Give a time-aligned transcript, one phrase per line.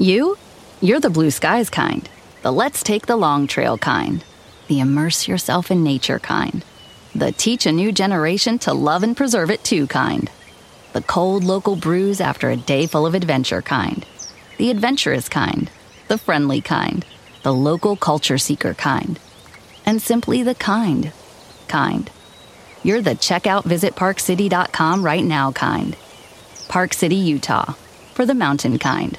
[0.00, 0.38] You?
[0.80, 2.08] You're the blue skies kind,
[2.42, 4.24] the let's take the long trail kind,
[4.68, 6.64] the immerse yourself in nature kind,
[7.16, 10.30] the teach a new generation to love and preserve it too kind,
[10.92, 14.06] the cold local brews after a day full of adventure kind,
[14.56, 15.68] the adventurous kind,
[16.06, 17.04] the friendly kind,
[17.42, 19.18] the local culture seeker kind,
[19.84, 21.10] and simply the kind.
[21.66, 22.08] Kind.
[22.84, 25.96] You're the checkout visitparkcity.com right now kind.
[26.68, 27.72] Park City, Utah.
[28.14, 29.18] For the mountain kind.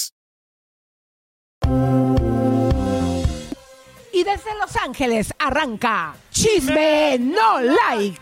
[4.13, 8.21] Y desde Los Ángeles arranca Chisme No Like.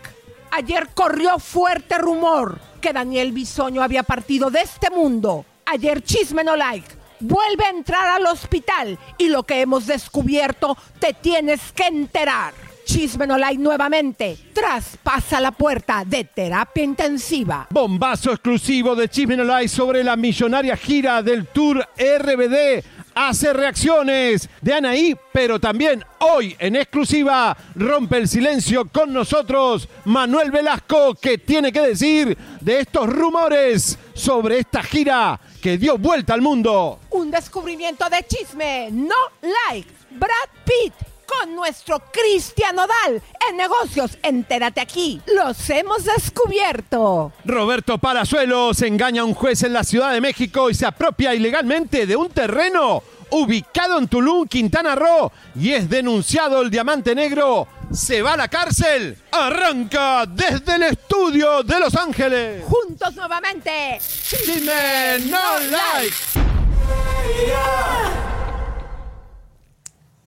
[0.52, 5.44] Ayer corrió fuerte rumor que Daniel Bisoño había partido de este mundo.
[5.66, 11.12] Ayer Chisme No Like vuelve a entrar al hospital y lo que hemos descubierto te
[11.12, 12.54] tienes que enterar.
[12.84, 17.68] Chisme No Like nuevamente traspasa la puerta de terapia intensiva.
[17.70, 22.82] Bombazo exclusivo de Chisme No Like sobre la millonaria gira del Tour RBD.
[23.14, 30.50] Hace reacciones de Anaí, pero también hoy en exclusiva rompe el silencio con nosotros Manuel
[30.50, 36.40] Velasco, que tiene que decir de estos rumores sobre esta gira que dio vuelta al
[36.42, 37.00] mundo.
[37.10, 39.90] Un descubrimiento de chisme, no like.
[40.10, 44.18] Brad Pitt con nuestro Cristian Odal en negocios.
[44.22, 47.32] Entérate aquí, los hemos descubierto.
[47.44, 52.06] Roberto Palazuelos engaña a un juez en la Ciudad de México y se apropia ilegalmente
[52.06, 57.68] de un terreno ubicado en Tulum, Quintana Roo, y es denunciado el diamante negro.
[57.92, 59.16] Se va a la cárcel.
[59.32, 62.64] Arranca desde el estudio de Los Ángeles.
[62.64, 64.00] Juntos nuevamente.
[64.00, 66.14] Chisme no like.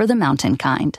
[0.00, 0.98] for the mountain kind.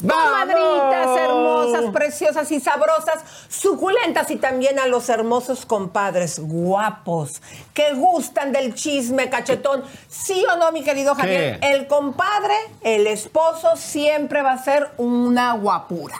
[0.00, 7.40] Comadritas hermosas, preciosas y sabrosas, suculentas y también a los hermosos compadres guapos
[7.72, 9.84] que gustan del chisme cachetón.
[10.08, 11.60] ¿Sí o no, mi querido Javier?
[11.60, 11.68] ¿Qué?
[11.68, 16.18] El compadre, el esposo, siempre va a ser una guapura.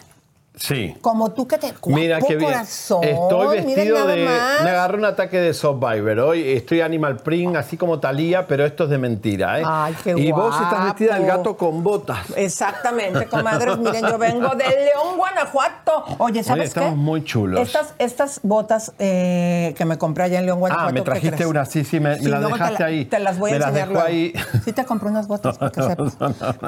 [0.58, 0.96] Sí.
[1.02, 2.50] Como tú que te Mira qué bien.
[2.50, 3.04] corazón.
[3.04, 4.24] Estoy vestido de.
[4.24, 4.62] más.
[4.64, 6.18] Me agarró un ataque de Survivor.
[6.20, 9.62] Hoy estoy Animal Print, así como Talía, pero esto es de mentira, ¿eh?
[9.66, 12.20] Ay, qué y vos estás vestida del gato con botas.
[12.36, 13.76] Exactamente, comadres.
[13.76, 16.04] Miren, yo vengo de León, Guanajuato.
[16.18, 16.96] Oye, ¿sabes Oye, estamos qué?
[16.96, 17.60] muy chulos.
[17.60, 20.88] Estas, estas botas eh, que me compré allá en León, Guanajuato.
[20.88, 23.04] Ah, me ¿qué trajiste una, sí, sí, me, me las te dejaste la- ahí.
[23.04, 24.06] Te las voy a me las enseñar luego.
[24.06, 24.32] ahí.
[24.64, 25.82] Sí te compré unas botas para que
[26.16, 26.16] sepas.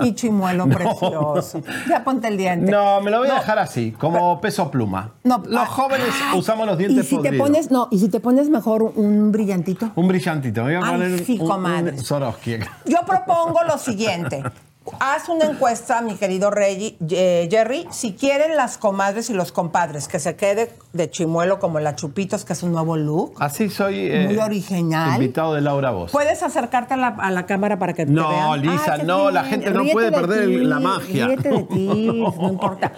[0.02, 1.62] Y chimuelo precioso.
[1.88, 2.70] Ya ponte el diente.
[2.70, 5.12] No, me lo voy a dejar así, como peso pluma.
[5.24, 8.08] No, los ah, jóvenes ay, usamos los y dientes si te pones, no, y si
[8.08, 9.90] te pones mejor un brillantito.
[9.94, 10.64] Un brillantito.
[10.64, 12.58] Me voy a Ay, poner sí, un, un Swarovski.
[12.86, 14.42] Yo propongo lo siguiente.
[15.00, 20.18] Haz una encuesta, mi querido eh, Jerry, si quieren las comadres y los compadres que
[20.18, 23.34] se quede de chimuelo como la Chupitos, que es un nuevo look.
[23.38, 24.06] Así soy.
[24.10, 25.14] eh, Muy original.
[25.14, 26.12] Invitado de Laura Voz.
[26.12, 28.62] ¿Puedes acercarte a la, a la cámara para que te No, vean?
[28.62, 31.26] Lisa, qué no, la gente no puede de perder ti, la magia.
[31.26, 32.92] Ríete de ti, no importa.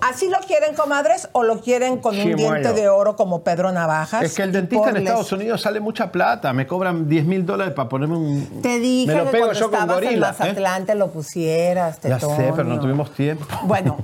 [0.00, 4.22] ¿Así lo quieren, comadres, o lo quieren con un diente de oro como Pedro Navajas?
[4.22, 6.52] Es que el dentista en Estados Unidos sale mucha plata.
[6.52, 8.62] Me cobran 10 mil dólares para ponerme un.
[8.62, 10.36] Te dije Me lo que pego cuando yo con en gorila.
[10.44, 10.84] ¿eh?
[10.86, 13.44] Te lo pusieras, Ya sé, pero no tuvimos tiempo.
[13.64, 13.98] Bueno,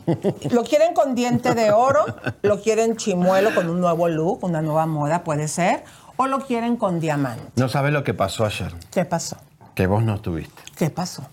[0.51, 2.05] lo quieren con diente de oro,
[2.43, 5.85] lo quieren chimuelo con un nuevo look, una nueva moda, puede ser.
[6.17, 7.43] o lo quieren con diamante.
[7.57, 9.37] No sabes lo que pasó ayer, ¿Qué pasó?
[9.75, 10.63] que vos no estuviste.
[10.77, 11.25] ¿Qué pasó?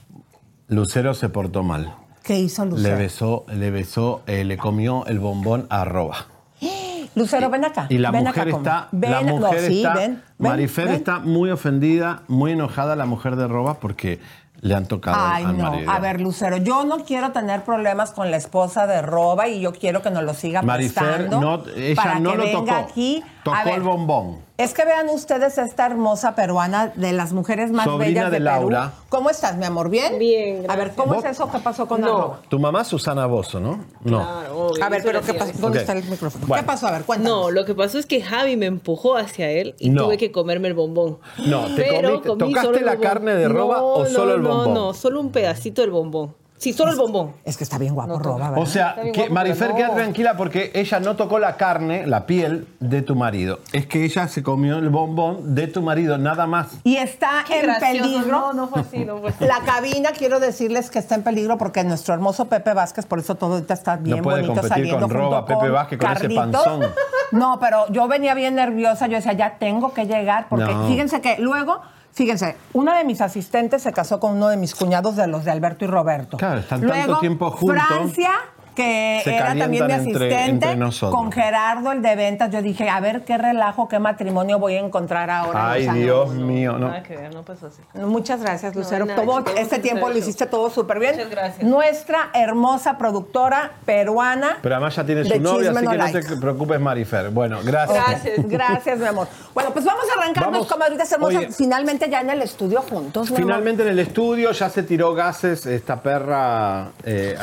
[0.67, 1.93] Lucero se portó mal.
[2.23, 2.97] ¿Qué hizo Le Lucero?
[2.97, 6.25] besó, le besó, eh, le comió el bombón a arroba.
[7.15, 7.87] Lucero, ven acá.
[7.89, 10.85] Y la ven mujer acá, está, ven, la no, mujer sí, está, ven, ven, Marifer
[10.85, 10.95] ven.
[10.95, 14.19] está muy ofendida, muy enojada la mujer de Roba porque
[14.61, 15.71] le han tocado Ay, al no.
[15.71, 15.91] marido.
[15.91, 19.73] A ver, Lucero, yo no quiero tener problemas con la esposa de Roba y yo
[19.73, 21.41] quiero que nos lo siga Marifer, prestando.
[21.41, 22.75] no, ella para no que lo venga tocó.
[22.91, 23.23] aquí.
[23.43, 24.37] Tocó A ver, el bombón.
[24.57, 28.45] Es que vean ustedes esta hermosa peruana de las mujeres más Sobrina bellas de, de
[28.45, 28.69] Perú.
[28.69, 28.91] Laura.
[29.09, 29.89] ¿Cómo estás, mi amor?
[29.89, 30.19] ¿Bien?
[30.19, 30.91] Bien, A ver.
[30.95, 31.25] ¿cómo ¿Vos?
[31.25, 32.07] es eso que pasó con No.
[32.07, 32.39] Roba?
[32.49, 33.79] Tu mamá Susana Bozo, ¿no?
[34.03, 34.19] No.
[34.19, 35.49] Claro, obvio, A ver, pero ¿qué pasó?
[35.51, 35.59] eso.
[35.59, 35.81] ¿Dónde Ok.
[35.81, 36.45] está el micrófono?
[36.45, 36.61] Bueno.
[36.61, 36.87] ¿Qué pasó?
[36.87, 37.45] A ver, cuéntanos.
[37.45, 40.03] No, lo que pasó es que Javi me empujó hacia él y No.
[40.03, 41.17] tuve que comerme el bombón.
[41.43, 43.07] No, te Pero comiste- comí ¿tocaste solo la bombón.
[43.09, 44.73] carne de roba No, o solo no, el bombón?
[44.75, 46.35] No, no, solo un pedacito del bombón.
[46.61, 47.33] Sí, solo el bombón.
[47.43, 48.65] Es que está bien guapo No, Roba, O ¿verdad?
[48.67, 49.93] sea, Está bien que guapo, Marifer pero queda no.
[49.95, 53.59] tranquila porque ella no tocó la carne, la piel de tu marido.
[53.73, 56.67] Es que ella se comió el bombón de tu marido, nada más.
[56.83, 58.03] y está en gracioso.
[58.03, 58.27] peligro.
[58.31, 59.43] No, no fue así, no fue así.
[59.45, 63.33] La cabina, quiero decirles que está en peligro porque nuestro hermoso Pepe Vázquez, por eso
[63.33, 66.29] todo ahorita está bien puede bonito competir saliendo con Roba, junto Pepe Vázquez, con ese
[66.29, 66.81] panzón.
[67.31, 70.85] No, pero yo venía bien nerviosa, yo decía, ya tengo que llegar, porque No.
[70.87, 71.81] fíjense que luego,
[72.13, 75.51] fíjense, una de mis asistentes se casó con uno de mis cuñados de los de
[75.51, 76.37] Alberto y Roberto.
[76.37, 77.83] Claro, están tanto Luego, tiempo juntos.
[77.87, 78.31] Francia,
[78.75, 82.89] que Se era también mi entre- asistente, entre con Gerardo, el de ventas, yo dije,
[82.89, 85.71] a ver qué relajo, qué matrimonio voy a encontrar ahora.
[85.71, 85.87] Ay.
[85.89, 86.87] Dios mío, no.
[86.87, 87.81] Nada que ver, no pasó así.
[87.93, 89.05] Muchas gracias, Lucero.
[89.05, 91.15] nada, Todo todo este tiempo lo hiciste todo súper bien.
[91.15, 91.63] Muchas gracias.
[91.67, 94.57] Nuestra hermosa productora peruana.
[94.61, 97.29] Pero además ya tienes de su novia, así No que no te preocupes, Marifer.
[97.29, 98.05] Bueno, gracias.
[98.07, 98.47] Gracias.
[98.47, 99.27] Gracias, mi amor.
[99.53, 100.67] Bueno, pues vamos a arrancarnos, Vamos.
[100.67, 101.51] comadritas hermosas, Oye.
[101.51, 103.29] finalmente ya en el estudio juntos.
[103.29, 103.47] mi amor.
[103.47, 107.35] Finalmente en el estudio ya se tiró gases esta perra eh,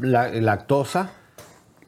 [0.00, 1.10] la- lactosa.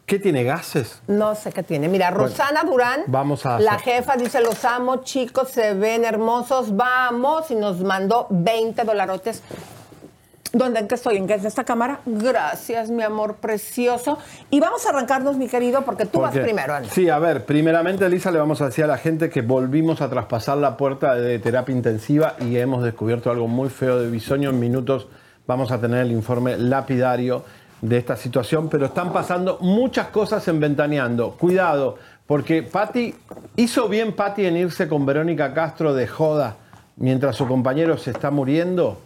[0.06, 1.00] ¿Qué tiene gases?
[1.06, 1.86] No sé qué tiene.
[1.88, 6.74] Mira, Rosana Durán, vamos a la hacer- jefa, dice, los amo, chicos, se ven hermosos,
[6.76, 9.40] vamos, y nos mandó 20 dolarotes.
[10.52, 11.16] ¿Dónde en qué estoy?
[11.16, 12.00] ¿En qué es esta cámara?
[12.06, 14.18] Gracias, mi amor precioso.
[14.50, 16.88] Y vamos a arrancarnos, mi querido, porque tú vas primero, Ana.
[16.90, 20.10] Sí, a ver, primeramente, Elisa, le vamos a decir a la gente que volvimos a
[20.10, 24.50] traspasar la puerta de terapia intensiva y hemos descubierto algo muy feo de bisoño.
[24.50, 25.06] En minutos
[25.46, 27.44] vamos a tener el informe lapidario
[27.80, 31.32] de esta situación, pero están pasando muchas cosas en Ventaneando.
[31.32, 31.96] Cuidado,
[32.26, 33.14] porque Patti,
[33.56, 36.56] hizo bien Patti en irse con Verónica Castro de joda
[36.96, 39.00] mientras su compañero se está muriendo.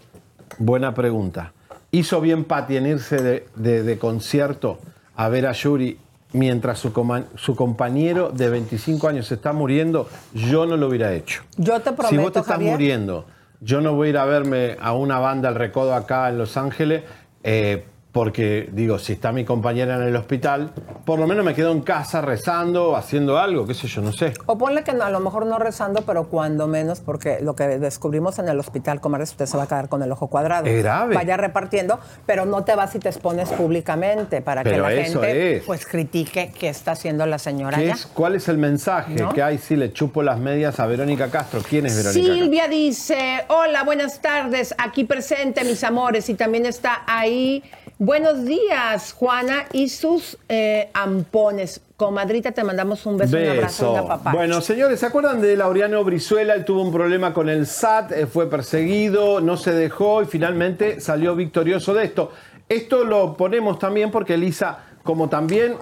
[0.58, 1.52] Buena pregunta.
[1.90, 4.78] ¿Hizo bien Patti en irse de, de- de concierto
[5.16, 5.96] a ver a Yuri
[6.32, 10.08] mientras su, coma- su compañero de 25 años se está muriendo?
[10.32, 11.42] Yo no lo hubiera hecho.
[11.56, 13.26] Yo te si prometo, vos te estás Javier, muriendo,
[13.60, 16.56] yo no voy a ir a verme a una banda al recodo acá en Los
[16.56, 17.04] Ángeles.
[17.44, 20.70] eh, porque digo, si está mi compañera en el hospital,
[21.04, 24.32] por lo menos me quedo en casa rezando, haciendo algo, qué sé yo, no sé.
[24.46, 27.64] O ponle que no, a lo mejor no rezando, pero cuando menos, porque lo que
[27.80, 30.66] descubrimos en el hospital, comadre, usted se va a quedar con el ojo cuadrado.
[30.66, 31.12] Es grave.
[31.12, 35.64] Vaya repartiendo, pero no te vas y te expones públicamente para que la gente es.
[35.64, 39.32] pues critique qué está haciendo la señora ¿Qué es, ¿Cuál es el mensaje ¿No?
[39.34, 41.62] que hay si le chupo las medias a Verónica Castro?
[41.68, 42.44] ¿Quién es Verónica Castro?
[42.44, 47.64] Silvia dice, hola, buenas tardes, aquí presente, mis amores, y también está ahí.
[47.98, 51.80] Buenos días, Juana, y sus eh, ampones.
[51.96, 54.32] Comadrita, te mandamos un beso, un abrazo una papá.
[54.32, 56.54] Bueno, señores, ¿se acuerdan de Laureano Brizuela?
[56.54, 61.00] Él tuvo un problema con el SAT, eh, fue perseguido, no se dejó y finalmente
[61.00, 62.32] salió victorioso de esto.
[62.68, 65.76] Esto lo ponemos también porque Elisa, como también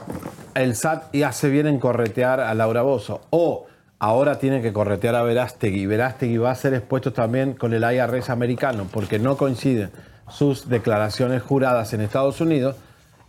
[0.55, 3.65] el SAT y hace bien en corretear a Laura Bozo, o
[3.99, 8.29] ahora tiene que corretear a Verástegui, Verástegui va a ser expuesto también con el IRS
[8.29, 9.91] americano porque no coinciden
[10.33, 12.77] sus declaraciones juradas en Estados Unidos.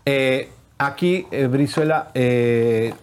[0.05, 2.93] Eh, aquí eh, Brizuela eh,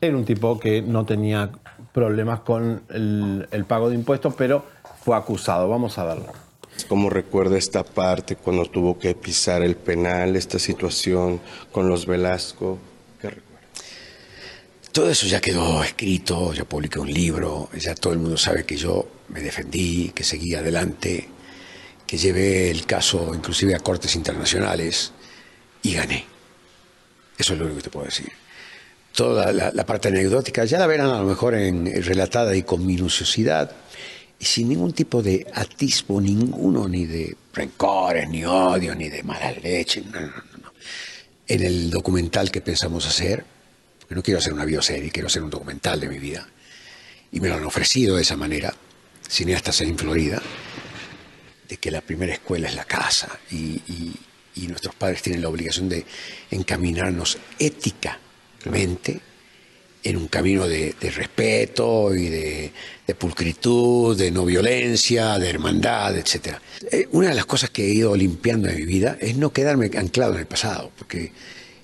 [0.00, 1.50] era un tipo que no tenía
[1.92, 4.64] problemas con el, el pago de impuestos, pero
[5.02, 5.68] fue acusado.
[5.68, 6.32] Vamos a verlo.
[6.86, 11.40] ¿Cómo recuerda esta parte cuando tuvo que pisar el penal, esta situación
[11.72, 12.78] con los Velasco?
[13.20, 13.66] ¿Qué recuerda?
[14.92, 18.76] Todo eso ya quedó escrito, ya publiqué un libro, ya todo el mundo sabe que
[18.76, 21.28] yo me defendí, que seguí adelante,
[22.08, 25.12] que llevé el caso inclusive a cortes internacionales
[25.82, 26.24] y gané.
[27.36, 28.32] Eso es lo único que te puedo decir.
[29.12, 32.62] Toda la, la parte anecdótica ya la verán a lo mejor en, en relatada y
[32.62, 33.70] con minuciosidad
[34.38, 39.52] y sin ningún tipo de atisbo ninguno, ni de rencores, ni odio, ni de mala
[39.52, 40.02] leche.
[40.02, 40.72] No, no, no.
[41.46, 43.44] En el documental que pensamos hacer,
[44.00, 46.48] porque no quiero hacer una bioserie, quiero hacer un documental de mi vida,
[47.32, 48.72] y me lo han ofrecido de esa manera,
[49.28, 50.40] cineastas en Florida,
[51.68, 54.14] de que la primera escuela es la casa y, y-
[54.66, 56.04] nuestros padres tienen la obligación de
[56.50, 59.20] encaminarnos éticamente
[60.02, 62.72] en un camino de, respeto y de,
[63.06, 66.56] de pulcritud, de no violencia, de hermandad, etc.
[66.90, 69.90] Eh, una de las cosas que he ido limpiando en mi vida es no quedarme
[69.96, 71.32] anclado en el pasado, porque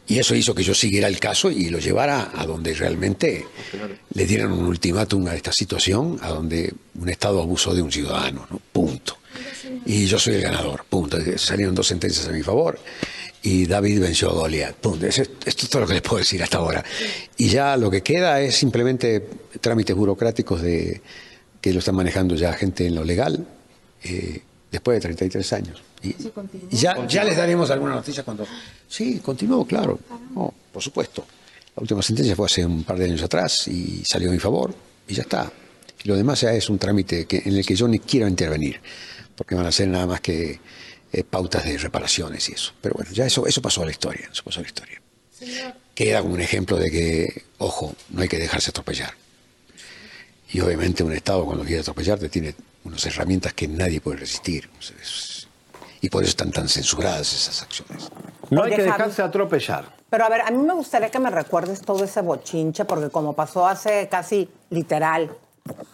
[0.06, 3.46] y eso hizo que yo siguiera el caso y lo llevara a donde realmente
[4.12, 8.46] le dieran un ultimátum a esta situación, a donde un Estado abusó de un ciudadano,
[8.50, 8.60] ¿no?
[8.72, 9.16] punto.
[9.86, 11.18] Y yo soy el ganador, punto.
[11.36, 12.78] Salieron dos sentencias a mi favor
[13.42, 15.06] y David venció a Goliat, punto.
[15.06, 16.84] Es- Esto es todo lo que les puedo decir hasta ahora.
[17.36, 19.26] Y ya lo que queda es simplemente
[19.60, 21.00] trámites burocráticos de
[21.60, 23.46] que lo están manejando ya gente en lo legal
[24.02, 24.40] eh,
[24.70, 25.82] después de 33 años.
[26.02, 26.08] Y,
[26.70, 28.46] y ya, ya les daremos alguna noticia cuando...
[28.88, 29.98] Sí, continuó, claro.
[30.34, 31.24] No, por supuesto.
[31.76, 34.74] La última sentencia fue hace un par de años atrás y salió a mi favor
[35.08, 35.50] y ya está.
[36.04, 38.78] Y lo demás ya es un trámite que, en el que yo ni quiero intervenir,
[39.36, 40.60] porque van a ser nada más que
[41.12, 42.72] eh, pautas de reparaciones y eso.
[42.80, 45.00] Pero bueno, ya eso, eso pasó a la historia, eso pasó a la historia.
[45.94, 49.14] Queda como un ejemplo de que, ojo, no hay que dejarse atropellar.
[50.52, 54.68] Y obviamente un Estado cuando quiere atropellarte tiene unas herramientas que nadie puede resistir.
[56.00, 58.08] Y por eso están tan censuradas esas acciones.
[58.50, 59.84] No hay que dejarse atropellar.
[60.10, 63.32] Pero a ver, a mí me gustaría que me recuerdes todo ese bochinche, porque como
[63.32, 65.36] pasó hace casi literal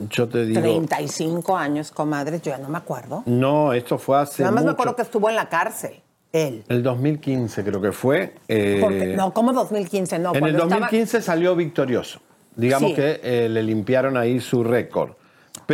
[0.00, 0.61] Yo te digo.
[0.61, 3.23] 35 años, comadres, yo ya no me acuerdo.
[3.27, 4.43] No, esto fue hace.
[4.43, 4.73] Nada más me mucho.
[4.75, 6.00] acuerdo que estuvo en la cárcel,
[6.33, 6.65] él.
[6.69, 8.35] El 2015 creo que fue.
[8.49, 10.31] eh, Porque- no, como 2015, no.
[10.31, 12.21] en el cuando estaba- 2015 salió victorioso.
[12.57, 12.97] Digamos Sí.
[12.97, 15.12] que eh, le limpiaron ahí su récord.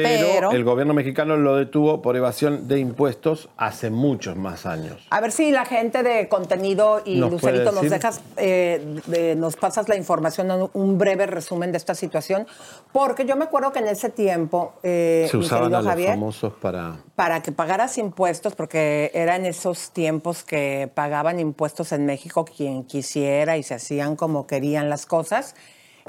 [0.02, 5.06] Pero, Pero- el gobierno mexicano lo detuvo por evasión de impuestos hace muchos más años.
[5.10, 9.56] A ver si la gente de contenido y ¿Nos Lucerito nos dejas, eh, de- nos
[9.56, 12.46] pasas la información, un breve resumen de esta situación,
[12.92, 16.52] porque yo me acuerdo que en ese tiempo, eh, Se usaban a los Javier, famosos
[16.60, 16.96] para.
[17.14, 23.56] para que pagaras impuestos, porque eran esos tiempos que pagaban impuestos en México quien quisiera
[23.56, 25.54] y se hacían como querían las cosas.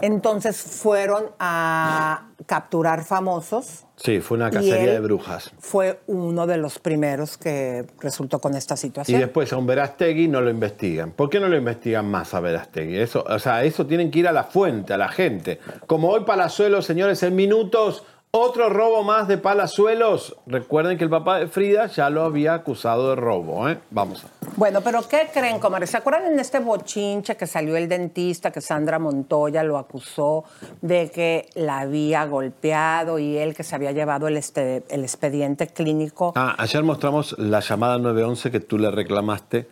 [0.01, 3.83] Entonces fueron a capturar famosos.
[3.95, 5.51] Sí, fue una y cacería de brujas.
[5.59, 9.19] Fue uno de los primeros que resultó con esta Y situación.
[9.19, 11.11] después a un Verastegui no lo investigan.
[11.11, 12.97] ¿Por qué no lo investigan más a Verastegui?
[12.97, 15.59] Eso, o sea, eso tienen que ir a la fuente, a la gente.
[15.87, 18.03] Como hoy Palazuelos, señores, en minutos,
[18.39, 20.35] otro robo más de Palazuelos.
[20.45, 23.77] Recuerden que el papá de Frida ya lo había acusado de robo, ¿eh?
[23.91, 24.25] Vamos.
[24.55, 25.91] Bueno, pero ¿qué creen, comadres?
[25.91, 30.43] ¿Se acuerdan en este bochinche que salió el dentista, que Sandra Montoya lo acusó
[30.81, 35.67] de que la había golpeado y él que se había llevado el, este, el expediente
[35.67, 36.33] clínico?
[36.35, 39.69] Ah, ayer mostramos la llamada 911 que tú le reclamaste.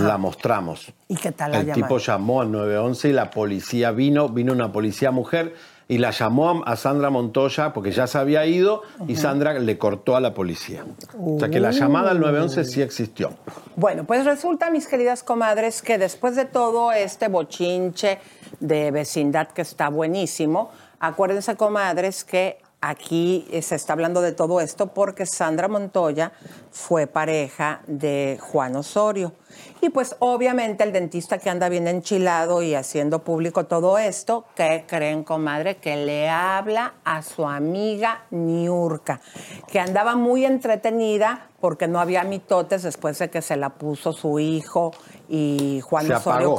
[0.00, 0.92] La mostramos.
[1.08, 1.86] ¿Y qué tal la El llamada?
[1.86, 5.54] tipo llamó al 911 y la policía vino, vino una policía mujer
[5.88, 10.16] y la llamó a Sandra Montoya porque ya se había ido y Sandra le cortó
[10.16, 10.84] a la policía.
[11.18, 13.32] O sea que la llamada al 911 sí existió.
[13.74, 18.18] Bueno, pues resulta, mis queridas comadres, que después de todo este bochinche
[18.60, 24.60] de vecindad que está buenísimo, acuérdense, comadres, que aquí eh, se está hablando de todo
[24.60, 26.32] esto porque Sandra Montoya
[26.70, 29.32] fue pareja de Juan Osorio.
[29.80, 34.84] Y pues obviamente el dentista que anda bien enchilado y haciendo público todo esto, ¿qué
[34.86, 35.76] creen, comadre?
[35.76, 39.20] Que le habla a su amiga Niurka,
[39.66, 44.38] que andaba muy entretenida porque no había mitotes después de que se la puso su
[44.38, 44.92] hijo
[45.28, 46.56] y Juan Se Osorio apagó.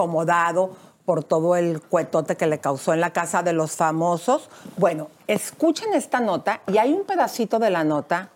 [1.10, 4.48] Por todo el cuetote que le causó en la casa de los famosos.
[4.78, 8.30] Bueno, escuchen esta nota y hay un pedacito de la nota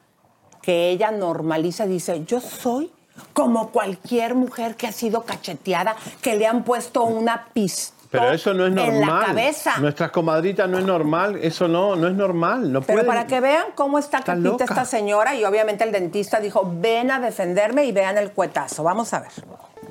[0.59, 2.91] que ella normaliza, dice, yo soy
[3.33, 8.53] como cualquier mujer que ha sido cacheteada, que le han puesto una pistola Pero eso
[8.53, 8.93] no es normal.
[9.01, 9.77] en la cabeza.
[9.79, 11.37] Nuestras comadritas no es normal.
[11.41, 12.71] Eso no, no es normal.
[12.71, 14.63] No Pero pueden- para que vean cómo está Está loca.
[14.63, 18.83] esta señora y obviamente el dentista dijo, ven a defenderme y vean el cuetazo.
[18.83, 19.31] Vamos a ver.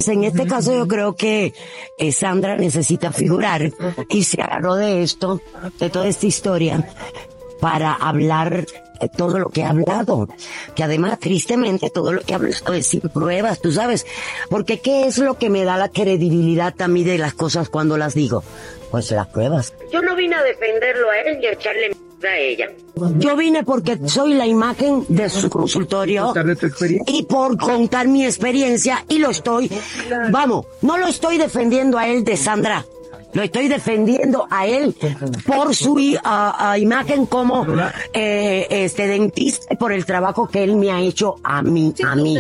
[0.07, 1.53] En este caso yo creo que
[1.99, 3.71] eh, Sandra necesita figurar
[4.09, 5.41] y se agarró de esto,
[5.79, 6.89] de toda esta historia,
[7.61, 8.65] para hablar
[9.09, 10.29] todo lo que ha hablado.
[10.75, 14.07] Que además, tristemente, todo lo que ha hablado es sin pruebas, tú sabes.
[14.51, 17.97] Porque ¿qué es lo que me da la credibilidad a mí de las cosas cuando
[17.97, 18.43] las digo?
[18.91, 19.73] Pues las pruebas.
[19.93, 22.71] Yo no vine a defenderlo a él ni a echarle mierda a ella.
[23.19, 26.33] Yo vine porque soy la imagen de su consultorio
[27.07, 29.71] y por contar mi experiencia y lo estoy,
[30.31, 32.85] vamos, no lo estoy defendiendo a él de Sandra.
[33.35, 34.95] Lo estoy defendiendo a él
[35.47, 35.93] por su
[36.25, 37.67] a imagen como
[38.13, 42.15] eh, este dentista y por el trabajo que él me ha hecho a mí, a
[42.17, 42.39] mí.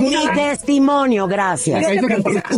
[0.00, 1.84] Mi testimonio, gracias.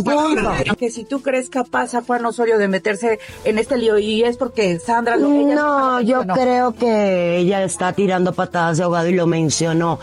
[0.03, 0.51] Punto.
[0.77, 4.37] Que si tú crees capaz a Juan Osorio de meterse en este lío y es
[4.37, 6.33] porque Sandra lo No, yo no.
[6.33, 9.99] creo que ella está tirando patadas de ahogado y lo mencionó.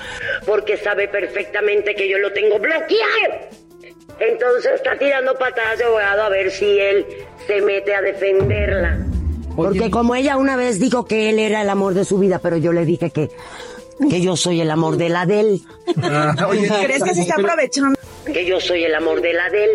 [0.46, 3.57] Porque sabe perfectamente que yo lo tengo bloqueado.
[4.20, 7.06] Entonces está tirando patadas de ahogado a ver si él
[7.46, 8.98] se mete a defenderla.
[9.54, 12.56] Porque como ella una vez dijo que él era el amor de su vida, pero
[12.56, 13.30] yo le dije que,
[14.10, 15.62] que yo soy el amor de la de él.
[16.84, 17.98] ¿Crees que se está aprovechando?
[18.24, 19.70] Que yo soy el amor de la de él.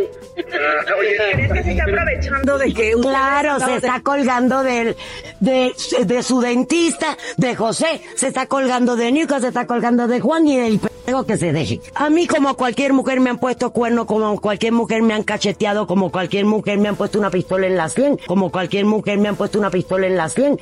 [1.34, 4.96] ¿Crees que se está aprovechando de que Claro, se está colgando del,
[5.40, 5.74] de,
[6.06, 10.48] de su dentista, de José, se está colgando de Nico, se está colgando de Juan
[10.48, 11.82] y del pendejo que se deje.
[11.96, 15.88] A mí como cualquier mujer me han puesto cuerno, como cualquier mujer me han cacheteado,
[15.88, 19.30] como cualquier mujer me han puesto una pistola en la sien, como cualquier mujer me
[19.30, 20.60] han puesto una pistola en la sien.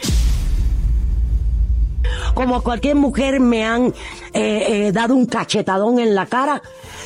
[2.34, 3.94] Como cualquier mujer me han eh,
[4.34, 6.62] eh, dado un cachetadón en la cara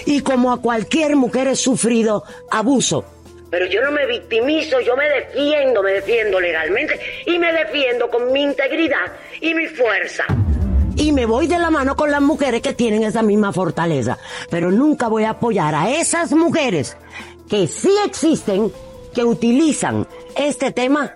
[0.06, 3.06] y como a cualquier mujer he sufrido abuso.
[3.50, 8.32] Pero yo no me victimizo, yo me defiendo, me defiendo legalmente y me defiendo con
[8.32, 10.26] mi integridad y mi fuerza.
[10.98, 14.18] Y me voy de la mano con las mujeres que tienen esa misma fortaleza.
[14.50, 16.98] Pero nunca voy a apoyar a esas mujeres
[17.50, 18.72] que sí existen,
[19.14, 21.14] que utilizan este tema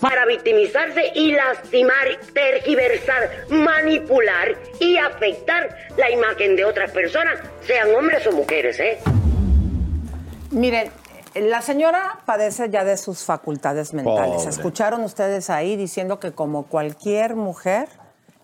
[0.00, 8.26] para victimizarse y lastimar, tergiversar, manipular y afectar la imagen de otras personas, sean hombres
[8.26, 8.98] o mujeres, ¿eh?
[10.50, 10.90] Miren,
[11.34, 14.36] la señora padece ya de sus facultades mentales.
[14.36, 14.48] Pobre.
[14.50, 17.88] Escucharon ustedes ahí diciendo que como cualquier mujer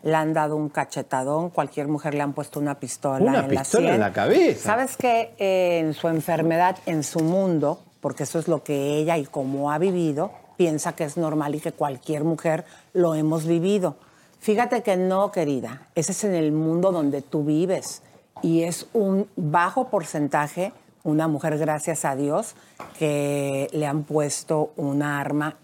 [0.02, 3.60] le han dado un cachetadón, cualquier mujer le han puesto una pistola Una en la
[3.60, 3.98] en sien.
[4.00, 4.62] la cabeza.
[4.62, 5.34] ¿Sabes qué?
[5.38, 9.72] Eh, en su enfermedad, en su mundo, porque eso es lo que ella y como
[9.72, 13.96] ha vivido, piensa que es normal y que cualquier mujer lo hemos vivido.
[14.40, 15.88] Fíjate que no, querida.
[15.94, 18.02] Ese es en el mundo donde tú vives.
[18.42, 20.72] Y es un bajo porcentaje
[21.06, 22.56] una mujer, gracias a Dios,
[22.98, 25.56] que le han puesto un arma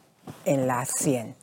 [0.45, 1.35] en la sien.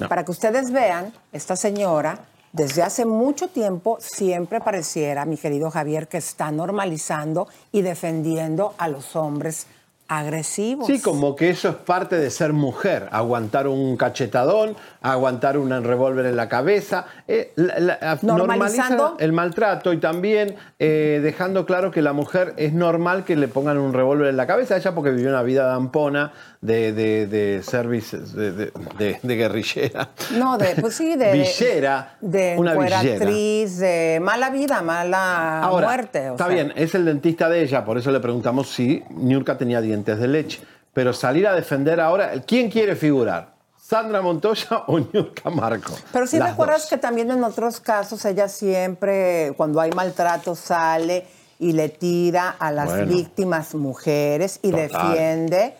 [0.00, 0.08] No.
[0.08, 6.08] Para que ustedes vean, esta señora, desde hace mucho tiempo, siempre pareciera, mi querido Javier,
[6.08, 9.68] que está normalizando y defendiendo a los hombres
[10.08, 10.86] agresivos.
[10.86, 16.26] Sí, como que eso es parte de ser mujer, aguantar un cachetadón, aguantar un revólver
[16.26, 18.96] en la cabeza, eh, la- la- Normalizando.
[18.96, 23.48] normaliza el maltrato y también eh, dejando claro que la mujer es normal que le
[23.48, 27.62] pongan un revólver en la cabeza, ella porque vivió una vida dampona de, de, de
[27.62, 30.10] service, de, de- de- de guerrillera.
[30.36, 31.32] No, de, pues sí, de.
[31.36, 33.00] Villera, De una villera.
[33.00, 36.30] actriz, de mala vida, mala Ahora, muerte.
[36.30, 36.54] o está sea.
[36.54, 40.28] bien, es el dentista de ella, por eso le preguntamos si Niurka tenía dientes de
[40.28, 40.60] leche.
[40.92, 43.54] Pero salir a defender ahora, ¿quién quiere figurar?
[43.80, 45.92] ¿Sandra Montoya o Niurka Marco?
[46.12, 46.90] Pero sí recuerdas dos.
[46.90, 51.24] que también en otros casos ella siempre, cuando hay maltrato, sale
[51.58, 53.06] y le tira a las Bueno.
[53.06, 54.88] víctimas mujeres y Total.
[54.88, 55.74] defiende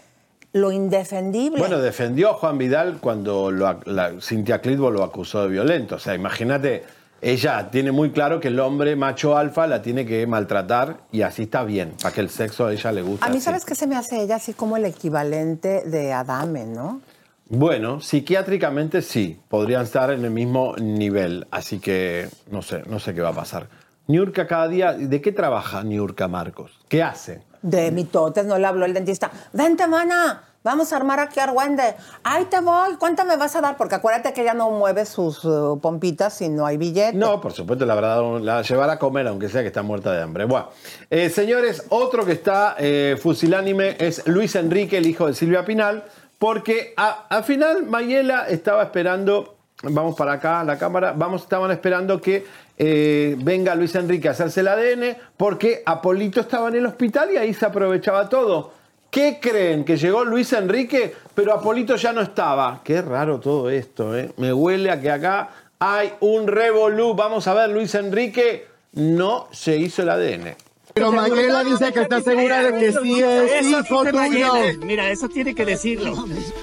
[0.52, 1.58] lo indefendible.
[1.58, 5.96] Bueno, defendió a Juan Vidal cuando lo la, Cintia Clitbo lo acusó de violento.
[5.96, 6.84] O sea, imagínate,
[7.26, 11.42] ella tiene muy claro que el hombre macho alfa la tiene que maltratar y así
[11.42, 13.26] está bien, para que el sexo a ella le guste.
[13.26, 13.44] a mí, así.
[13.44, 14.36] ¿sabes qué se me hace ella?
[14.36, 17.00] Así como el equivalente de Adame, ¿no?
[17.48, 23.12] Bueno, psiquiátricamente sí, podrían estar en el mismo nivel, así que no sé, no sé
[23.12, 23.66] qué va a pasar.
[24.06, 26.78] Niurka cada día, ¿de qué trabaja Niurka Marcos?
[26.88, 27.42] ¿Qué hace?
[27.60, 29.32] De mitotes, no le habló el dentista.
[29.52, 31.94] Vente, mana, vamos a armar aquí Argüende.
[32.24, 33.76] Ahí te voy, ¿cuánto me vas a dar?
[33.76, 37.16] Porque acuérdate que ella no mueve sus uh, pompitas si no hay billete.
[37.16, 40.22] No, por supuesto, la verdad, la llevará a comer, aunque sea que está muerta de
[40.22, 40.44] hambre.
[40.44, 40.68] Bueno,
[41.08, 46.02] eh, señores, otro que está eh, fusilánime es Luis Enrique, el hijo de Silvia Pinal,
[46.38, 51.70] porque a- al final Mayela estaba esperando, vamos para acá, a la cámara, vamos, estaban
[51.70, 52.44] esperando que
[52.76, 57.36] eh, venga Luis Enrique a hacerse el ADN, porque Apolito estaba en el hospital y
[57.36, 58.72] ahí se aprovechaba todo.
[59.16, 59.82] ¿Qué creen?
[59.86, 62.82] Que llegó Luis Enrique, pero Apolito ya no estaba.
[62.84, 64.30] Qué raro todo esto, ¿eh?
[64.36, 65.48] Me huele a que acá
[65.78, 67.14] hay un revolú.
[67.14, 70.54] Vamos a ver, Luis Enrique no se hizo el ADN.
[70.92, 74.52] Pero Mayela dice que está segura de que sí es hijo tuyo.
[74.82, 76.14] Mira, eso tiene que decirlo.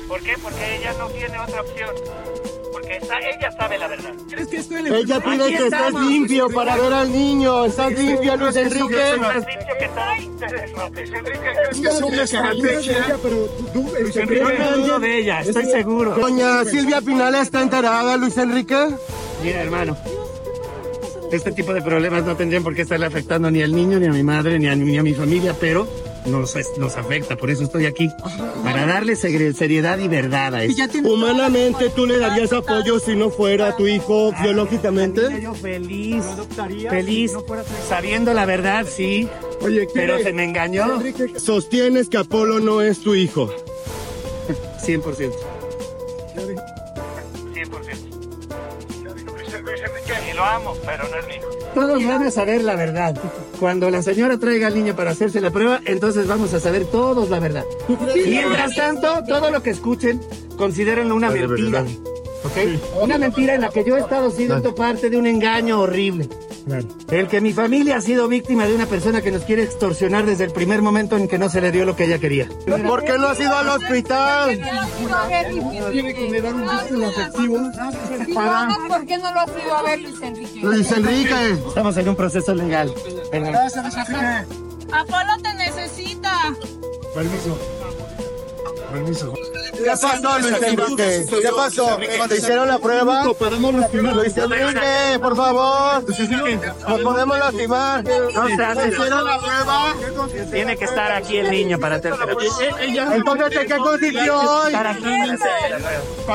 [0.08, 0.36] ¿Por qué?
[0.40, 1.90] Porque ella no tiene otra opción.
[3.12, 4.14] Ella sabe la verdad.
[4.30, 6.04] ¿Crees que estoy Ella pide que estés estamos.
[6.04, 7.66] limpio para ver al niño.
[7.66, 9.18] ¿Estás limpio, Luis Enrique?
[9.20, 10.24] Más limpio que todo.
[10.94, 15.42] Luis Enrique, ¿crees que es una Ella, pero tú, Luis Enrique, no dudo de ella,
[15.42, 16.16] estoy seguro.
[16.16, 18.90] Doña Silvia Pinal está enterada, Luis Enrique.
[19.44, 19.98] Mira, hermano.
[21.32, 24.12] Este tipo de problemas no tendrían por qué estarle afectando ni al niño, ni a
[24.12, 25.88] mi madre, ni a, ni a mi familia, pero
[26.26, 27.36] nos, es- nos afecta.
[27.36, 28.10] Por eso estoy aquí.
[28.64, 30.84] Para darle seriedad y verdad a esto.
[31.04, 35.42] Humanamente, ¿tú le darías apoyo si no fuera tu hijo biológicamente?
[35.42, 36.24] Yo feliz,
[36.90, 37.32] feliz,
[37.88, 39.28] sabiendo la verdad, sí.
[39.62, 41.02] Oye, pero ¿quiere- se me engañó.
[41.38, 43.50] Sostienes que Apolo no es tu hijo.
[44.86, 45.32] 100%.
[45.32, 45.32] 100%.
[50.34, 51.42] Y lo amo, pero no es mío.
[51.74, 53.16] Todos van a saber la verdad.
[53.60, 57.30] Cuando la señora traiga al niño para hacerse la prueba, entonces vamos a saber todos
[57.30, 57.66] la verdad.
[58.16, 60.22] Mientras tanto, todo lo que escuchen
[60.58, 61.86] considérenlo una mentira.
[63.02, 66.28] Una mentira en la que yo he estado siendo parte de un engaño horrible.
[67.10, 70.46] El que mi familia ha sido víctima de una persona que nos quiere extorsionar desde
[70.46, 72.48] el primer momento en que no se le dio lo que ella quería.
[72.86, 74.62] ¿Por qué no has ido al hospital?
[75.92, 77.58] Tiene que me dar un vínculo afectivo.
[78.88, 80.60] ¿Por qué no lo has ido a ver, Luis Enrique?
[80.62, 81.52] Luis Enrique.
[81.68, 82.94] Estamos en un proceso legal.
[83.32, 83.68] Venga.
[84.92, 86.56] Apolo te necesita.
[87.14, 87.83] Permiso.
[88.94, 89.34] Permiso.
[89.74, 91.26] ¿Qué pasó, Luis Enrique?
[91.28, 91.98] ¿Qué pasó?
[92.30, 93.24] ¿Te hicieron la prueba?
[93.24, 96.04] Luis Enrique, por favor.
[96.88, 98.04] Nos podemos lastimar.
[98.04, 98.82] No se hace.
[98.82, 99.96] ¿Te hicieron la prueba?
[100.52, 104.68] Tiene que estar aquí el niño para hacer Entonces, ¿en qué consistió hoy?
[104.68, 105.06] Estar aquí.
[105.08, 105.38] ¿En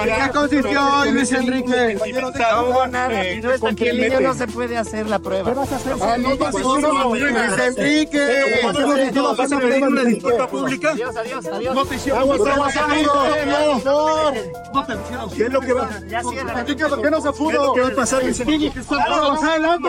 [0.04, 1.98] qué consistió hoy, Luis Enrique?
[2.12, 3.22] No hubo nada.
[3.22, 5.48] Está aquí el niño no se puede hacer la prueba.
[5.48, 5.96] ¿Qué vas a hacer?
[6.18, 8.60] Luis Enrique.
[9.38, 10.90] ¿Vas a pedir una disculpa pública?
[10.90, 12.47] Adiós, adiós, adiós.
[13.84, 14.32] No.
[15.34, 15.88] ¿Qué es lo que va?
[16.88, 17.72] ¿por qué no se pudo?
[17.74, 19.88] ¿Qué va a pasar, adelante.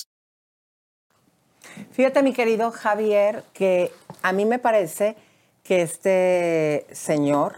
[1.91, 3.91] Fíjate, mi querido Javier, que
[4.21, 5.15] a mí me parece
[5.63, 7.53] que este señor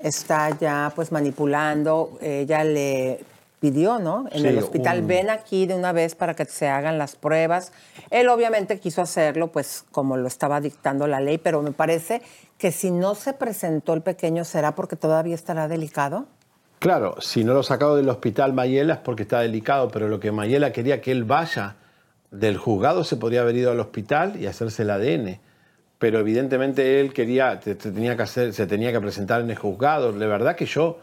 [0.00, 2.18] está ya pues manipulando.
[2.20, 3.20] Ella le
[3.60, 4.26] pidió, ¿no?
[4.30, 7.16] En Sí, el hospital, un- ven aquí de una vez para que se hagan las
[7.16, 7.72] pruebas.
[8.10, 12.20] Él obviamente quiso hacerlo, pues como lo estaba dictando la ley, pero me parece
[12.58, 16.26] que si no se presentó el pequeño, ¿será porque todavía estará delicado?
[16.78, 20.30] Claro, si no lo sacado del hospital Mayela es porque está delicado, pero lo que
[20.30, 21.76] Mayela quería que él vaya
[22.34, 25.40] del juzgado se podría haber ido al hospital y hacerse el ADN.
[25.98, 29.56] Pero evidentemente él quería, te- te tenía que hacer, se tenía que presentar en el
[29.56, 30.12] juzgado.
[30.12, 30.98] De verdad que yo,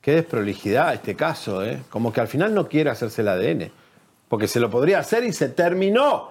[0.00, 1.82] qué desprolijidad este caso, ¿eh?
[1.90, 3.70] Como que al final no quiere hacerse el ADN.
[4.28, 6.30] Porque se lo podría hacer y se terminó.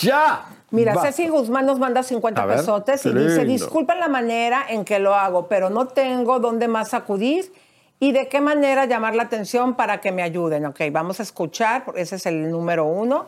[0.00, 0.44] ¡Ya!
[0.70, 1.12] Mira, Basta.
[1.12, 4.98] Ceci Guzmán nos manda 50 A ver, pesotes y dice, disculpen la manera en que
[4.98, 7.52] lo hago, pero no tengo dónde más acudir
[8.00, 10.64] y de qué manera llamar la atención para que me ayuden.
[10.66, 13.26] Ok, vamos a escuchar, porque ese es el número uno.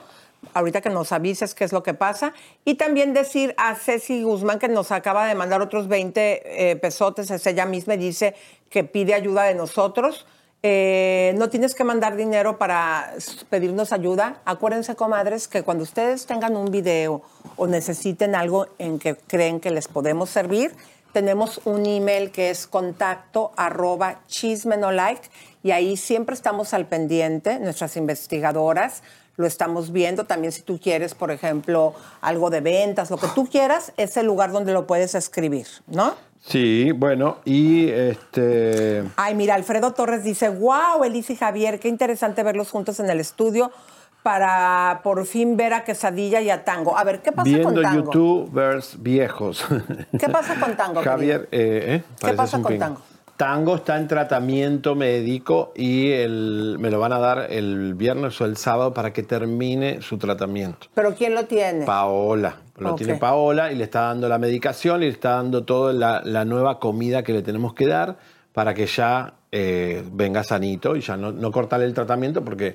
[0.55, 2.33] Ahorita que nos avises qué es lo que pasa.
[2.65, 7.31] Y también decir a Ceci Guzmán, que nos acaba de mandar otros 20 eh, pesotes,
[7.31, 8.35] es ella misma y dice
[8.71, 10.27] que pide ayuda de nosotros.
[10.63, 13.15] Eh, no tienes que mandar dinero para
[13.49, 14.41] pedirnos ayuda.
[14.45, 17.23] Acuérdense, comadres, que cuando ustedes tengan un video
[17.57, 20.75] o necesiten algo en que creen que les podemos servir,
[21.13, 25.31] tenemos un email que es contacto arroba chismenolike
[25.63, 29.03] y ahí siempre estamos al pendiente, nuestras investigadoras
[29.39, 30.25] lo estamos viendo.
[30.25, 34.27] También si tú quieres, por ejemplo, algo de ventas, lo que tú quieras, es el
[34.27, 36.15] lugar donde lo puedes escribir, ¿no?
[36.41, 39.05] Sí, bueno, y este.
[39.17, 43.21] Ay, mira, Alfredo Torres dice, wow, Elisa y Javier, qué interesante verlos juntos en el
[43.21, 43.71] estudio
[44.23, 46.99] para por fin ver a Quesadilla y a Tango.
[46.99, 48.05] A ver, ¿qué pasa Viendo con Tango?
[48.05, 49.65] youtubers viejos.
[50.19, 51.01] ¿Qué pasa con Tango?
[51.05, 52.05] Javier, eh, ¿eh?
[52.21, 52.79] ¿Qué pasa con.
[52.79, 53.01] Tango?
[53.39, 58.45] Tango está en tratamiento médico y el- me lo van a dar el viernes o
[58.45, 60.89] el sábado para que termine su tratamiento.
[60.93, 61.87] ¿Pero quién lo tiene?
[61.87, 62.57] Paola.
[62.79, 66.21] Lo tiene Paola y le está dando la medicación y le está dando toda la,
[66.25, 68.17] la nueva comida que le tenemos que dar
[68.53, 72.75] para que ya eh, venga sanito y ya no, no cortarle el tratamiento porque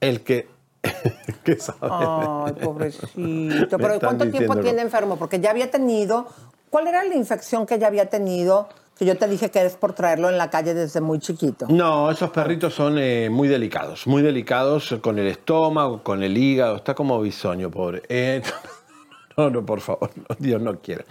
[0.00, 0.48] el que...
[1.44, 1.78] que sabe.
[1.82, 3.78] Ay, pobrecito.
[3.78, 5.16] Pero ¿cuánto tiempo tiene enfermo?
[5.16, 6.26] Porque ya había tenido...
[6.68, 8.68] ¿Cuál era la infección que ya había tenido?
[8.98, 11.66] Que yo te dije que es por traerlo en la calle desde muy chiquito.
[11.68, 16.76] No, esos perritos son eh, muy delicados, muy delicados con el estómago, con el hígado,
[16.76, 18.02] está como bisoño, pobre.
[18.08, 18.42] Eh,
[19.36, 21.04] no, no, por favor, Dios no quiera.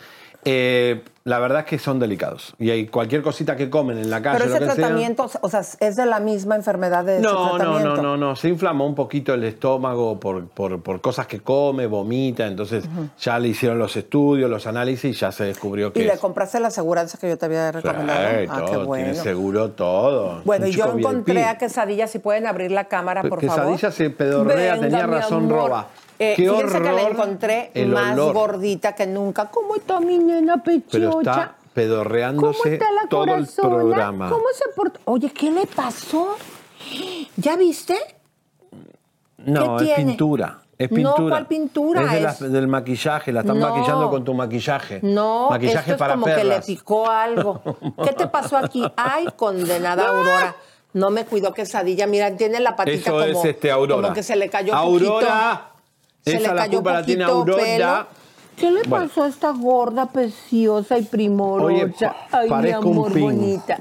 [0.43, 4.21] Eh, la verdad es que son delicados y hay cualquier cosita que comen en la
[4.21, 4.39] calle.
[4.39, 7.33] Pero ese lo que sea- tratamiento, o sea, es de la misma enfermedad de No,
[7.33, 7.95] no, tratamiento.
[7.97, 8.35] no, no, no.
[8.37, 12.47] Se inflamó un poquito el estómago por, por, por cosas que come, vomita.
[12.47, 12.85] Entonces
[13.19, 16.59] ya le hicieron los estudios, los análisis y ya se descubrió que Y le compraste
[16.61, 18.19] la aseguranza que yo te había recomendado.
[18.39, 19.05] Sí, ah, qué bueno.
[19.11, 20.41] tiene seguro todo.
[20.45, 21.45] Bueno, y yo encontré VIP.
[21.45, 23.65] a Quesadilla, si pueden abrir la cámara, por favor.
[23.75, 25.49] Quesadilla se pedorrea, Venga, tenía razón.
[25.49, 25.87] Roba.
[26.19, 28.33] Eh, Qué fíjense que la horror encontré más olor.
[28.33, 29.45] gordita que nunca.
[29.51, 30.89] ¿Cómo está mi nena pechocha?
[30.91, 33.69] Pero está ¿Cómo pedorreándose está la todo el corazona?
[33.75, 34.29] programa.
[34.29, 34.99] ¿Cómo se portó?
[35.05, 36.35] Oye, ¿qué le pasó?
[37.37, 37.97] ¿Ya viste?
[39.37, 40.11] No, ¿Qué es tiene?
[40.11, 40.59] pintura.
[40.77, 41.29] Es No, pintura.
[41.29, 42.03] ¿cuál pintura?
[42.03, 43.69] Es, de la- Es- del maquillaje, la están No.
[43.69, 44.99] maquillando con tu maquillaje.
[45.01, 47.61] No, Maquillaje esto es para como que le picó algo.
[48.03, 48.83] ¿Qué te pasó aquí?
[48.95, 50.55] Ay, condenada Aurora.
[50.93, 52.05] No me cuidó quesadilla.
[52.07, 54.01] Mira, tiene la patita Eso como, es este Aurora.
[54.03, 55.71] como que se le cayó Aurora.
[56.23, 57.63] Se Esa le la cayó culpa la tiene poquito Aurora.
[57.63, 58.26] pelo.
[58.57, 59.07] ¿Qué le Bueno.
[59.07, 61.65] pasó a esta gorda, preciosa y primorosa?
[61.73, 61.93] Oye,
[62.31, 63.77] Ay, mi amor bonita.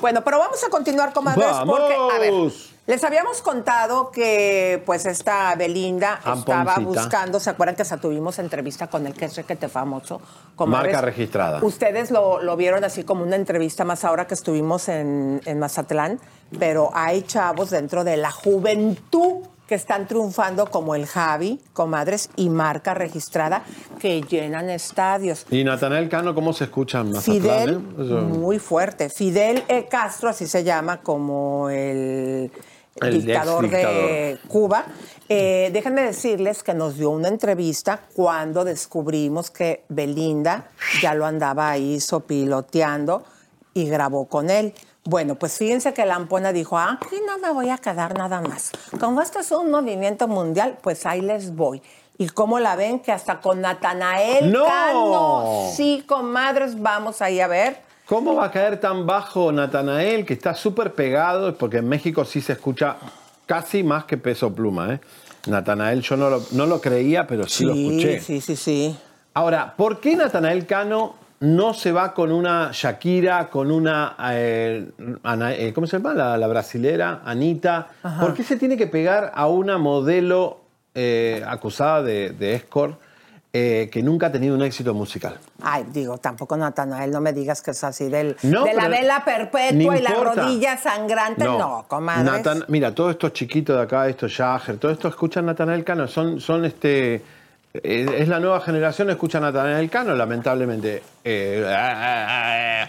[0.00, 2.32] Bueno, pero vamos a continuar, comadres, porque, a ver,
[2.86, 8.86] les habíamos contado que, pues, esta Belinda estaba buscando, ¿se acuerdan que hasta tuvimos entrevista
[8.86, 10.20] con el que es requete famoso?
[10.54, 10.92] comadres?
[10.92, 11.58] Marca registrada.
[11.62, 16.20] Ustedes lo, lo vieron así como una entrevista más ahora que estuvimos en, en Mazatlán,
[16.58, 22.48] pero hay chavos dentro de la juventud que están triunfando como el Javi, comadres, y
[22.50, 23.62] marca registrada
[24.00, 25.46] que llenan estadios.
[25.48, 27.40] ¿Y Natanael Cano cómo se escucha en Mazatlán?
[27.40, 28.02] Fidel, eh?
[28.04, 29.08] Eso- muy fuerte.
[29.10, 29.86] Fidel E.
[29.86, 32.50] Castro, así se llama, como el,
[32.96, 34.40] El dictador, de.
[34.48, 34.86] Cuba.
[35.28, 40.68] Eh, déjenme decirles que nos dio una entrevista cuando descubrimos que Belinda
[41.00, 43.22] ya lo andaba ahí sopiloteando
[43.72, 44.74] y grabó con él.
[45.04, 48.40] Bueno, pues fíjense que la Ampona dijo, "Ah, aquí no me voy a quedar nada
[48.42, 48.70] más.
[48.98, 51.82] Como esto es un movimiento mundial, pues ahí les voy.
[52.18, 53.00] ¿Y cómo la ven?
[53.00, 54.64] Que hasta con Natanael ¡No!
[54.66, 55.70] Cano.
[55.74, 57.78] Sí, comadres, vamos ahí a ver.
[58.04, 61.56] ¿Cómo va a caer tan bajo Natanael, que está súper pegado?
[61.56, 62.96] Porque en México sí se escucha
[63.46, 65.00] casi más que peso pluma, ¿eh?
[65.46, 68.20] Natanael yo no lo, no lo creía, pero sí, lo escuché.
[68.20, 68.98] Sí, sí, sí.
[69.32, 74.90] Ahora, ¿por qué Natanael Cano no se va con una Shakira, con una, eh,
[75.22, 76.12] Ana- eh, ¿cómo se llama?
[76.12, 77.88] La, la brasilera, Anita.
[78.02, 78.20] Ajá.
[78.20, 80.60] ¿Por qué se tiene que pegar a una modelo
[80.94, 83.00] eh, acusada de, de escort
[83.54, 85.38] eh, que nunca ha tenido un éxito musical?
[85.62, 89.20] Ay, digo, tampoco Natanael, no me digas que es así del, No, de la vela
[89.20, 91.44] no perpetua y la rodilla sangrante.
[91.44, 92.30] No, comadres.
[92.44, 96.38] Nathan- mira, todos estos chiquitos de acá, estos Jagger, todo esto escuchan Natanael Cano, son,
[96.38, 97.22] son este.
[97.72, 101.02] Es la nueva generación, escucha Natanael Cano, lamentablemente.
[101.22, 102.26] Eh, ah, ah,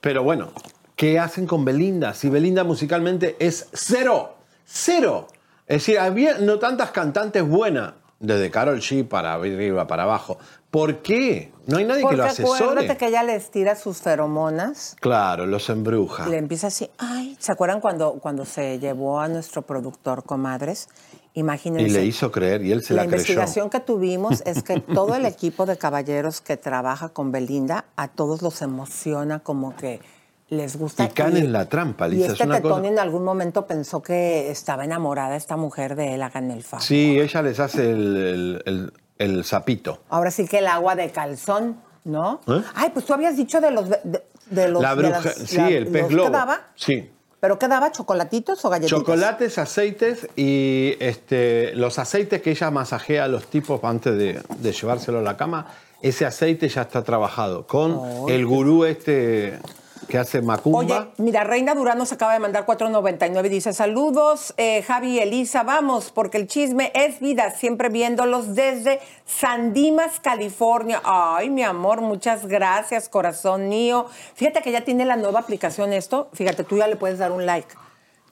[0.00, 0.52] pero bueno,
[0.94, 2.14] ¿qué hacen con Belinda?
[2.14, 5.26] Si Belinda musicalmente es cero, cero.
[5.66, 10.38] Es decir, había no tantas cantantes buenas, desde Carol G para arriba, para abajo.
[10.70, 11.50] ¿Por qué?
[11.66, 12.96] No hay nadie Porque que lo acuérdate asesore.
[12.96, 14.96] que ella les tira sus feromonas.
[15.00, 16.28] Claro, los embruja.
[16.28, 20.88] Le empieza así, ay, ¿se acuerdan cuando, cuando se llevó a nuestro productor, comadres?
[21.34, 21.86] Imagínense.
[21.88, 23.18] Y le hizo creer, y él se la, la creyó.
[23.22, 28.08] investigación que tuvimos es que todo el equipo de caballeros que trabaja con Belinda, a
[28.08, 30.00] todos los emociona como que
[30.48, 31.04] les gusta.
[31.04, 32.26] Y caen en la trampa, Y Lisa.
[32.26, 36.14] es este una cosa- Tetón en algún momento pensó que estaba enamorada esta mujer de
[36.14, 36.84] él, hagan el favor.
[36.84, 40.00] Sí, ella les hace el, el, el- el sapito.
[40.08, 42.40] Ahora sí que el agua de calzón, ¿no?
[42.48, 42.62] ¿Eh?
[42.74, 43.88] Ay, pues tú habías dicho de los...
[43.88, 46.32] De, de los la de bruja, las- sí, la- el pez globo.
[46.32, 47.10] que Sí.
[47.40, 47.90] ¿Pero qué daba?
[47.90, 48.98] ¿Chocolatitos o galletitas?
[48.98, 54.72] Chocolates, aceites y este, los aceites que ella masajea a los tipos antes de, de
[54.72, 55.66] llevárselo a la cama,
[56.02, 59.58] ese aceite ya está trabajado con el gurú este
[60.08, 60.78] que hace macumba.
[60.78, 65.18] Oye, mira, Reina Durán nos acaba de mandar 4.99 y dice, saludos, eh, Javi y
[65.20, 71.00] Elisa, vamos, porque el chisme es vida, siempre viéndolos desde San Dimas, California.
[71.04, 74.06] Ay, mi amor, muchas gracias, corazón mío.
[74.34, 77.46] Fíjate que ya tiene la nueva aplicación esto, fíjate, tú ya le puedes dar un
[77.46, 77.74] like.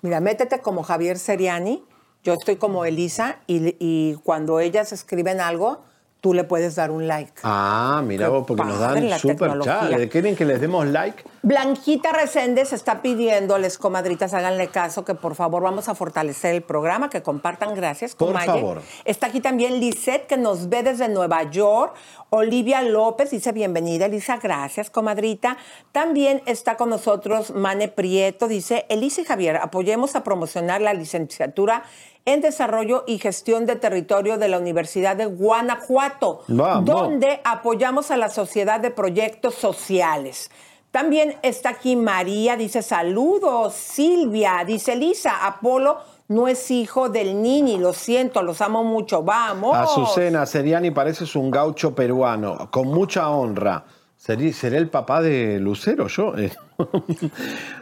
[0.03, 1.85] Mira, métete como Javier Seriani,
[2.23, 5.88] yo estoy como Elisa, y cuando ellas escriben algo,
[6.21, 7.33] tú le puedes dar un like.
[7.45, 9.59] Ah, mira vos, porque nos dan super chat.
[9.59, 9.99] tecnología.
[9.99, 11.23] ¿Le quieren que les demos like?
[11.43, 17.09] Blanquita Reséndez está pidiéndoles, comadritas, háganle caso, que por favor vamos a fortalecer el programa,
[17.09, 18.83] que compartan, gracias, Por favor.
[19.05, 21.95] Está aquí también Lisette, que nos ve desde Nueva York.
[22.31, 25.57] Olivia López dice bienvenida, Elisa, gracias, comadrita.
[25.93, 31.85] También está con nosotros Mane Prieto, dice, Elisa y Javier, apoyemos a promocionar la licenciatura
[32.29, 36.85] en Desarrollo y Gestión de Territorio de la Universidad de Guanajuato, Vamos.
[36.85, 40.51] donde apoyamos a la Sociedad de Proyectos Sociales.
[40.91, 43.73] También está aquí María, dice saludos.
[43.73, 49.75] Silvia, dice Lisa, Apolo no es hijo del Nini, lo siento, los amo mucho, vamos.
[49.75, 53.85] Azucena Seriani pareces un gaucho peruano, con mucha honra.
[54.19, 56.35] ¿Seré, seré el papá de Lucero yo?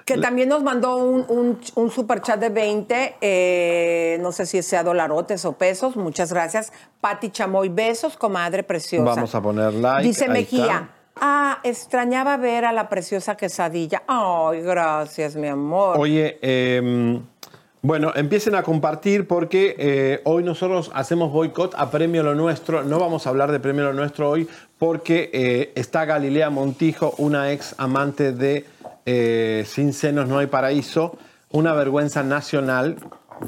[0.04, 4.62] Que también nos mandó un, un, un super chat de 20, eh, no sé si
[4.62, 6.72] sea dolarotes o pesos, muchas gracias.
[7.00, 9.04] Pati Chamoy, besos, comadre preciosa.
[9.04, 10.06] Vamos a poner like.
[10.06, 10.88] Dice ahí Mejía, está.
[11.16, 14.02] ah, extrañaba ver a la preciosa quesadilla.
[14.06, 15.96] Ay, gracias, mi amor.
[15.98, 17.20] Oye, eh,
[17.82, 22.82] bueno, empiecen a compartir porque eh, hoy nosotros hacemos boicot a Premio Lo Nuestro.
[22.82, 27.52] No vamos a hablar de Premio Lo Nuestro hoy porque eh, está Galilea Montijo, una
[27.52, 28.64] ex amante de
[29.06, 31.16] eh, Sin Senos No Hay Paraíso,
[31.50, 32.96] una vergüenza nacional.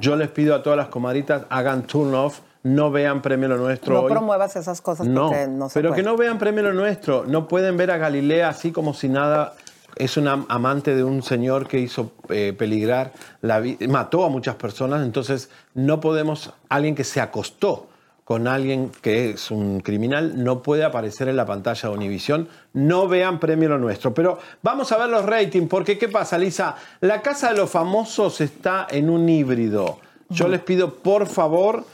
[0.01, 3.95] Yo les pido a todas las comadritas, hagan turn off, no vean Premio Lo Nuestro
[3.95, 4.11] No hoy.
[4.13, 6.03] promuevas esas cosas No, porque no se pero puede.
[6.03, 7.25] que no vean Premio Lo Nuestro.
[7.27, 9.55] No pueden ver a Galilea así como si nada.
[9.97, 14.55] Es una amante de un señor que hizo eh, peligrar la vida, mató a muchas
[14.55, 17.88] personas, entonces no podemos, alguien que se acostó
[18.29, 22.47] con alguien que es un criminal, no puede aparecer en la pantalla de Univisión.
[22.75, 24.13] No vean Premio Lo Nuestro.
[24.13, 26.77] Pero vamos a ver los ratings, porque ¿qué pasa, Lisa?
[27.01, 29.99] La Casa de los Famosos está en un híbrido.
[30.29, 31.87] Yo les pido, por favor,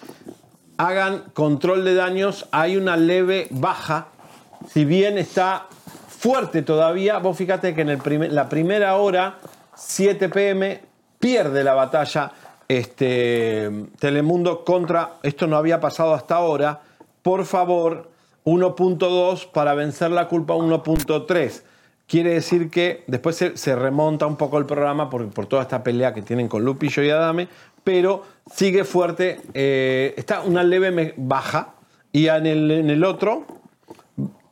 [0.76, 2.48] hagan control de daños.
[2.50, 4.08] Hay una leve baja.
[4.68, 5.66] Si bien está
[6.08, 9.36] fuerte todavía, vos fíjate que en el primer- la primera hora,
[9.76, 10.80] 7 pm,
[11.20, 12.32] pierde la batalla
[12.68, 15.14] este, Telemundo contra.
[15.22, 16.80] Esto no había pasado hasta ahora.
[17.22, 18.10] Por favor,
[18.44, 21.62] 1.2 para vencer la culpa 1.3.
[22.06, 25.82] Quiere decir que después se, se remonta un poco el programa por, por toda esta
[25.82, 27.48] pelea que tienen con Lupillo y Adame,
[27.82, 31.74] pero sigue fuerte, eh, está una leve baja
[32.12, 33.46] y en el, en el otro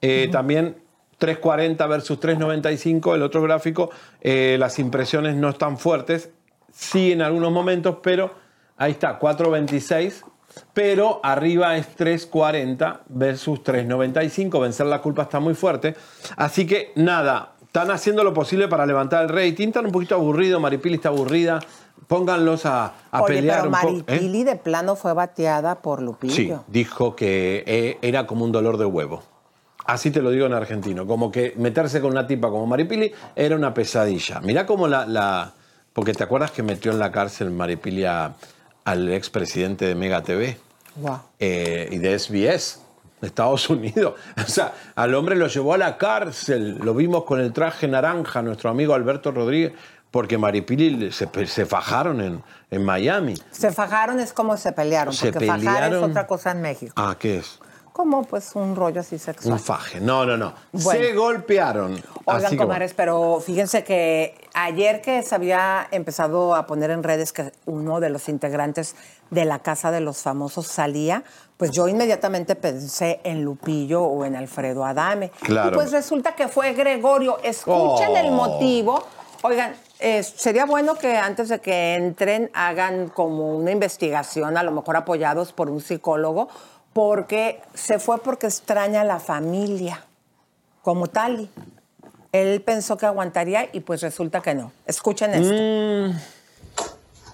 [0.00, 0.76] eh, también
[1.18, 6.30] 340 versus 395, el otro gráfico, eh, las impresiones no están fuertes,
[6.72, 8.32] sí en algunos momentos, pero
[8.76, 10.24] ahí está, 426,
[10.74, 15.94] pero arriba es 340 versus 395, vencer la culpa está muy fuerte,
[16.36, 20.60] así que nada, están haciendo lo posible para levantar el rating, están un poquito aburridos,
[20.60, 21.60] Maripili está aburrida,
[22.06, 23.76] pónganlos a, a Oye, pelear pero.
[23.88, 24.02] ¿eh?
[24.08, 26.34] Maripili de plano fue bateada por Lupillo.
[26.34, 29.22] Sí, dijo que eh, era como un dolor de huevo.
[29.84, 31.06] Así te lo digo en argentino.
[31.06, 34.40] Como que meterse con una tipa como Maripili era una pesadilla.
[34.40, 35.06] Mirá cómo la.
[35.06, 35.52] la-
[35.92, 38.34] porque te acuerdas que metió en la cárcel Maripili a-
[38.84, 40.58] al expresidente de Mega TV
[40.96, 41.20] Guau.
[41.38, 42.80] eh, y de SBS
[43.20, 44.14] de Estados Unidos.
[44.44, 46.78] O sea, al hombre lo llevó a la cárcel.
[46.78, 49.72] Lo vimos con el traje naranja, nuestro amigo Alberto Rodríguez,
[50.10, 53.34] porque Maripili se, se fajaron en, en Miami.
[53.50, 56.10] Se fajaron es como se pelearon, Se porque fajar es pelearon.
[56.10, 56.92] otra cosa en México.
[56.96, 57.60] Ah, ¿qué es?
[57.92, 59.52] Como pues un rollo así sexual.
[59.52, 60.00] Un faje.
[60.00, 60.54] No, no, no.
[60.72, 61.00] Bueno.
[61.00, 62.02] Se golpearon.
[62.24, 67.52] Oigan, comadres, pero fíjense que ayer que se había empezado a poner en redes que
[67.66, 68.94] uno de los integrantes
[69.30, 71.22] de la Casa de los Famosos salía,
[71.58, 75.30] pues yo inmediatamente pensé en Lupillo o en Alfredo Adame.
[75.42, 75.70] Claro.
[75.70, 77.38] Y pues resulta que fue Gregorio.
[77.42, 78.16] Escuchen Oh.
[78.16, 79.04] el motivo.
[79.44, 84.70] Oigan, eh, sería bueno que antes de que entren hagan como una investigación, a lo
[84.70, 86.48] mejor apoyados por un psicólogo,
[86.92, 90.04] porque se fue porque extraña a la familia,
[90.82, 91.50] como Tali.
[92.32, 94.72] Él pensó que aguantaría y pues resulta que no.
[94.86, 95.54] Escuchen esto.
[95.54, 96.18] Mm.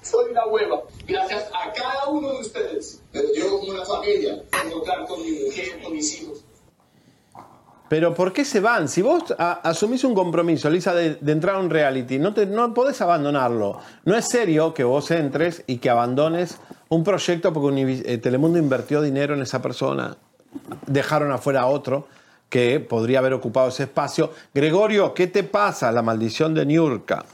[0.03, 0.83] Soy una hueva.
[1.07, 3.01] Gracias a cada uno de ustedes.
[3.13, 6.45] Pero yo como una familia, tengo con mi mujer, con mis hijos.
[7.89, 8.89] Pero ¿por qué se van?
[8.89, 13.01] Si vos asumís un compromiso, Lisa, de, entrar a un reality, no, te, no podés
[13.01, 13.81] abandonarlo.
[14.05, 19.01] No es serio que vos entres y que abandones un proyecto porque eh, Telemundo invirtió
[19.01, 20.17] dinero en esa persona.
[20.87, 22.07] Dejaron afuera a otro
[22.49, 24.33] que podría haber ocupado ese espacio.
[24.55, 25.93] Gregorio, ¿qué te pasa?
[25.93, 27.25] La maldición de Niurka.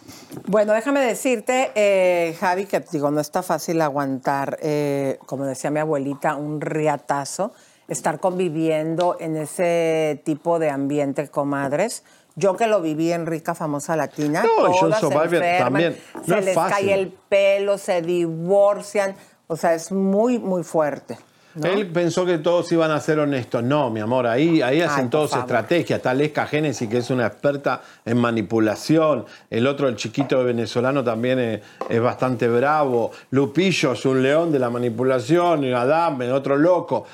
[0.46, 5.78] Bueno, déjame decirte, eh, Javi, que digo, no está fácil aguantar, eh, como decía mi
[5.78, 7.52] abuelita, un riatazo,
[7.88, 12.04] estar conviviendo en ese tipo de ambiente, comadres.
[12.36, 15.96] Yo que lo viví en Rica Famosa Latina, No, y John todas se enferman, también.
[16.14, 16.86] No se es les fácil.
[16.88, 19.14] cae el pelo, se divorcian,
[19.46, 21.16] o sea, es muy, muy fuerte.
[21.54, 21.68] ¿no?
[21.68, 23.62] Él pensó que todos iban a ser honestos.
[23.62, 25.44] No, mi amor, ahí, ahí hacen todos favor.
[25.44, 25.98] estrategias.
[25.98, 29.24] Está Lesca Génesis, que es una experta en manipulación.
[29.50, 33.12] El otro, el chiquito venezolano, también es, es bastante bravo.
[33.30, 35.62] Lupillo es un león de la manipulación.
[35.62, 37.06] Y Adame, otro loco.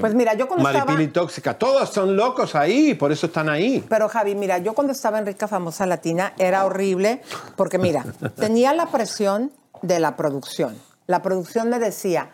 [0.00, 1.58] Pues mira, yo cuando Maripili estaba- tóxica.
[1.58, 3.84] Todos son locos ahí, por eso están ahí.
[3.88, 7.22] Pero Javi, mira, yo cuando estaba en Rica Famosa Latina era horrible
[7.56, 8.04] porque mira,
[8.36, 10.76] tenía la presión de la producción.
[11.06, 12.30] La producción me decía,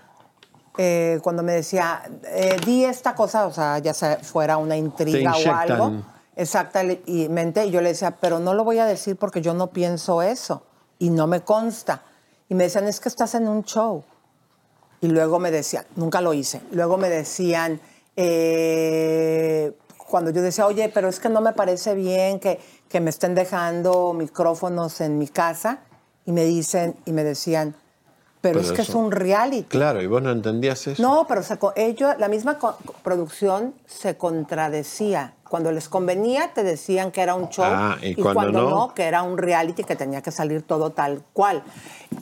[0.78, 5.34] eh, cuando me decía, eh, di esta cosa, o sea, ya sea fuera una intriga
[5.36, 6.02] o algo,
[6.34, 10.22] exactamente, y yo le decía, pero no lo voy a decir porque yo no pienso
[10.22, 10.64] eso
[10.98, 12.02] y no me consta.
[12.48, 14.04] Y me decían, es que estás en un show.
[15.02, 17.80] Y luego me decían, nunca lo hice, luego me decían,
[18.16, 19.72] eh,
[20.08, 23.34] cuando yo decía, oye, pero es que no me parece bien que, que me estén
[23.34, 25.80] dejando micrófonos en mi casa,
[26.24, 27.74] y me dicen, y me decían,
[28.40, 29.68] pero, Pero es que es un reality.
[29.68, 31.00] Claro, y vos no entendías eso.
[31.02, 35.34] No, pero se ellos, la misma co- producción se contradecía.
[35.52, 37.66] Cuando les convenía, te decían que era un show.
[37.68, 40.92] Ah, y cuando cuando no- no, que era un reality que tenía que salir todo
[40.92, 41.62] tal cual.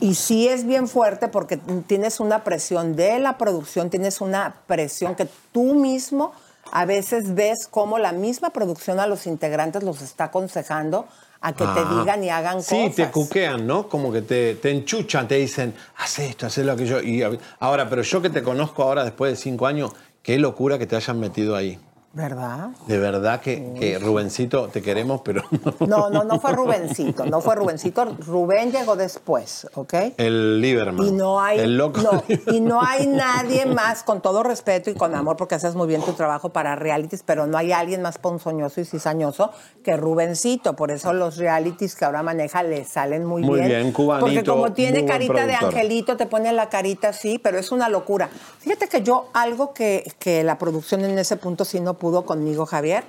[0.00, 1.56] Y sí es bien fuerte porque
[1.86, 6.32] tienes una presión de la producción, tienes una presión que tú mismo
[6.72, 11.06] a veces ves cómo la misma producción a los integrantes los está aconsejando
[11.40, 11.98] a que te Ah.
[12.00, 12.96] digan y hagan Sí, cosas.
[12.96, 13.88] te cuquean, ¿no?
[13.88, 17.00] Como que te, te enchuchan, te dicen, haz esto, haz lo que yo.
[17.00, 17.22] Y
[17.60, 20.96] ahora, pero yo que te conozco ahora después de cinco años, qué locura que te
[20.96, 21.78] hayan metido ahí.
[22.12, 22.70] ¿Verdad?
[22.88, 25.44] De verdad que, que Rubencito, te queremos, pero
[25.78, 25.86] no.
[25.86, 28.04] No, no, no fue Rubencito, no fue Rubencito.
[28.26, 29.94] Rubén llegó después, ¿ok?
[30.16, 31.06] El Lieberman.
[31.06, 32.00] Y no hay, El loco.
[32.00, 35.86] no, y no hay nadie más, con todo respeto y con amor, porque haces muy
[35.86, 39.52] bien tu trabajo para realities, pero no hay alguien más ponzoñoso y cizañoso
[39.84, 40.74] que Rubencito.
[40.74, 43.68] Por eso los realities que ahora maneja le salen muy, Muy bien.
[43.68, 47.70] bien, cubanito, Porque como tiene carita de angelito, te pone la carita así, pero es
[47.70, 48.30] una locura.
[48.58, 52.66] Fíjate que yo, algo que, que la producción en ese punto sí no pudo conmigo,
[52.66, 53.04] Javier,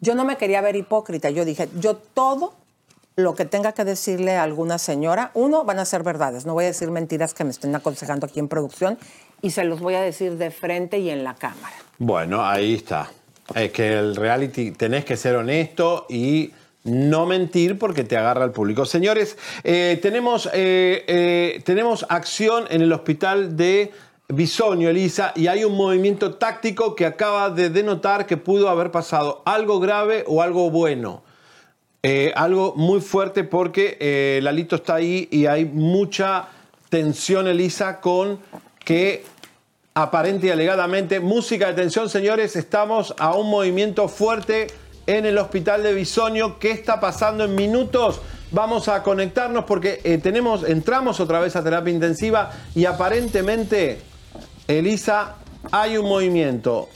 [0.00, 1.30] yo no me quería ver hipócrita.
[1.30, 2.54] Yo dije, yo todo
[3.16, 6.46] lo que tenga que decirle a alguna señora, uno, van a ser verdades.
[6.46, 8.98] No voy a decir mentiras que me estén aconsejando aquí en producción
[9.42, 11.74] y se los voy a decir de frente y en la cámara.
[11.98, 13.10] Bueno, ahí está.
[13.54, 16.52] Es que el reality tenés que ser honesto y
[16.86, 18.84] no mentir porque te agarra el público.
[18.84, 23.92] Señores, eh, tenemos, eh, eh, tenemos acción en el hospital de
[24.28, 29.42] Bisonio, Elisa, y hay un movimiento táctico que acaba de denotar que pudo haber pasado
[29.44, 31.22] algo grave o algo bueno.
[32.02, 36.48] Eh, algo muy fuerte porque eh, Lalito está ahí y hay mucha
[36.88, 38.40] tensión, Elisa, con
[38.84, 39.24] que
[39.94, 44.66] aparente y alegadamente, música de tensión, señores, estamos a un movimiento fuerte
[45.06, 46.58] en el hospital de Bisonio.
[46.58, 48.20] ¿Qué está pasando en minutos?
[48.52, 54.00] Vamos a conectarnos porque eh, tenemos, entramos otra vez a terapia intensiva y aparentemente,
[54.68, 55.36] Elisa,
[55.70, 56.88] hay un movimiento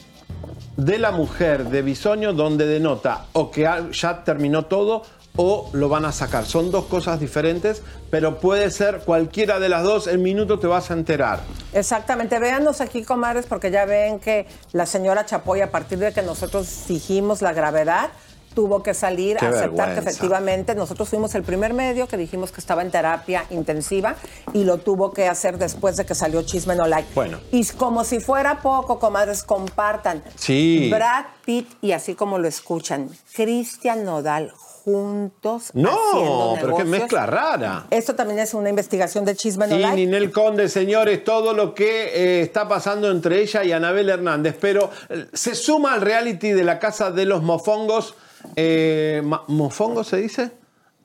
[0.77, 5.05] de la mujer de Bisonio donde denota o que ya terminó todo
[5.37, 6.47] o lo van a sacar.
[6.47, 10.09] Son dos cosas diferentes, pero puede ser cualquiera de las dos.
[10.09, 11.41] En minutos te vas a enterar.
[11.73, 16.23] Exactamente, véanos aquí, comadres, porque ya ven que la señora Chapoy, a partir de que
[16.23, 18.11] nosotros dijimos la gravedad,
[18.55, 22.53] tuvo que salir Qué a aceptar que efectivamente nosotros fuimos el primer medio que dijimos
[22.53, 24.17] que estaba en terapia intensiva
[24.53, 27.09] y lo tuvo que hacer después de que salió Chisme No Like.
[27.15, 27.39] Bueno.
[27.53, 30.23] Y como si fuera poco, comadres, compartan.
[30.37, 30.91] Sí.
[30.91, 34.53] Brad Pitt y así como lo escuchan, Cristian Nodal
[34.85, 37.87] juntos No, haciendo pero qué mezcla rara.
[37.91, 39.97] Esto también es una investigación de Chisme No Sí, Like.
[39.97, 44.57] Ninel Conde, señores, todo lo que eh, está pasando entre ella y Anabel Hernández.
[44.61, 48.15] Pero eh, se suma al reality de la Casa de los Mofongos.
[48.57, 50.51] Eh, ¿Mofongos se dice?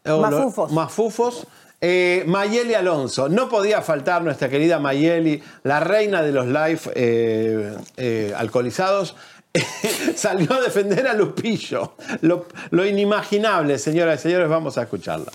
[0.06, 0.72] O lo- Mafufos.
[0.72, 1.48] Mafufos.
[1.82, 3.30] Eh, Mayeli Alonso.
[3.30, 9.16] No podía faltar nuestra querida Mayeli, la reina de los live eh, alcoholizados.
[10.16, 11.94] Salió a defender a Lupillo.
[12.22, 15.32] Lo, lo inimaginable, señoras y señores, vamos a escucharla.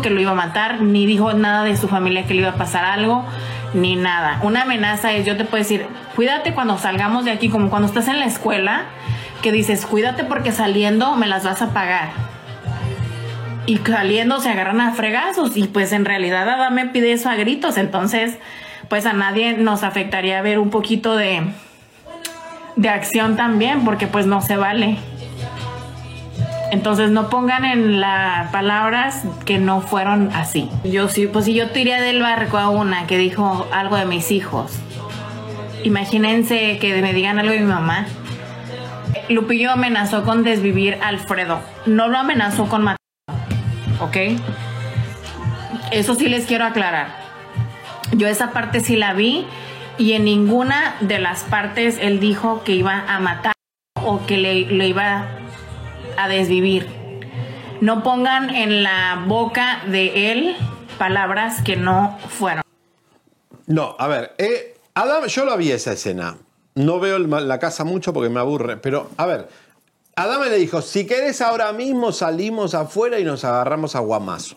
[0.00, 2.54] Que lo iba a matar, ni dijo nada de su familia que le iba a
[2.54, 3.24] pasar algo,
[3.74, 4.40] ni nada.
[4.42, 5.86] Una amenaza es, yo te puedo decir,
[6.16, 8.84] cuídate cuando salgamos de aquí, como cuando estás en la escuela,
[9.42, 12.10] que dices, cuídate porque saliendo me las vas a pagar.
[13.66, 17.76] Y saliendo se agarran a fregazos y pues en realidad Adame pide eso a gritos,
[17.76, 18.38] entonces
[18.88, 21.42] pues a nadie nos afectaría ver un poquito de,
[22.74, 24.98] de acción también, porque pues no se vale.
[26.70, 30.70] Entonces no pongan en las palabras que no fueron así.
[30.84, 34.30] Yo sí, pues si yo tiré del barco a una que dijo algo de mis
[34.30, 34.72] hijos,
[35.82, 38.06] imagínense que me digan algo de mi mamá.
[39.28, 41.60] Lupillo amenazó con desvivir a Alfredo.
[41.86, 42.96] No lo amenazó con matar.
[44.00, 44.16] ¿Ok?
[45.90, 47.08] Eso sí les quiero aclarar.
[48.12, 49.44] Yo esa parte sí la vi
[49.98, 53.52] y en ninguna de las partes él dijo que iba a matar
[54.02, 55.39] o que le, lo iba
[56.16, 56.88] a desvivir.
[57.80, 60.56] No pongan en la boca de él
[60.98, 62.62] palabras que no fueron.
[63.66, 66.36] No, a ver, eh, Adam, yo lo vi esa escena.
[66.74, 69.48] No veo el- la casa mucho porque me aburre, pero a ver,
[70.16, 74.56] Adame le dijo, si querés ahora mismo salimos afuera y nos agarramos a guamazo.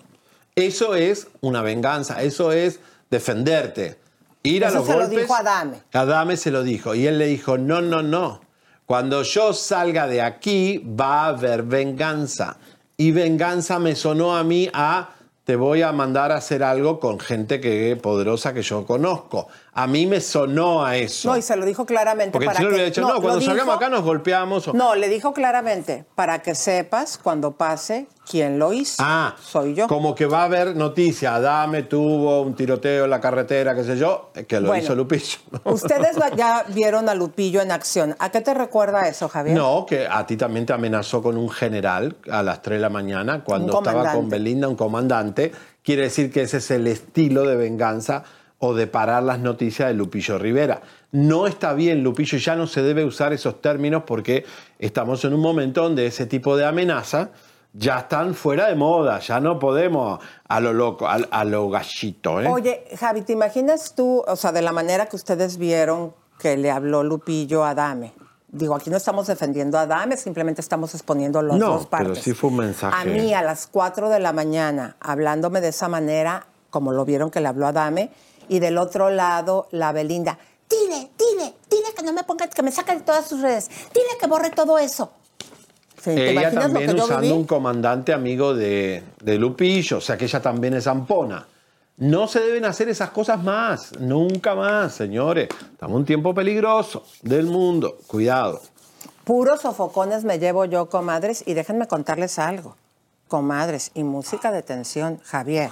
[0.56, 2.80] Eso es una venganza, eso es
[3.10, 3.98] defenderte.
[4.44, 5.22] Ir a Eso los se lo golpes.
[5.22, 5.78] dijo Adame.
[5.94, 8.42] Adame se lo dijo y él le dijo, no, no, no.
[8.86, 12.58] Cuando yo salga de aquí va a haber venganza.
[12.98, 15.10] Y venganza me sonó a mí a
[15.44, 19.48] te voy a mandar a hacer algo con gente que poderosa que yo conozco.
[19.76, 21.30] A mí me sonó a eso.
[21.32, 22.32] No, y se lo dijo claramente.
[22.32, 24.68] Porque para le que- hubiera dicho, no, cuando dijo- salgamos acá nos golpeamos.
[24.68, 28.98] o- No, le dijo claramente, para que sepas cuando pase quién lo hizo.
[29.00, 29.88] Ah, soy yo.
[29.88, 31.34] Como que va a haber noticia.
[31.36, 34.84] Adame tuvo un tiroteo en la carretera, qué sé yo, que lo Bueno.
[34.84, 35.38] hizo Lupillo.
[35.64, 38.16] Ustedes ya vieron a Lupillo en acción.
[38.20, 39.58] ¿A qué te recuerda eso, Javier?
[39.58, 42.90] No, que a ti también te amenazó con un general a las 3 de la
[42.90, 44.30] mañana cuando estaba con.
[44.30, 45.52] Belinda, un comandante.
[45.84, 48.24] Quiere decir que ese es el estilo de venganza
[48.66, 50.82] o de parar las noticias de Lupillo Rivera.
[51.12, 54.46] No está bien, Lupillo, ya no se debe usar esos términos porque
[54.80, 57.32] estamos en un momento donde ese tipo de amenaza
[57.74, 62.40] ya están fuera de moda, ya no podemos a lo loco, a, a lo gallito.
[62.40, 62.48] ¿eh?
[62.48, 66.72] Oye, Javi, ¿te imaginas tú, o sea, de la manera que ustedes vieron que le
[66.72, 68.14] habló Lupillo a Dame?
[68.48, 72.08] Digo, aquí no estamos defendiendo a Dame, simplemente estamos exponiendo las no, dos partes.
[72.08, 72.96] pero sí fue un mensaje.
[72.96, 77.30] A mí, a las 4 de la mañana, hablándome de esa manera, como lo vieron
[77.30, 78.10] que le habló a Dame,
[78.50, 80.38] y del otro lado, la Belinda,
[80.70, 84.18] dile, dile, dile que no me ponga, que me saque de todas sus redes, dile
[84.20, 85.12] que borre todo eso.
[86.02, 90.18] Sí, ¿Te ella lo también que usando un comandante amigo de, de Lupillo, o sea
[90.18, 91.48] que ella también es zampona.
[91.98, 95.48] No se deben hacer esas cosas más, nunca más, señores.
[95.72, 97.98] Estamos en un tiempo peligroso del mundo.
[98.08, 98.62] Cuidado.
[99.24, 102.76] Puros sofocones me llevo yo, comadres, y déjenme contarles algo.
[103.28, 105.70] Comadres, y música de tensión, Javier.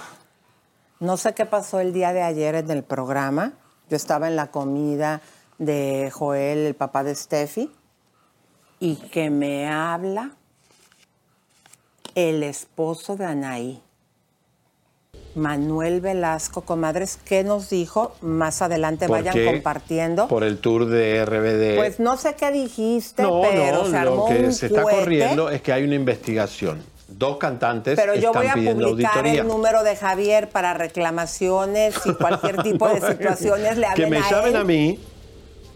[1.02, 3.54] No sé qué pasó el día de ayer en el programa.
[3.90, 5.20] Yo estaba en la comida
[5.58, 7.72] de Joel, el papá de Steffi,
[8.78, 10.30] y que me habla
[12.14, 13.82] el esposo de Anaí.
[15.34, 18.14] Manuel Velasco, comadres, ¿qué nos dijo?
[18.20, 19.44] Más adelante ¿Por vayan qué?
[19.46, 20.28] compartiendo.
[20.28, 21.78] Por el tour de RBD.
[21.78, 24.82] Pues no sé qué dijiste, no, pero no, se armó lo que un se está
[24.82, 26.91] corriendo es que hay una investigación.
[27.18, 29.42] Dos cantantes Pero yo están voy a pidiendo publicar auditoría.
[29.42, 34.30] el número de Javier para reclamaciones y cualquier tipo de situaciones le que me a
[34.30, 34.56] llamen él.
[34.56, 34.98] a mí.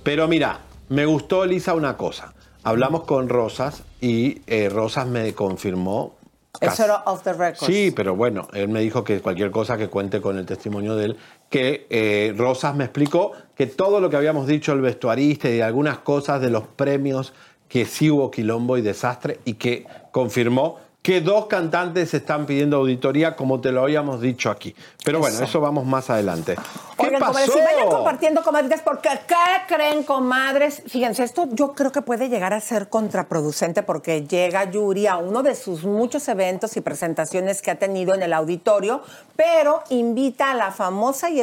[0.02, 2.32] Pero mira, me gustó, Elisa, una cosa.
[2.62, 6.14] Hablamos con Rosas y eh, Rosas me confirmó.
[6.60, 7.66] Eso era off the record.
[7.66, 11.04] Sí, pero bueno, él me dijo que cualquier cosa que cuente con el testimonio de
[11.06, 11.16] él,
[11.50, 15.98] que eh, Rosas me explicó que todo lo que habíamos dicho el vestuarista y algunas
[15.98, 17.34] cosas de los premios,
[17.68, 23.36] que sí hubo quilombo y desastre y que confirmó que dos cantantes están pidiendo auditoría
[23.36, 24.74] como te lo habíamos dicho aquí.
[25.04, 25.44] Pero bueno, Eso.
[25.44, 26.56] eso vamos más adelante.
[26.98, 27.58] ¿Qué Oigan, comadres, pasó?
[27.60, 30.82] si vayan compartiendo, comadres, porque ¿qué creen, comadres?
[30.88, 35.44] Fíjense, esto yo creo que puede llegar a ser contraproducente porque llega Yuri a uno
[35.44, 39.00] de sus muchos eventos y presentaciones que ha tenido en el auditorio,
[39.36, 41.38] pero invita a la famosa y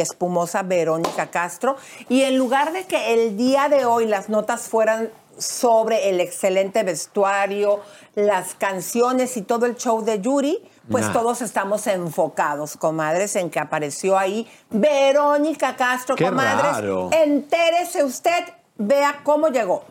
[0.00, 1.76] espumosa Verónica Castro
[2.08, 6.82] y en lugar de que el día de hoy las notas fueran sobre el excelente
[6.82, 7.80] vestuario,
[8.14, 11.12] las canciones y todo el show de Yuri, pues Nah.
[11.12, 16.62] todos estamos enfocados, comadres, en que apareció ahí Verónica Castro, Qué comadres.
[16.62, 17.10] raro.
[17.12, 18.44] Entérese usted,
[18.76, 19.84] vea cómo llegó.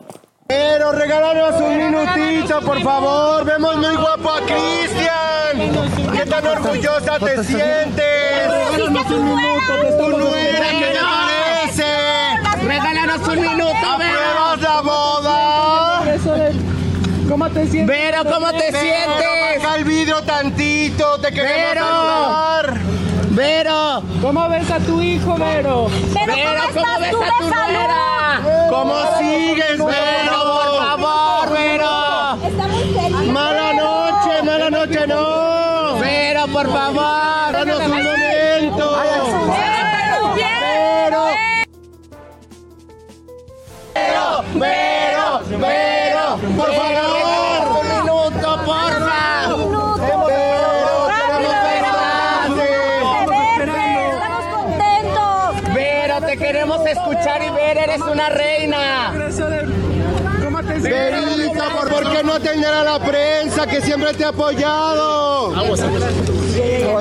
[0.46, 3.44] Pero regálanos un minutito, por favor.
[3.44, 6.16] Vemos muy guapo a Cristian.
[6.16, 8.48] ¿Qué tan orgullosa te sientes?
[8.50, 10.98] Regálanos un nuera, ¿qué te
[12.66, 16.02] Regálanos un minuto, ¿Apruebas la boda?
[17.28, 17.86] ¿Cómo te sientes?
[17.86, 19.62] Vero, ¿cómo te Vero, sientes?
[19.62, 21.84] baja el vidrio tantito, te queremos Vero.
[21.86, 22.78] saludar.
[23.30, 24.02] Vero.
[24.20, 25.88] ¿Cómo ves a tu hijo, Vero?
[26.14, 26.32] Vero,
[26.74, 28.40] ¿cómo ves a tu nuera?
[28.70, 29.86] ¿Cómo sigues, Vero?
[29.86, 32.38] por favor, Vero.
[32.44, 33.32] Está muy serio.
[33.32, 35.98] Mala noche, mala noche, no.
[36.00, 37.52] Vero, por favor.
[37.52, 37.90] Danos un
[43.98, 47.80] Vero, Vero, Vero, por favor.
[47.80, 49.18] Un minuto, porfa.
[54.10, 55.74] Estamos contentos.
[55.74, 59.12] Vero, te queremos escuchar y ver, eres una reina.
[60.80, 65.54] Verita, ¿por, por qué no atender a la prensa que siempre te ha apoyado?
[65.56, 66.02] Aguas, aguas.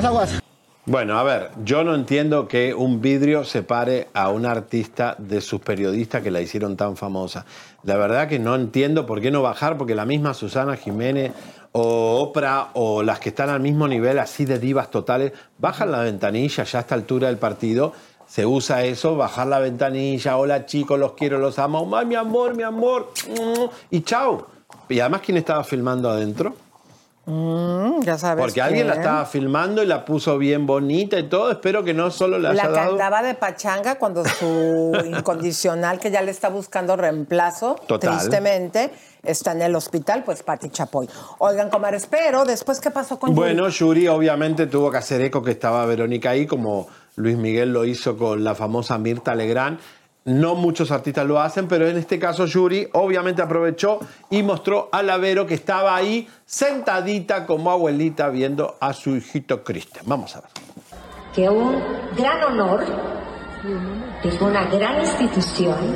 [0.06, 0.42] Aguas,
[0.90, 5.60] Bueno, a ver, yo no entiendo que un vidrio separe a un artista de sus
[5.60, 7.46] periodistas que la hicieron tan famosa.
[7.84, 11.34] La verdad que no entiendo por qué no bajar, porque la misma Susana Jiménez
[11.74, 16.00] o Oprah o las que están al mismo nivel así de divas totales, bajan la
[16.00, 17.92] ventanilla ya a esta altura del partido.
[18.26, 22.64] Se usa eso, bajar la ventanilla, hola chicos, los quiero, los amo, mi amor, mi
[22.64, 23.12] amor,
[23.92, 24.48] y chao.
[24.88, 26.56] Y además, ¿quién estaba filmando adentro?
[27.30, 28.42] Mm, ya sabes.
[28.42, 31.52] Porque alguien la estaba filmando y la puso bien bonita y todo.
[31.52, 32.90] Espero que no solo haya La dado.
[32.92, 38.18] cantaba de pachanga cuando su incondicional, que ya le está buscando reemplazo, Total.
[38.18, 38.92] tristemente,
[39.24, 41.10] está en el hospital, pues Pati Chapoy.
[41.40, 43.40] Oigan, comadres, pero después, ¿qué pasó con Yuri?
[43.40, 47.84] Bueno, Yuri obviamente tuvo que hacer eco que estaba Verónica ahí, como Luis Miguel lo
[47.84, 49.80] hizo con la famosa Mirta Legrand.
[50.28, 54.00] No muchos artistas lo hacen, pero en este caso Yuri obviamente aprovechó
[54.30, 59.64] y mostró a la Vero que estaba ahí sentadita como abuelita viendo a su hijito
[59.64, 60.04] Cristian.
[60.06, 60.50] Vamos a ver.
[61.34, 61.82] que un
[62.18, 62.84] gran honor
[64.22, 65.96] de una gran institución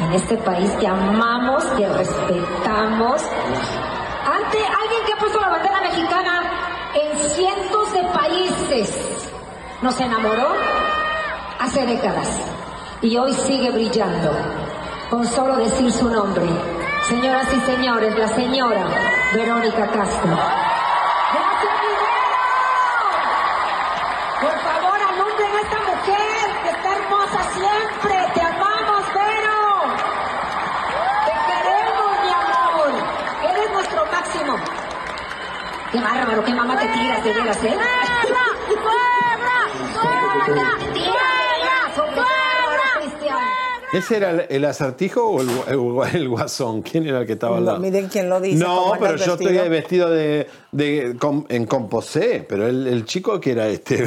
[0.00, 6.42] en este país que amamos, que respetamos, ante alguien que ha puesto la bandera mexicana
[6.94, 9.28] en cientos de países.
[9.82, 10.48] Nos enamoró
[11.60, 12.61] hace décadas
[13.02, 14.30] y hoy sigue brillando
[15.10, 16.46] con solo decir su nombre.
[17.08, 18.86] Señoras y señores, la señora
[19.34, 20.30] Verónica Castro.
[21.32, 22.46] ¡Gracias, Rivero!
[24.40, 28.14] Por favor, alumbren a esta mujer que está hermosa siempre.
[28.34, 29.60] Te amamos, Vero.
[31.26, 32.90] Te queremos, mi amor.
[33.50, 34.54] Eres nuestro máximo.
[35.90, 37.78] Qué bárbaro, qué mamá te tiras, de veras, ¿eh?
[43.92, 46.80] ¿Ese era el, el acertijo o el, gu- el- el guasón?
[46.82, 47.80] ¿Quién era el que estaba al No, lado?
[47.80, 48.62] miren quién lo dice.
[48.64, 49.50] No, pero yo vestido.
[49.52, 54.06] estoy vestido de, de- com- en composé, pero el, el chico que era este,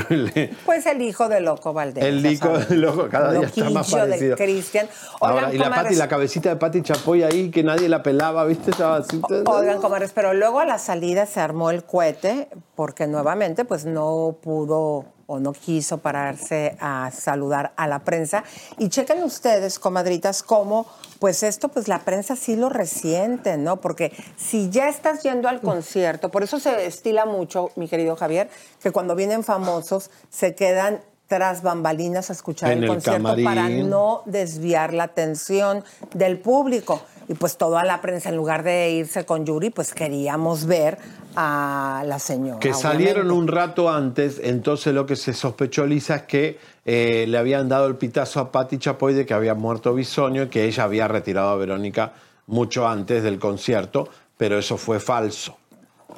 [0.66, 2.04] Pues el hijo de Loco Valdés.
[2.04, 2.72] el lico, sabes.
[2.72, 4.38] loco, cada día está más Loquillo de parecido.
[4.38, 4.88] Cristian.
[5.22, 8.72] Ahora, y la, Pati, la cabecita de Pati Chapoy ahí, que nadie la pelaba, ¿viste?
[8.72, 9.22] Estaba así.
[9.46, 14.38] Oigan, comadres, pero luego a la salida se armó el cohete porque nuevamente pues no
[14.42, 18.43] pudo o no quiso pararse a saludar a la prensa.
[18.78, 20.86] Y chequen ustedes, comadritas, cómo
[21.19, 23.82] pues esto pues la prensa sí lo resiente, ¿no?
[23.82, 28.49] Porque si ya estás yendo al concierto, por eso se estila mucho, mi querido Javier,
[28.82, 33.45] que cuando vienen famosos se quedan tras bambalinas a escuchar En el el concierto camarín.
[33.45, 37.01] para no desviar la atención del público.
[37.28, 40.99] Y pues toda la prensa, en lugar de irse con Yuri, pues queríamos ver
[41.36, 42.59] a la señora.
[42.59, 43.39] Que salieron obviamente.
[43.39, 47.88] un rato antes, entonces lo que se sospechó Lisa es que eh, le habían dado
[47.88, 51.49] el pitazo a Patti Chapoy de que había muerto Bisonio y que ella había retirado
[51.49, 52.13] a Verónica
[52.45, 54.07] mucho antes del concierto,
[54.38, 55.57] pero eso fue falso.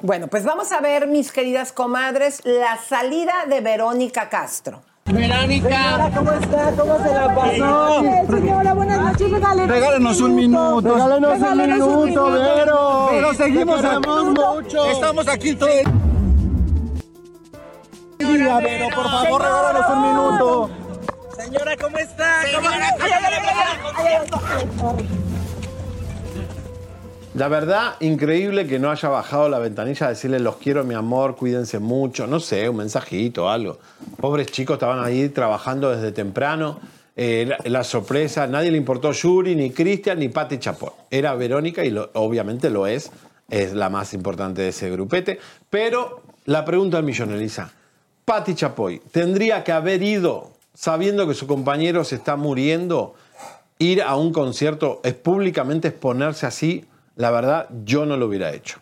[0.02, 4.82] Bueno, pues vamos a ver, mis queridas comadres, la salida de Verónica Castro.
[5.12, 6.10] Verónica.
[6.14, 6.72] ¿cómo está?
[6.72, 8.02] ¿Cómo se la pasó?
[8.30, 9.70] Señora, buenas noches, regálenos.
[9.70, 10.94] Regálenos un minuto.
[10.94, 12.54] Regálenos un Regálenos un minuto, minuto.
[12.54, 13.06] Vero.
[13.10, 14.90] Pero seguimos queremos mucho.
[14.90, 15.84] Estamos aquí todo el
[18.18, 20.70] Día, Vero, por favor, regálanos un minuto.
[21.36, 22.42] Señora, ¿cómo está?
[22.54, 22.68] ¿Cómo...
[24.80, 25.08] Ay,
[27.38, 31.36] La verdad, increíble que no haya bajado la ventanilla a decirle los quiero, mi amor,
[31.36, 33.78] cuídense mucho, no sé, un mensajito, algo.
[34.16, 36.80] Pobres chicos estaban ahí trabajando desde temprano.
[37.14, 40.90] Eh, la, sorpresa, nadie le importó Yuri, ni Cristian, ni Pati Chapoy.
[41.12, 43.12] Era Verónica y obviamente lo es,
[43.48, 45.38] es la más importante de ese grupete.
[45.70, 47.70] Pero la pregunta del millón, Elisa.
[48.52, 53.14] Chapoy, ¿tendría que haber ido sabiendo que su compañero se está muriendo?
[53.78, 56.84] Ir a un concierto, es públicamente exponerse así,
[57.18, 58.78] la verdad, yo no lo hubiera hecho.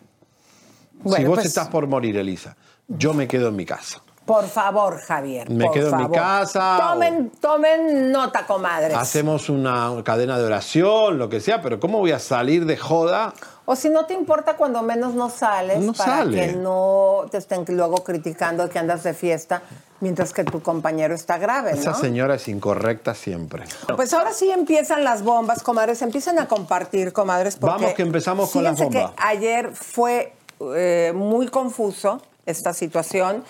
[1.03, 2.55] si vos pues- estás por morir, Elisa,
[2.87, 3.99] yo me quedo en mi casa.
[4.25, 5.49] Por favor, Javier.
[5.49, 6.17] Me por quedo en mi favor.
[6.17, 8.95] casa o- Tomen, tomen nota, comadres.
[8.95, 13.33] Hacemos una cadena de oración, lo que sea, pero ¿cómo voy a salir de joda?
[13.69, 16.37] O si no te importa, cuando menos no sales, No para sale.
[16.39, 19.61] que no te estén luego criticando que andas de fiesta
[19.99, 21.79] mientras que tu compañero está grave, ¿no?
[21.81, 23.63] Esa señora es incorrecta siempre.
[23.97, 26.01] Pues ahora sí empiezan las bombas, comadres.
[26.01, 27.57] Empiezan a compartir, comadres.
[27.57, 29.11] Porque Vamos que empezamos con las bombas.
[29.11, 30.31] que ayer fue
[30.73, 33.43] eh, muy confuso esta situación.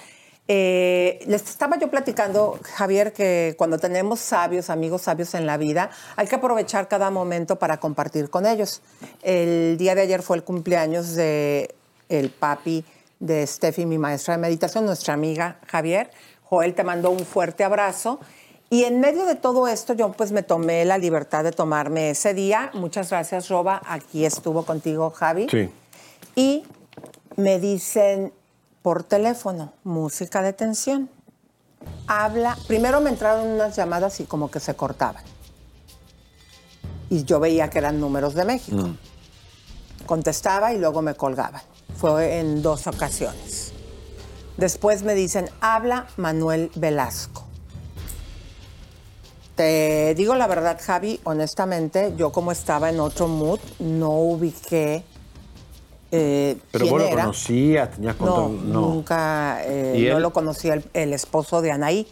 [0.49, 5.89] Eh, les estaba yo platicando, Javier, que cuando tenemos sabios, amigos sabios en la vida,
[6.15, 8.81] hay que aprovechar cada momento para compartir con ellos.
[9.23, 11.75] El día de ayer fue el cumpleaños de
[12.07, 12.85] el papi
[13.19, 16.11] de Steffi, mi maestra de meditación, nuestra amiga Javier.
[16.43, 18.19] Joel te mandó un fuerte abrazo.
[18.69, 22.33] Y en medio de todo esto, yo pues me tomé la libertad de tomarme ese
[22.33, 22.69] día.
[22.73, 23.81] Muchas gracias, Roba.
[23.85, 25.47] Aquí estuvo contigo, Javi.
[25.49, 25.69] Sí.
[26.35, 26.63] Y
[27.37, 28.33] me dicen
[28.87, 31.09] por teléfono, música de tensión.
[32.07, 32.57] Habla.
[32.67, 35.25] Primero me entraron unas llamadas y como que se cortaban.
[37.09, 38.77] Y yo veía que eran números de México.
[38.77, 38.97] Mm.
[40.05, 41.61] Contestaba y luego me colgaban.
[41.97, 43.73] Fue en dos ocasiones.
[44.55, 47.43] Después me dicen, habla Manuel Velasco.
[49.57, 55.03] Te digo la verdad, Javi, honestamente, yo como estaba en otro mood, no ubiqué
[56.11, 58.49] eh, Pero vos lo conocías, tenías No, contacto.
[58.65, 62.07] nunca, eh, ¿Y no lo conocía el, el esposo de Anaí.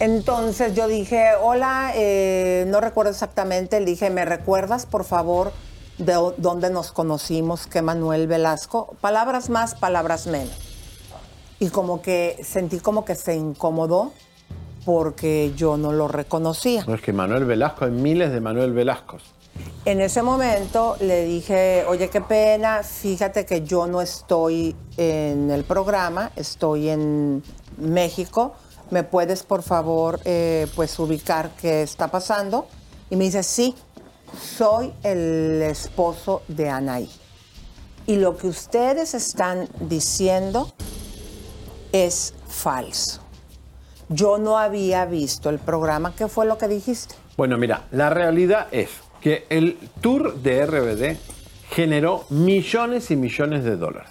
[0.00, 5.52] Entonces yo dije, hola, eh, no recuerdo exactamente, le dije, ¿me recuerdas, por favor,
[5.98, 8.96] de dónde nos conocimos, que Manuel Velasco?
[9.00, 10.56] Palabras más, palabras menos.
[11.58, 14.12] Y como que sentí como que se incomodó
[14.84, 16.84] porque yo no lo reconocía.
[16.86, 19.22] No es que Manuel Velasco, hay miles de Manuel Velascos.
[19.84, 25.64] En ese momento le dije, oye, qué pena, fíjate que yo no estoy en el
[25.64, 27.42] programa, estoy en
[27.78, 28.54] México,
[28.90, 32.68] ¿me puedes por favor eh, pues ubicar qué está pasando?
[33.10, 33.74] Y me dice, sí,
[34.40, 37.10] soy el esposo de Anaí.
[38.06, 40.72] Y lo que ustedes están diciendo
[41.90, 43.20] es falso.
[44.08, 47.16] Yo no había visto el programa, ¿qué fue lo que dijiste?
[47.36, 48.90] Bueno, mira, la realidad es
[49.22, 51.16] que el tour de RBD
[51.70, 54.10] generó millones y millones de dólares.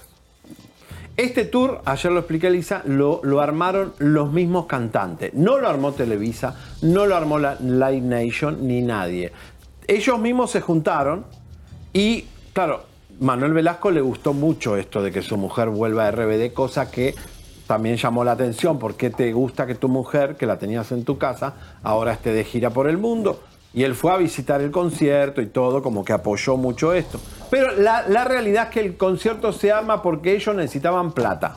[1.17, 5.33] Este tour, ayer lo expliqué Lisa, lo, lo armaron los mismos cantantes.
[5.33, 9.31] No lo armó Televisa, no lo armó la Live Nation ni nadie.
[9.87, 11.25] Ellos mismos se juntaron
[11.93, 12.85] y, claro,
[13.19, 17.13] Manuel Velasco le gustó mucho esto de que su mujer vuelva a RBD, cosa que
[17.67, 18.79] también llamó la atención.
[18.79, 21.53] porque te gusta que tu mujer, que la tenías en tu casa,
[21.83, 23.43] ahora esté de gira por el mundo?
[23.73, 27.19] Y él fue a visitar el concierto y todo, como que apoyó mucho esto.
[27.49, 31.55] Pero la, la realidad es que el concierto se arma porque ellos necesitaban plata.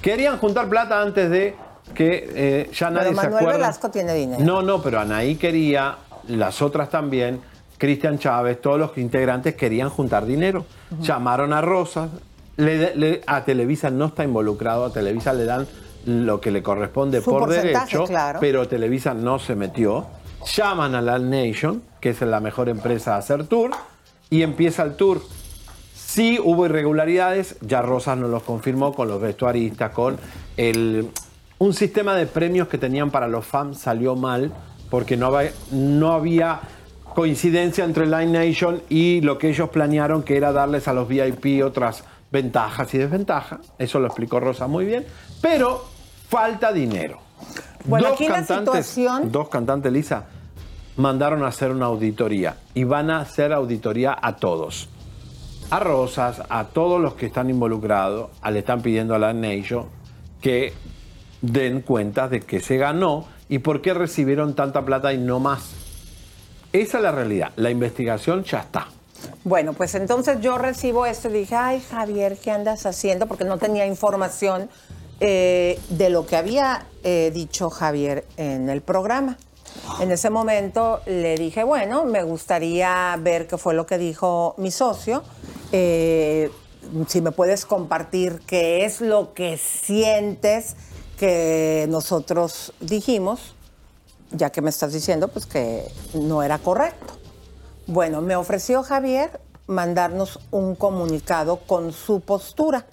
[0.00, 1.54] Querían juntar plata antes de
[1.94, 3.58] que eh, ya nadie Pero se Manuel acuerda.
[3.58, 4.44] Velasco tiene dinero.
[4.44, 5.96] No, no, pero Anaí quería,
[6.28, 7.40] las otras también,
[7.78, 10.64] Cristian Chávez, todos los integrantes querían juntar dinero.
[11.00, 12.10] Llamaron a Rosas,
[12.58, 15.66] le- le- a Televisa no está involucrado, a Televisa le dan
[16.06, 18.38] lo que le corresponde Su por derecho, claro.
[18.40, 20.06] pero Televisa no se metió.
[20.44, 23.70] Llaman a la Nation, que es la mejor empresa a hacer tour,
[24.30, 25.22] y empieza el tour.
[25.94, 30.18] Sí hubo irregularidades, ya Rosas nos los confirmó con los vestuaristas, con
[30.56, 31.10] el,
[31.58, 34.52] un sistema de premios que tenían para los fans salió mal
[34.90, 36.60] porque no había, no había
[37.14, 41.64] coincidencia entre Line Nation y lo que ellos planearon que era darles a los VIP
[41.64, 43.60] otras ventajas y desventajas.
[43.78, 45.06] Eso lo explicó Rosa muy bien,
[45.40, 45.84] pero
[46.28, 47.20] falta dinero.
[47.84, 48.42] Bueno, aquí la
[49.30, 50.24] Dos cantantes, Lisa,
[50.96, 54.88] mandaron a hacer una auditoría y van a hacer auditoría a todos.
[55.70, 59.86] A Rosas, a todos los que están involucrados, a- le están pidiendo a la Nation
[60.40, 60.72] que
[61.40, 65.70] den cuenta de que se ganó y por qué recibieron tanta plata y no más.
[66.72, 67.50] Esa es la realidad.
[67.56, 68.86] La investigación ya está.
[69.44, 73.26] Bueno, pues entonces yo recibo esto y dije, ay Javier, ¿qué andas haciendo?
[73.26, 74.68] Porque no tenía información
[75.20, 79.36] eh, de lo que había eh, dicho Javier en el programa.
[80.00, 84.70] En ese momento le dije, bueno, me gustaría ver qué fue lo que dijo mi
[84.70, 85.22] socio.
[85.72, 86.50] Eh,
[87.06, 90.74] si me puedes compartir qué es lo que sientes
[91.18, 93.54] que nosotros dijimos,
[94.32, 97.14] ya que me estás diciendo pues que no era correcto.
[97.86, 102.86] Bueno, me ofreció Javier mandarnos un comunicado con su postura.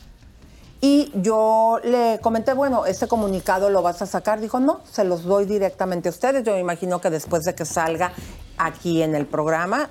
[0.80, 4.40] Y yo le comenté, bueno, este comunicado lo vas a sacar.
[4.40, 6.44] Dijo, no, se los doy directamente a ustedes.
[6.44, 8.14] Yo me imagino que después de que salga
[8.58, 9.90] aquí en el programa,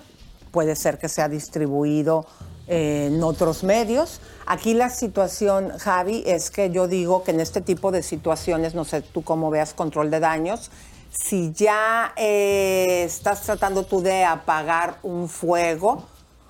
[0.53, 2.26] puede ser que sea distribuido
[2.68, 4.20] eh, en otros medios.
[4.47, 8.84] Aquí la situación, Javi, es que yo digo que en este tipo de situaciones, no
[8.84, 10.70] sé tú cómo veas control de daños,
[11.11, 16.05] si ya eh, estás tratando tú de apagar un fuego,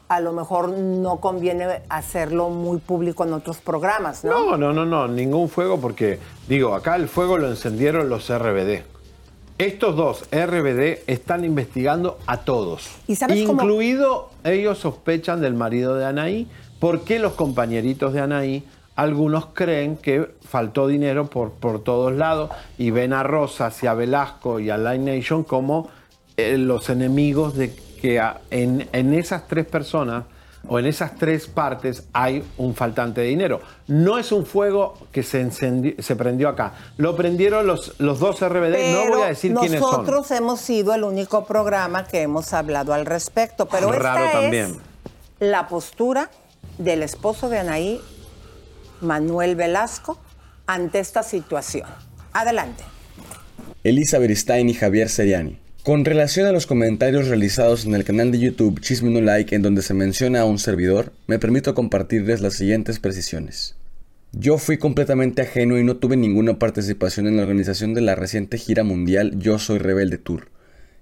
[0.09, 4.51] a lo mejor no conviene hacerlo muy público en otros programas, ¿no?
[4.51, 8.83] No, no, no, no, ningún fuego porque, digo, acá el fuego lo encendieron los RBD.
[9.59, 12.89] Estos dos RBD están investigando a todos.
[13.07, 16.47] ¿Y sabes cómo- Incluido ellos sospechan del marido de Anaí.
[16.79, 18.65] ¿Por qué los compañeritos de Anaí,
[18.97, 23.95] algunos creen que faltó dinero por, por todos lados y ven a Rosas y a
[23.95, 25.89] Velasco y a Line Nation como
[26.37, 27.75] eh, los enemigos de
[28.07, 30.25] que en, en esas tres personas
[30.69, 33.61] o en esas tres partes hay un faltante de dinero.
[33.89, 36.73] No es un fuego que se, encendió- se prendió acá.
[36.99, 38.93] Lo prendieron los, los dos RBD.
[38.93, 39.91] no voy a decir quiénes son.
[39.91, 44.67] nosotros hemos sido el único programa que hemos hablado al respecto, pero Raro esta también.
[45.41, 46.31] es la postura
[46.79, 48.01] del esposo de Anaí,
[49.01, 50.19] Manuel Velasco,
[50.67, 51.89] ante esta situación.
[52.33, 52.83] Adelante.
[53.85, 55.59] Elizabeth Stein y Javier Seriani.
[55.87, 59.63] Con relación a los comentarios realizados en el canal de YouTube Chisme No Like en
[59.63, 63.77] donde se menciona a un servidor, me permito compartirles las siguientes precisiones.
[64.33, 68.59] Yo fui completamente ajeno y no tuve ninguna participación en la organización de la reciente
[68.59, 70.49] gira mundial Yo Soy Rebelde Tour,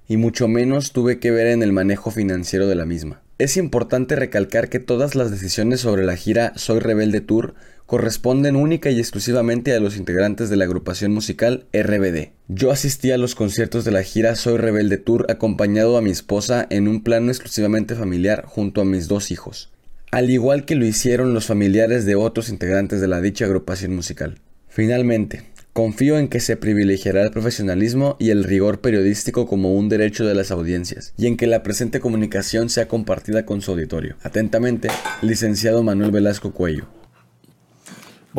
[0.06, 3.22] y mucho menos tuve que ver en el manejo financiero de la misma.
[3.38, 7.54] Es importante recalcar que todas las decisiones sobre la gira Soy Rebelde Tour
[7.86, 12.30] corresponden única y exclusivamente a los integrantes de la agrupación musical RBD.
[12.48, 16.66] Yo asistí a los conciertos de la gira Soy Rebelde Tour acompañado a mi esposa
[16.70, 19.70] en un plano exclusivamente familiar junto a mis dos hijos,
[20.10, 24.38] al igual que lo hicieron los familiares de otros integrantes de la dicha agrupación musical.
[24.68, 30.24] Finalmente, confío en que se privilegiará el profesionalismo y el rigor periodístico como un derecho
[30.24, 34.16] de las audiencias, y en que la presente comunicación sea compartida con su auditorio.
[34.22, 34.88] Atentamente,
[35.20, 37.03] licenciado Manuel Velasco Cuello.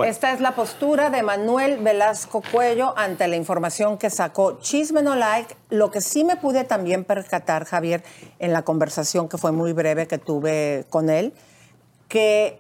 [0.04, 5.16] Esta es la postura de Manuel Velasco Cuello ante la información que sacó Chisme No
[5.16, 5.56] Like.
[5.70, 8.04] Lo que sí me pude también percatar, Javier,
[8.40, 11.34] en la conversación que fue muy breve que tuve con él,
[12.10, 12.60] que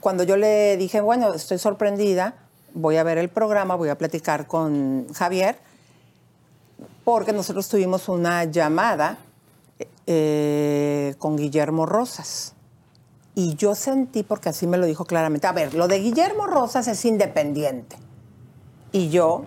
[0.00, 2.34] cuando yo le dije, bueno, estoy sorprendida,
[2.74, 5.58] voy a ver el programa, voy a platicar con Javier,
[7.04, 9.16] porque nosotros tuvimos una llamada
[10.06, 12.55] eh, con Guillermo Rosas.
[13.38, 16.88] Y yo sentí, porque así me lo dijo claramente, a ver, lo de Guillermo Rosas
[16.88, 17.96] es independiente.
[18.92, 19.44] Y yo,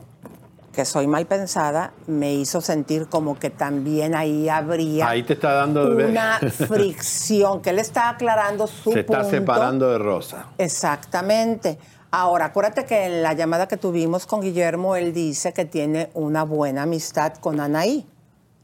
[0.74, 5.54] que soy mal pensada, me hizo sentir como que también ahí habría Ahí te está
[5.54, 6.38] dando una
[6.68, 9.30] fricción, que él está aclarando su Se está punto.
[9.32, 10.46] separando de Rosa.
[10.60, 11.80] Exactamente.
[12.12, 16.44] Ahora, acuérdate que en la llamada que tuvimos con Guillermo, él dice que tiene una
[16.44, 18.06] buena amistad con Anaí.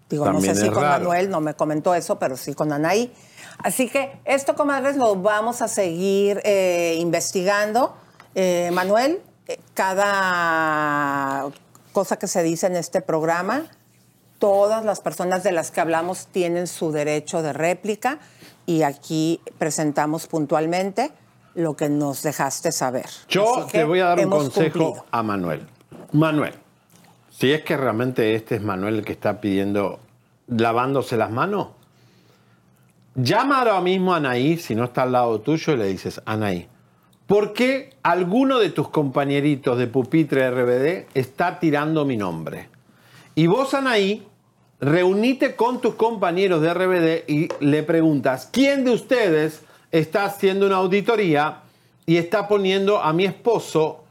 [0.08, 1.00] Digo, También no sé si con raro.
[1.06, 3.12] Manuel, no me comentó eso, pero sí con Anaí.
[3.60, 7.96] Así que esto, comadres, lo vamos a seguir eh, investigando.
[8.36, 11.48] Eh, Manuel, eh, cada
[11.94, 13.66] cosa que se dice en este programa,
[14.40, 18.20] todas las personas de las que hablamos tienen su derecho de réplica
[18.66, 21.12] y aquí presentamos puntualmente
[21.54, 23.06] lo que nos dejaste saber.
[23.30, 25.06] Yo te voy a dar un consejo cumplido.
[25.10, 25.66] a Manuel.
[26.12, 26.54] Manuel,
[27.32, 30.00] si es que realmente este es Manuel el que está pidiendo
[30.48, 31.70] lavándose las manos,
[33.16, 36.68] llama ahora mismo a Anaí, si no está al lado tuyo, y le dices, Anaí,
[37.26, 42.70] ¿por qué alguno de tus compañeritos de pupitre RBD está tirando mi nombre?
[43.34, 44.26] Y vos, Anaí,
[44.80, 49.62] reunite con tus compañeros de RBD y le preguntas, ¿quién de ustedes
[49.92, 51.62] está haciendo una auditoría
[52.06, 54.04] y está poniendo a mi esposo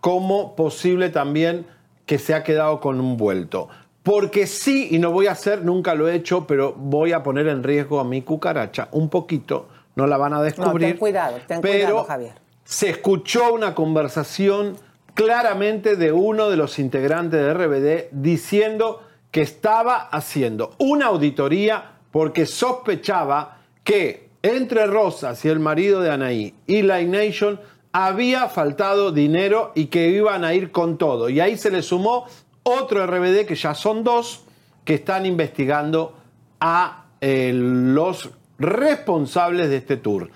[0.00, 1.66] como posible también
[2.06, 3.68] que se ha quedado con un vuelto?
[4.02, 7.46] Porque sí, y no voy a hacer, nunca lo he hecho, pero voy a poner
[7.48, 10.88] en riesgo a mi cucaracha un poquito, no la van a No, descubrir.
[10.90, 12.32] ten cuidado, ten pero cuidado, Javier.
[12.64, 14.76] se escuchó una conversación
[15.14, 22.46] claramente de uno de los integrantes de RBD diciendo que estaba haciendo una auditoría porque
[22.46, 27.60] sospechaba que entre Rosas y el marido de Anaí y Live Nation
[27.92, 31.28] había faltado dinero y que iban a ir con todo.
[31.28, 32.24] Y ahí se le sumó
[32.62, 34.44] otro RBD, que ya son dos,
[34.84, 36.16] que están investigando
[36.60, 40.30] a eh, los responsables de este tour.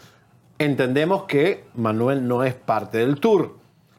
[0.58, 3.56] Entendemos que Manuel no es parte del tour.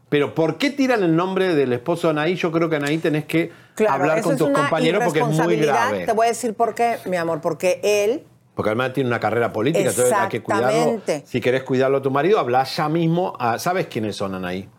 [0.09, 2.35] Pero ¿por qué tiran el nombre del esposo de Anaí?
[2.35, 6.05] Yo creo que Anaí tenés que Claro, hablar con tus compañeros porque es muy grave.
[6.05, 8.23] Te voy a decir por qué, mi amor, porque él
[8.53, 11.01] Porque además tiene una carrera política, entonces hay que cuidarlo.
[11.25, 13.33] Si querés cuidarlo a tu marido, habla ya mismo.
[13.39, 14.69] a- ¿Sabes quiénes son Anaí?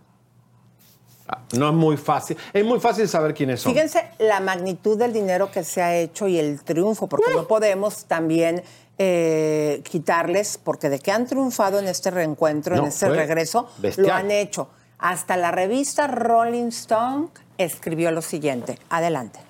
[1.56, 2.36] No es muy fácil.
[2.52, 3.72] Es muy fácil saber quiénes son.
[3.72, 8.04] Fíjense la magnitud del dinero que se ha hecho y el triunfo, porque no podemos
[8.04, 8.62] también
[8.98, 14.06] eh, quitarles, porque de que han triunfado en este reencuentro, No, en este regreso, bestial.
[14.06, 14.68] lo han hecho.
[14.98, 18.78] Hasta la revista Rolling Stone escribió lo siguiente.
[18.88, 19.40] Adelante.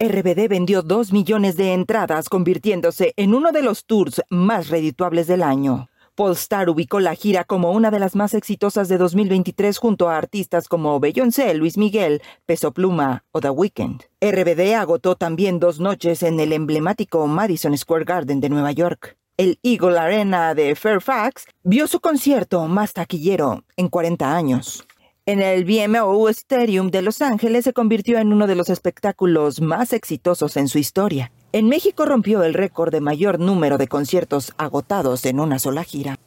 [0.00, 5.42] RBD vendió 2 millones de entradas, convirtiéndose en uno de los tours más redituables del
[5.42, 5.88] año.
[6.14, 10.68] Polestar ubicó la gira como una de las más exitosas de 2023 junto a artistas
[10.68, 14.02] como Beyoncé, Luis Miguel, Peso Pluma o The Weeknd.
[14.20, 19.16] RBD agotó también dos noches en el emblemático Madison Square Garden de Nueva York.
[19.36, 24.86] El Eagle Arena de Fairfax vio su concierto más taquillero en 40 años.
[25.26, 29.92] En el BMO Stadium de Los Ángeles se convirtió en uno de los espectáculos más
[29.92, 31.32] exitosos en su historia.
[31.54, 36.18] En México rompió el récord de mayor número de conciertos agotados en una sola gira.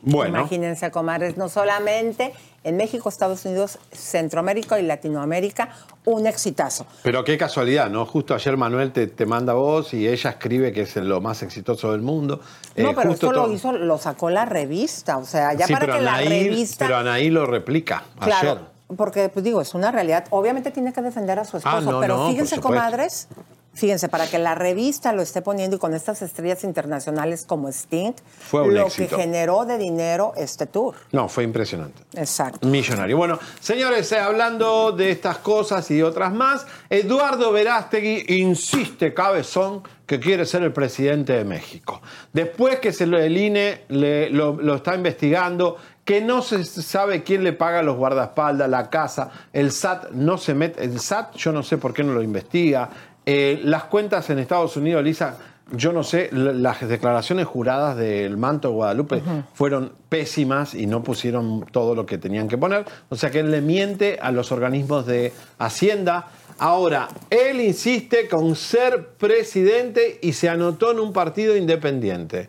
[0.00, 0.38] Bueno.
[0.38, 2.32] Imagínense, comadres, no solamente
[2.64, 5.68] en México, Estados Unidos, Centroamérica y Latinoamérica,
[6.06, 6.86] un exitazo.
[7.02, 8.06] Pero qué casualidad, ¿no?
[8.06, 11.42] Justo ayer Manuel te, te manda a vos y ella escribe que es lo más
[11.42, 12.40] exitoso del mundo.
[12.76, 15.74] No, Eh, pero justo esto lo hizo, lo sacó la revista, o sea, ya Sí,
[15.74, 16.86] para que la revista...
[16.86, 18.64] Pero Anaí lo replica Claro, ayer.
[18.96, 20.24] porque pues digo, es una realidad.
[20.30, 23.28] Obviamente tiene que defender a su esposo, Ah, no, pero no, fíjense, comadres,
[23.76, 28.12] fíjense, para que la revista lo esté poniendo y con estas estrellas internacionales como Sting,
[28.40, 29.16] Fue un lo éxito.
[29.16, 30.94] que generó de dinero este tour.
[31.12, 32.02] No, fue impresionante.
[32.14, 32.66] Exacto.
[32.66, 33.16] Millonario.
[33.16, 39.82] Bueno, señores, eh, hablando de estas cosas y de otras más, Eduardo Verástegui insiste, cabezón,
[40.06, 42.00] que quiere ser el presidente de México.
[42.32, 47.24] Después que se lo- el INE le- lo, lo está investigando, que no se sabe
[47.24, 51.50] quién le paga los guardaespaldas, la casa, el SAT no se mete, el SAT yo
[51.50, 52.88] no sé por qué no lo investiga,
[53.28, 55.36] Eh, las cuentas en Estados Unidos, Lisa,
[55.72, 59.22] yo no sé, las declaraciones juradas del manto de Guadalupe
[59.52, 62.84] fueron pésimas y no pusieron todo lo que tenían que poner.
[63.08, 66.28] O sea que él le miente a los organismos de Hacienda.
[66.58, 72.46] Ahora, él insiste con ser presidente y se anotó en un partido independiente.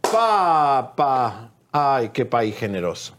[0.00, 3.16] Papá, ay, qué país generoso.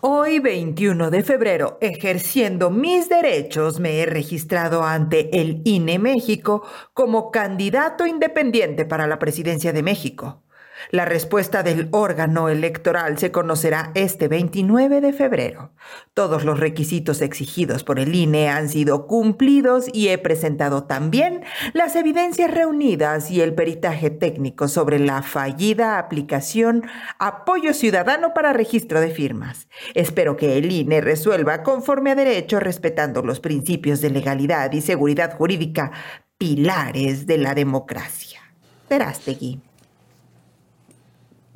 [0.00, 7.30] Hoy, 21 de febrero, ejerciendo mis derechos, me he registrado ante el INE México como
[7.30, 10.42] candidato independiente para la presidencia de México.
[10.90, 15.72] La respuesta del órgano electoral se conocerá este 29 de febrero.
[16.14, 21.96] Todos los requisitos exigidos por el INE han sido cumplidos y he presentado también las
[21.96, 26.84] evidencias reunidas y el peritaje técnico sobre la fallida aplicación
[27.18, 29.68] Apoyo Ciudadano para Registro de Firmas.
[29.94, 35.36] Espero que el INE resuelva conforme a derecho respetando los principios de legalidad y seguridad
[35.36, 35.90] jurídica,
[36.38, 38.40] pilares de la democracia.
[38.88, 39.60] Verástegui.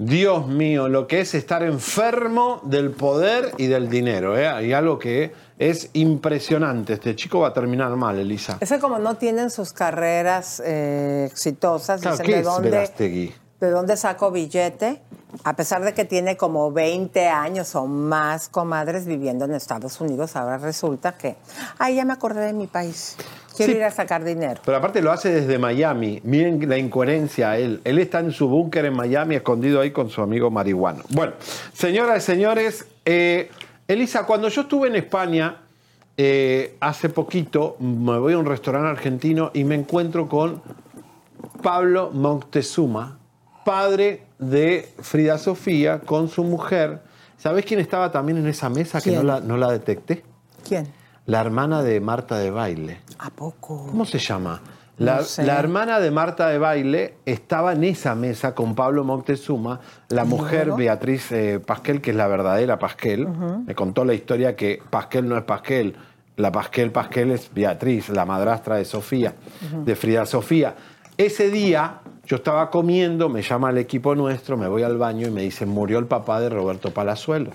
[0.01, 4.39] Dios mío, lo que es estar enfermo del poder y del dinero.
[4.39, 4.49] ¿eh?
[4.49, 6.95] Hay algo que es impresionante.
[6.95, 8.57] Este chico va a terminar mal, Elisa.
[8.61, 13.35] Es que como no tienen sus carreras eh, exitosas, Claro, ¿qué de es dónde, Verástegui?
[13.61, 15.01] De dónde saco billete,
[15.45, 20.35] a pesar de que tiene como 20 años o más comadres viviendo en Estados Unidos,
[20.35, 21.37] ahora resulta que,
[21.79, 23.17] ay, ya me acordé de mi país,
[23.57, 23.79] quiero Sí.
[23.79, 24.61] ir a sacar dinero.
[24.65, 26.21] Pero aparte lo hace desde Miami.
[26.25, 27.81] Miren la incoherencia él.
[27.85, 31.05] Él está en su búnker en Miami, escondido ahí con su amigo marihuano.
[31.11, 31.35] Bueno,
[31.73, 33.51] señoras y señores, eh,
[33.87, 35.57] Elisa, cuando yo estuve en España
[36.17, 40.61] eh, hace poquito, me voy a un restaurante argentino y me encuentro con
[41.63, 43.19] Pablo Moctezuma,
[43.65, 47.01] padre de Frida Sofía, con su mujer.
[47.37, 50.23] ¿Sabés quién estaba también en esa mesa que no la, no la detecté?
[50.67, 50.89] ¿Quién?
[51.27, 53.01] La hermana de Marta de Baile.
[53.19, 53.87] ¿A poco?
[53.87, 54.61] ¿Cómo se llama?
[54.99, 55.45] La, No sé.
[55.45, 60.67] la hermana de Marta de Baile estaba en esa mesa con Pablo Moctezuma, la mujer
[60.67, 60.77] luego?
[60.77, 63.27] Beatriz eh, Pasquel, que es la verdadera Pasquel.
[63.67, 65.97] Me contó la historia que Pasquel no es Pasquel,
[66.37, 69.35] la Pasquel Pasquel es Beatriz, la madrastra de Sofía,
[69.85, 70.75] de Frida Sofía.
[71.17, 75.31] Ese día yo estaba comiendo, me llama el equipo nuestro, me voy al baño y
[75.31, 77.51] me dicen, murió el papá de Roberto Palazuelo.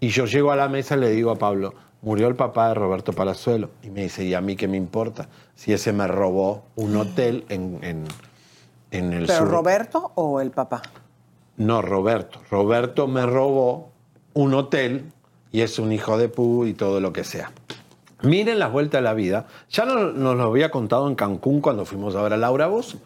[0.00, 2.74] Y yo llego a la mesa y le digo a Pablo, murió el papá de
[2.74, 3.70] Roberto Palazuelo.
[3.82, 5.28] Y me dice, ¿y a mí qué me importa?
[5.54, 8.04] Si ese me robó un hotel en, en,
[8.90, 9.48] en el ¿Pero sur.
[9.48, 10.82] Roberto o el papá?
[11.56, 12.40] No, Roberto.
[12.50, 13.90] Roberto me robó
[14.34, 15.12] un hotel
[15.50, 17.50] y es un hijo de pu y todo lo que sea.
[18.26, 19.46] Miren las vueltas de la vida.
[19.70, 22.96] Ya no- nos lo había contado en Cancún cuando fuimos a a Laura Voz,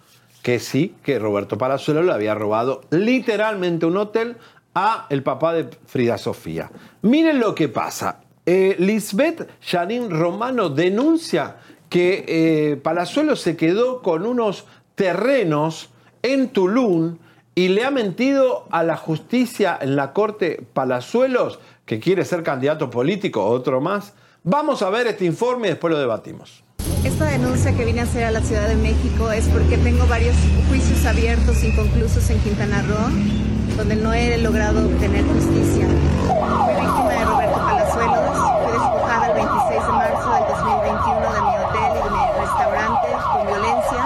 [0.42, 4.36] que sí, que Roberto Palazuelo le había robado literalmente un hotel
[4.74, 6.70] a el papá de Frida Sofía.
[7.02, 8.20] Miren lo que pasa.
[8.46, 11.56] Eh, Lisbeth Janine Romano denuncia
[11.90, 14.64] que eh, Palazuelo se quedó con unos
[14.94, 15.90] terrenos
[16.22, 17.18] en Tulum
[17.54, 22.88] y le ha mentido a la justicia en la corte Palazuelos, que quiere ser candidato
[22.88, 24.14] político, otro más.
[24.42, 26.64] Vamos a ver este informe y después lo debatimos.
[27.04, 30.34] Esta denuncia que vine a hacer a la Ciudad de México es porque tengo varios
[30.66, 35.86] juicios abiertos inconclusos en Quintana Roo, donde no he logrado obtener justicia.
[35.86, 41.56] Fui víctima de Roberto Palazuelos, fui despojada el 26 de marzo del 2021 de mi
[41.60, 44.02] hotel y de mi restaurante con violencia,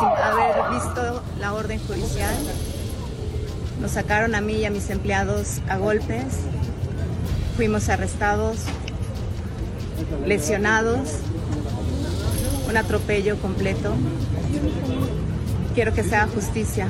[0.00, 2.34] sin haber visto la orden judicial.
[3.80, 6.40] Nos sacaron a mí y a mis empleados a golpes,
[7.56, 8.58] fuimos arrestados,
[10.26, 11.08] lesionados,
[12.68, 13.94] un atropello completo.
[15.74, 16.88] Quiero que se haga justicia.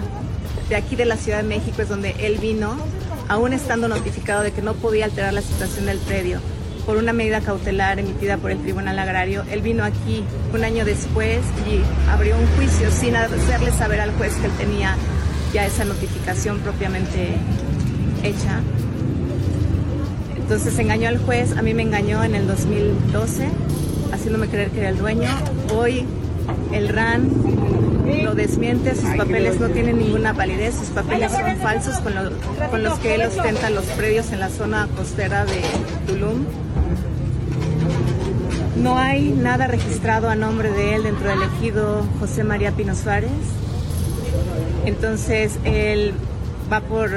[0.69, 2.77] De aquí de la Ciudad de México es donde él vino,
[3.29, 6.41] aún estando notificado de que no podía alterar la situación del predio
[6.87, 9.45] por una medida cautelar emitida por el Tribunal Agrario.
[9.51, 14.35] Él vino aquí un año después y abrió un juicio sin hacerle saber al juez
[14.37, 14.97] que él tenía
[15.53, 17.37] ya esa notificación propiamente
[18.23, 18.61] hecha.
[20.55, 23.49] Entonces engañó al juez, a mí me engañó en el 2012,
[24.13, 25.31] haciéndome creer que era el dueño.
[25.75, 26.05] Hoy
[26.73, 27.31] el RAN
[28.23, 32.33] lo desmiente, sus papeles no tienen ninguna validez, sus papeles son falsos con, lo-
[32.71, 35.63] con los que él ostenta los predios en la zona costera de
[36.07, 36.45] Tulum.
[38.77, 43.31] No hay nada registrado a nombre de él dentro del ejido José María Pino Suárez.
[44.85, 46.13] Entonces él
[46.71, 47.09] va por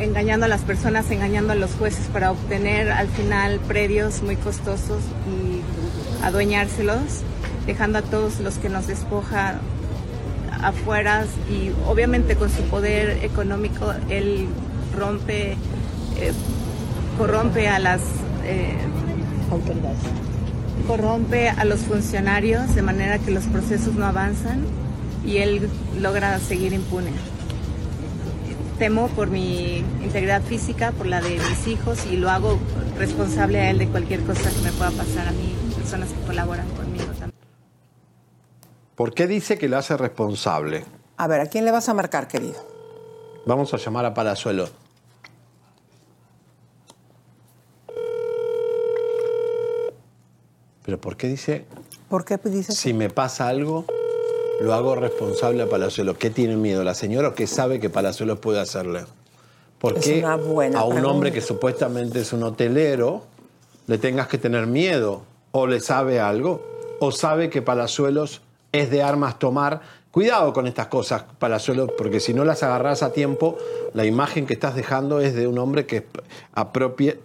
[0.00, 5.02] engañando a las personas, engañando a los jueces para obtener al final predios muy costosos
[5.26, 7.22] y adueñárselos,
[7.66, 9.60] dejando a todos los que nos despoja
[10.62, 14.48] afuera y obviamente con su poder económico él
[14.96, 16.32] rompe, eh,
[17.18, 18.00] corrompe a las
[18.44, 18.76] eh,
[19.50, 19.98] autoridades,
[20.86, 24.64] corrompe a los funcionarios de manera que los procesos no avanzan
[25.24, 25.68] y él
[26.00, 27.10] logra seguir impune.
[28.78, 32.58] Temo por mi integridad física, por la de mis hijos y lo hago
[32.98, 36.68] responsable a él de cualquier cosa que me pueda pasar a mí, personas que colaboran
[36.70, 37.32] conmigo también.
[38.94, 40.84] ¿Por qué dice que lo hace responsable?
[41.16, 42.56] A ver, ¿a quién le vas a marcar, querido?
[43.46, 44.68] Vamos a llamar a Palazuelo.
[50.84, 51.64] ¿Pero por qué dice,
[52.08, 52.76] ¿Por qué dices?
[52.76, 53.86] si me pasa algo?
[54.60, 56.16] Lo hago responsable a Palazuelos.
[56.18, 59.04] ¿Qué tiene miedo la señora o qué sabe que Palazuelos puede hacerle?
[59.78, 61.06] ¿Por qué a un pregunta.
[61.08, 63.24] hombre que supuestamente es un hotelero
[63.86, 65.22] le tengas que tener miedo?
[65.52, 66.62] ¿O le sabe algo?
[67.00, 68.42] ¿O sabe que Palazuelos
[68.72, 69.80] es de armas tomar?
[70.16, 73.58] Cuidado con estas cosas, Palazuelos, porque si no las agarras a tiempo,
[73.92, 76.06] la imagen que estás dejando es de un hombre que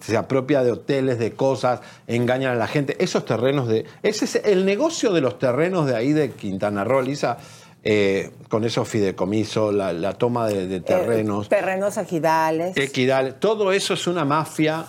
[0.02, 3.02] se apropia de hoteles, de cosas, engañan a la gente.
[3.02, 3.86] Esos terrenos de.
[4.04, 7.38] Ese es el negocio de los terrenos de ahí de Quintana Roo, Lisa,
[7.82, 11.46] eh, con esos fideicomisos, la, la toma de, de terrenos.
[11.46, 12.76] Eh, terrenos ejidales.
[12.76, 14.84] Equidal, todo eso es una mafia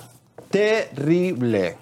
[0.51, 1.77] terrible.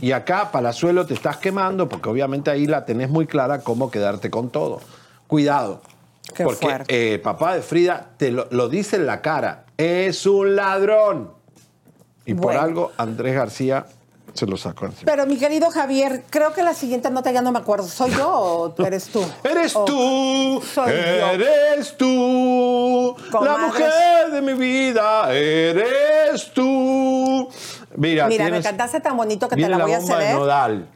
[0.00, 4.30] Y acá, Palazuelo, te estás quemando porque obviamente ahí la tenés muy clara cómo quedarte
[4.30, 4.80] con todo.
[5.32, 5.80] Cuidado.
[6.34, 9.64] Qué porque eh, papá de Frida te lo, lo dice en la cara.
[9.78, 11.30] Es un ladrón.
[12.26, 13.86] Y por algo Andrés García
[14.34, 15.10] se lo sacó encima.
[15.10, 17.86] Pero mi querido Javier, creo que la siguiente nota ya no me acuerdo.
[17.88, 19.24] ¿Soy yo o eres tú?
[19.42, 20.92] Eres O- tú, Soy yo.
[20.92, 27.48] eres tú, la mujer de mi vida, eres tú.
[27.96, 30.34] Mira, Mira, me cantaste tan bonito que te la voy a bomba ceder.
[30.36, 30.88] Nodal.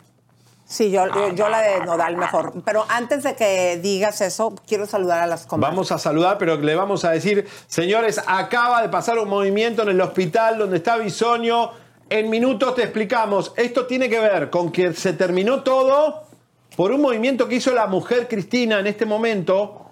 [0.68, 2.52] Sí, yo, yo, la de Nodal mejor.
[2.64, 5.72] Pero antes de que digas eso, quiero saludar a las comadres.
[5.72, 9.90] Vamos a saludar, pero le vamos a decir, señores, acaba de pasar un movimiento en
[9.90, 11.70] el hospital donde está Bisonio.
[12.10, 13.52] En minutos te explicamos.
[13.56, 16.24] Esto tiene que ver con que se terminó todo
[16.76, 19.82] por un movimiento que hizo la mujer Cristina en este momento.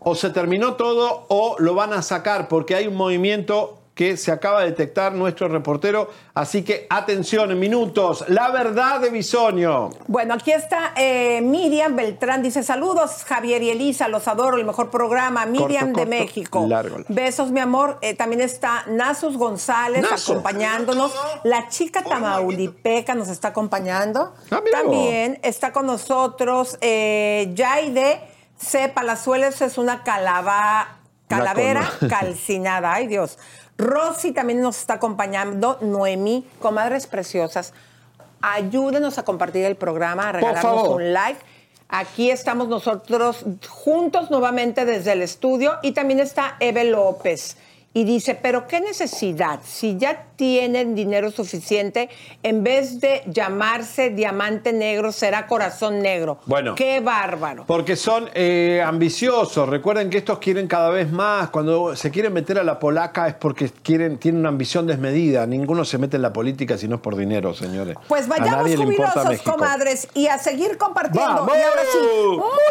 [0.00, 4.32] O se terminó todo o lo van a sacar porque hay un movimiento que se
[4.32, 6.10] acaba de detectar nuestro reportero.
[6.34, 9.90] Así que atención, en minutos, la verdad de Bisonio.
[10.08, 12.42] Bueno, aquí está eh, Miriam Beltrán.
[12.42, 15.46] Dice, saludos Javier y Elisa, los adoro, el mejor programa.
[15.46, 16.66] Miriam Corto, de corto, México.
[16.68, 17.14] largo, largo.
[17.14, 17.98] Besos, mi amor.
[18.02, 20.32] Eh, también está Nasus González Naso.
[20.32, 21.14] acompañándonos.
[21.44, 24.34] La chica Tamaulipeca nos está acompañando.
[24.50, 28.20] Ah, también está con nosotros eh, Yaide
[28.56, 28.88] C.
[28.88, 32.92] Palazuelos, es una calaba, calavera calcinada.
[32.94, 33.38] Ay, Dios.
[33.78, 35.78] Rosy también nos está acompañando.
[35.80, 37.72] Noemí, comadres preciosas.
[38.40, 41.40] Ayúdenos a compartir el programa, a regalarnos un like.
[41.88, 47.56] Aquí estamos nosotros juntos nuevamente desde el estudio y también está Eve López.
[47.96, 52.08] Y dice, pero qué necesidad, si ya tienen dinero suficiente,
[52.42, 56.40] en vez de llamarse diamante negro, será corazón negro.
[56.46, 56.74] Bueno.
[56.74, 57.64] Qué bárbaro.
[57.68, 59.68] Porque son eh, ambiciosos.
[59.68, 61.50] Recuerden que estos quieren cada vez más.
[61.50, 65.46] Cuando se quieren meter a la polaca es porque quieren, tienen una ambición desmedida.
[65.46, 67.96] Ninguno se mete en la política si no es por dinero, señores.
[68.08, 71.46] Pues vayamos jubilosos, comadres, y a seguir compartiendo.
[71.46, 71.56] ¡Vamos!
[71.56, 71.98] Y ahora sí,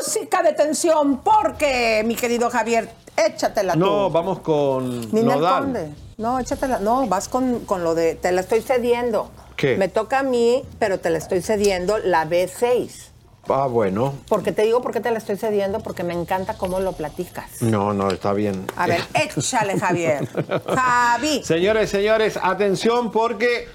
[0.02, 4.14] música de tensión, porque, mi querido Javier, échatela No, tú.
[4.14, 5.64] vamos con Ninel Nodal.
[5.64, 5.90] Conde.
[6.18, 6.80] No, échatela.
[6.80, 8.16] No, vas con, con lo de.
[8.16, 9.30] Te la estoy cediendo.
[9.56, 9.78] ¿Qué?
[9.78, 13.10] Me toca a mí, pero te la estoy cediendo la B6.
[13.50, 14.14] Ah, bueno.
[14.30, 17.62] Porque te digo por qué te la estoy cediendo, porque me encanta cómo lo platicas.
[17.62, 18.66] No, no, está bien.
[18.78, 20.28] A ver, échale, Javier.
[20.74, 21.44] Javi.
[21.44, 23.68] Señores, señores, atención porque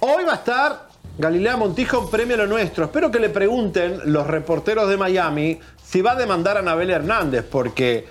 [0.00, 2.84] hoy va a estar Galilea Montijo en Premio Lo Nuestro.
[2.84, 7.44] Espero que le pregunten los reporteros de Miami si va a demandar a Anabel Hernández,
[7.50, 8.06] porque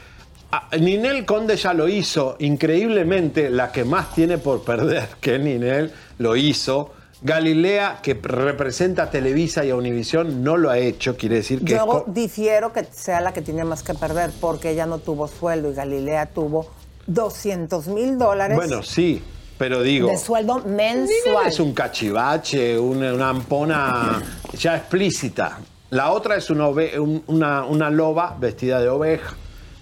[0.80, 6.36] Ninel Conde ya lo hizo, increíblemente la que más tiene por perder que Ninel lo
[6.36, 6.94] hizo.
[7.22, 11.74] Galilea, que representa a Televisa y a Univisión, no lo ha hecho, quiere decir que...
[11.74, 15.72] Yo difiero que sea la que tiene más que perder, porque ella no tuvo sueldo
[15.72, 16.70] y Galilea tuvo
[17.08, 19.24] 200 mil dólares Bueno, sí,
[19.58, 20.10] pero digo...
[20.10, 21.48] de sueldo Ninel mensual.
[21.48, 24.22] es un cachivache, una, una ampona
[24.56, 25.58] ya explícita.
[25.90, 29.36] La otra es una, ove- un- una, una loba vestida de oveja,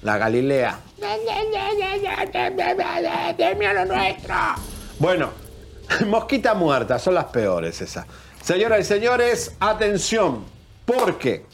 [0.06, 0.80] la Galilea.
[4.99, 5.32] Bueno,
[6.06, 8.06] mosquita muerta, son las peores esas.
[8.41, 10.44] Señoras y señores, atención,
[10.86, 11.45] porque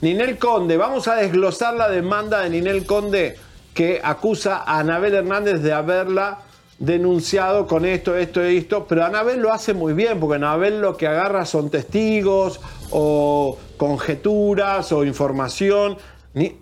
[0.00, 3.36] Ninel Conde, vamos a desglosar la demanda de Ninel Conde
[3.74, 6.40] que acusa a Anabel Hernández de haberla
[6.80, 10.96] denunciado con esto, esto y esto, pero Anabel lo hace muy bien, porque Anabel lo
[10.96, 12.60] que agarra son testigos
[12.90, 15.96] o conjeturas o información.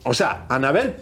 [0.05, 0.97] O sea, Anabel,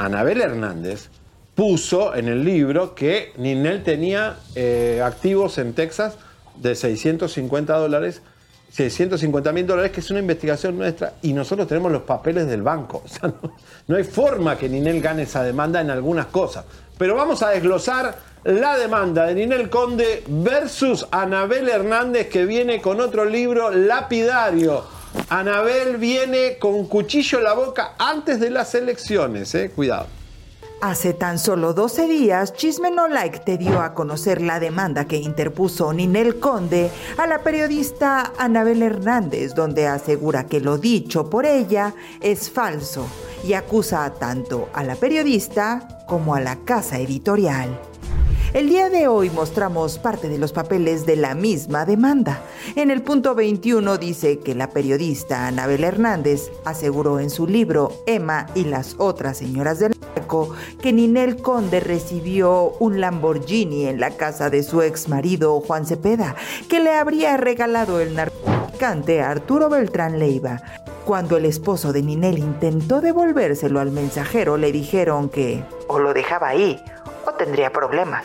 [0.00, 1.10] Anabel Hernández
[1.54, 6.16] puso en el libro que Ninel tenía eh, activos en Texas
[6.56, 8.22] de 650 dólares,
[8.70, 13.02] 650 mil dólares, que es una investigación nuestra, y nosotros tenemos los papeles del banco.
[13.04, 13.52] O sea, no,
[13.88, 16.64] no hay forma que Ninel gane esa demanda en algunas cosas.
[16.96, 23.02] Pero vamos a desglosar la demanda de Ninel Conde versus Anabel Hernández, que viene con
[23.02, 24.99] otro libro lapidario.
[25.28, 30.06] Anabel viene con cuchillo en la boca antes de las elecciones, eh, cuidado.
[30.82, 35.18] Hace tan solo 12 días, Chisme No Like te dio a conocer la demanda que
[35.18, 41.94] interpuso Ninel Conde a la periodista Anabel Hernández, donde asegura que lo dicho por ella
[42.22, 43.06] es falso
[43.44, 47.89] y acusa tanto a la periodista como a la casa editorial.
[48.52, 52.42] El día de hoy mostramos parte de los papeles de la misma demanda.
[52.74, 58.46] En el punto 21 dice que la periodista Anabel Hernández aseguró en su libro Emma
[58.56, 60.50] y las otras señoras del arco
[60.82, 66.34] que Ninel Conde recibió un Lamborghini en la casa de su ex marido Juan Cepeda,
[66.68, 70.60] que le habría regalado el narcotraficante Arturo Beltrán Leiva.
[71.04, 76.48] Cuando el esposo de Ninel intentó devolvérselo al mensajero, le dijeron que o lo dejaba
[76.48, 76.82] ahí
[77.26, 78.24] o tendría problemas.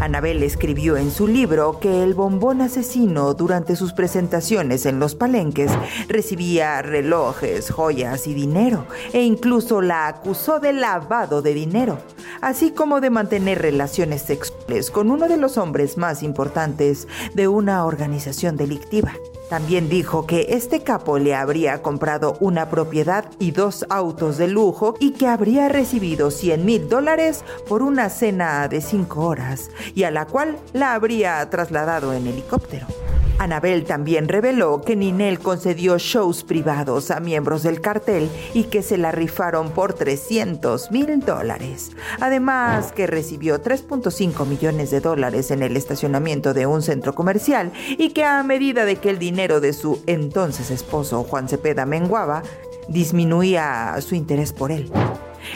[0.00, 5.70] Anabel escribió en su libro que el bombón asesino durante sus presentaciones en los palenques
[6.08, 11.98] recibía relojes, joyas y dinero e incluso la acusó de lavado de dinero,
[12.40, 17.84] así como de mantener relaciones sexuales con uno de los hombres más importantes de una
[17.84, 19.12] organización delictiva.
[19.50, 24.94] También dijo que este capo le habría comprado una propiedad y dos autos de lujo
[25.00, 30.12] y que habría recibido 100 mil dólares por una cena de cinco horas y a
[30.12, 32.86] la cual la habría trasladado en helicóptero.
[33.40, 38.98] Anabel también reveló que Ninel concedió shows privados a miembros del cartel y que se
[38.98, 41.92] la rifaron por 300 mil dólares.
[42.20, 48.10] Además que recibió 3.5 millones de dólares en el estacionamiento de un centro comercial y
[48.10, 52.42] que a medida de que el dinero de su entonces esposo Juan Cepeda menguaba,
[52.88, 54.92] disminuía su interés por él.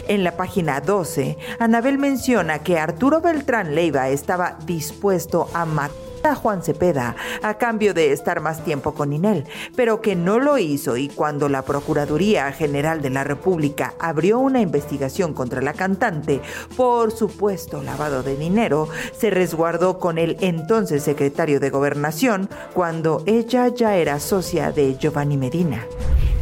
[0.08, 6.34] En la página 12, Anabel menciona que Arturo Beltrán Leiva estaba dispuesto a matar a
[6.34, 9.44] Juan Cepeda a cambio de estar más tiempo con Inel,
[9.76, 14.60] pero que no lo hizo y cuando la Procuraduría General de la República abrió una
[14.60, 16.40] investigación contra la cantante
[16.76, 23.68] por supuesto lavado de dinero, se resguardó con el entonces secretario de Gobernación cuando ella
[23.68, 25.86] ya era socia de Giovanni Medina.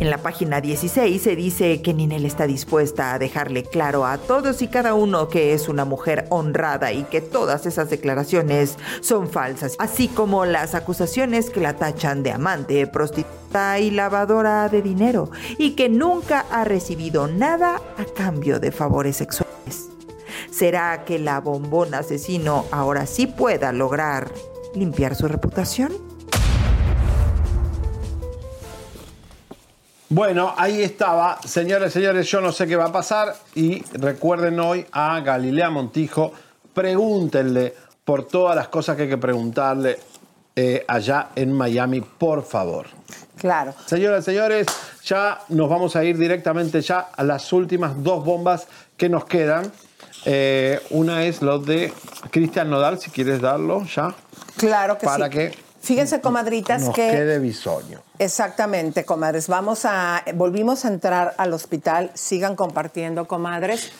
[0.02, 4.60] En la página 16 se dice que Ninel está dispuesta a dejarle claro a todos
[4.60, 9.71] y cada uno que es una mujer honrada y que todas esas declaraciones son falsas,
[9.78, 15.72] así como las acusaciones que la tachan de amante, prostituta y lavadora de dinero, y
[15.72, 19.88] que nunca ha recibido nada a cambio de favores sexuales.
[20.50, 24.30] ¿Será que la bombón asesino ahora sí pueda lograr
[24.74, 25.92] limpiar su reputación?
[30.08, 31.40] Bueno, ahí estaba.
[31.42, 33.34] Señores, señores, yo no sé qué va a pasar.
[33.54, 36.32] Y recuerden hoy a Galilea Montijo,
[36.74, 37.74] pregúntenle
[38.04, 39.98] por todas las cosas que hay que preguntarle
[40.54, 42.86] eh, allá en Miami, por favor.
[43.38, 43.74] Claro.
[43.86, 44.66] Señoras, señores,
[45.04, 48.66] ya nos vamos a ir directamente ya a las últimas dos bombas
[48.96, 49.72] que nos quedan.
[50.24, 51.92] Eh, una es lo de
[52.30, 54.14] Cristian Nodal, si quieres darlo ya.
[54.56, 55.30] Claro que para sí.
[55.30, 55.52] que
[55.82, 58.02] Fíjense, comadritas, nos que quede bisoño.
[58.20, 59.48] Exactamente, comadres.
[59.48, 62.12] Vamos a, volvimos a entrar al hospital.
[62.14, 63.90] Sigan compartiendo, comadres.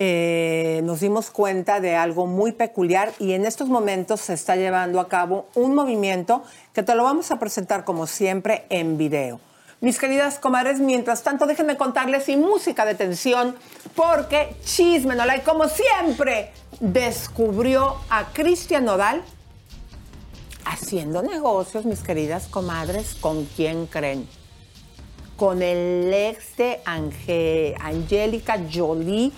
[0.00, 5.00] Eh, nos dimos cuenta de algo muy peculiar y en estos momentos se está llevando
[5.00, 9.40] a cabo un movimiento que te lo vamos a presentar como siempre en video.
[9.80, 13.56] Mis queridas comadres, mientras tanto déjenme contarles sin música de tensión
[13.96, 19.22] porque Chisme Nodal, como siempre, descubrió a Cristian Nodal
[20.64, 24.28] haciendo negocios, mis queridas comadres, ¿con quién creen?
[25.36, 29.32] Con el ex de Angélica Jolie,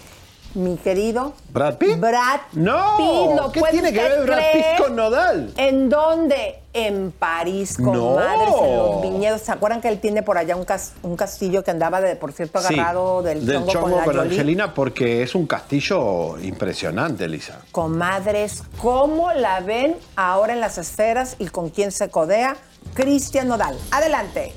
[0.55, 1.98] mi querido ¿Brad Pitt?
[2.01, 3.36] Brad No, Pitt.
[3.39, 5.52] ¿lo ¿qué tiene que ver Brad Pitt con Nodal?
[5.56, 6.56] ¿En dónde?
[6.72, 7.90] En París, No.
[7.93, 9.40] comadres, en los viñedos.
[9.40, 12.32] ¿Se acuerdan que él tiene por allá un, cas- un castillo que andaba, de, por
[12.32, 14.20] cierto, Sí, agarrado del, chongo, con la con?
[14.20, 17.60] Angelina porque es un castillo impresionante, Lisa.
[17.72, 22.56] Comadres, ¿cómo la ven ahora en las esferas y con quién se codea?
[22.94, 23.77] Cristian Nodal.
[23.90, 24.52] Adelante.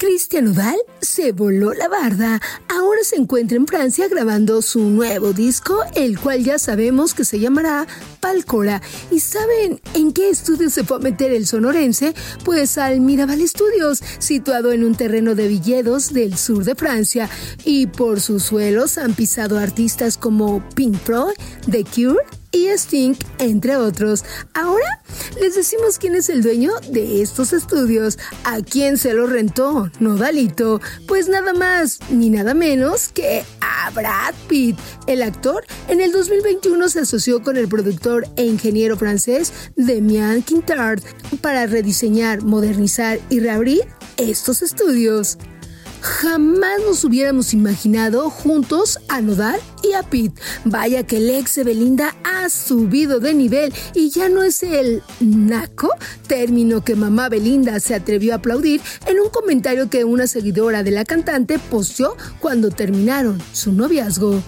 [0.00, 2.40] Cristian Nodal se voló la barda.
[2.74, 7.38] Ahora se encuentra en Francia grabando su nuevo disco, el cual ya sabemos que se
[7.38, 7.86] llamará
[8.18, 8.80] Palcora.
[9.10, 12.14] ¿Y saben en qué estudio se fue a meter el sonorense?
[12.46, 17.28] Pues al Mirabal Studios, situado en un terreno de villedos del sur de Francia.
[17.66, 21.34] Y por sus suelos han pisado artistas como Pink Floyd,
[21.70, 24.24] The Cure, y Sting, entre otros.
[24.54, 25.02] Ahora
[25.40, 30.80] les decimos quién es el dueño de estos estudios, a quién se lo rentó, Nodalito,
[31.06, 34.78] pues nada más ni nada menos que a Brad Pitt.
[35.06, 41.02] El actor en el 2021 se asoció con el productor e ingeniero francés Demian Quintard
[41.40, 43.82] para rediseñar, modernizar y reabrir
[44.16, 45.38] estos estudios.
[46.00, 50.40] Jamás nos hubiéramos imaginado juntos a Nodal y a Pete.
[50.64, 55.02] Vaya que el ex de Belinda ha subido de nivel y ya no es el
[55.20, 55.90] naco,
[56.26, 60.90] término que mamá Belinda se atrevió a aplaudir en un comentario que una seguidora de
[60.90, 64.42] la cantante posteó cuando terminaron su noviazgo.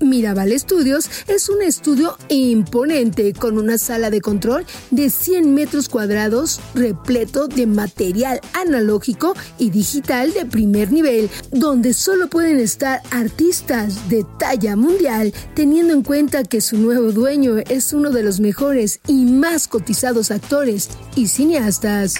[0.00, 6.60] Mirabal Studios es un estudio imponente con una sala de control de 100 metros cuadrados
[6.74, 14.24] repleto de material analógico y digital de primer nivel, donde solo pueden estar artistas de
[14.38, 19.24] talla mundial, teniendo en cuenta que su nuevo dueño es uno de los mejores y
[19.24, 22.14] más cotizados actores y cineastas.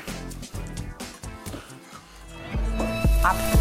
[3.22, 3.57] Tú.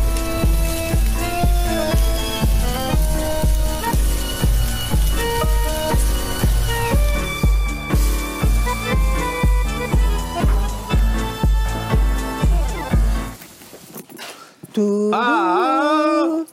[15.13, 16.43] Ah.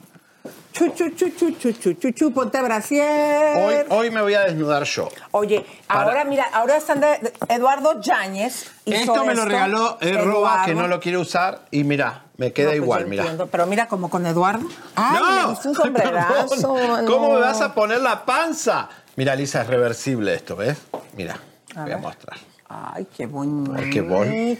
[0.73, 3.55] Chu, chu, chu, chu, chu, chu, chu, chu, ponte brasier.
[3.57, 5.07] Hoy, hoy me voy a desnudar yo.
[5.31, 8.65] Oye, Para- ahora mira, ahora están de Eduardo Yáñez.
[8.83, 12.65] hizo Esto me lo regaló Roba, que no lo quiere usar, y mira, me queda
[12.67, 13.23] No, pues igual, yo mira.
[13.23, 14.67] entiendo, Pero mira, como con Eduardo.
[14.95, 15.35] Ay, ¡No!
[15.43, 16.49] me gusta un sombrerazo.
[16.49, 17.05] Perdón.
[17.05, 18.89] ¿Cómo me vas a poner la panza?
[19.15, 20.77] Mira, Lisa, es reversible esto, ¿ves?
[21.15, 21.39] Mira,
[21.73, 22.37] voy a mostrar.
[22.67, 23.73] Ay, qué bonito.
[23.77, 24.59] Ay, qué bon- Ven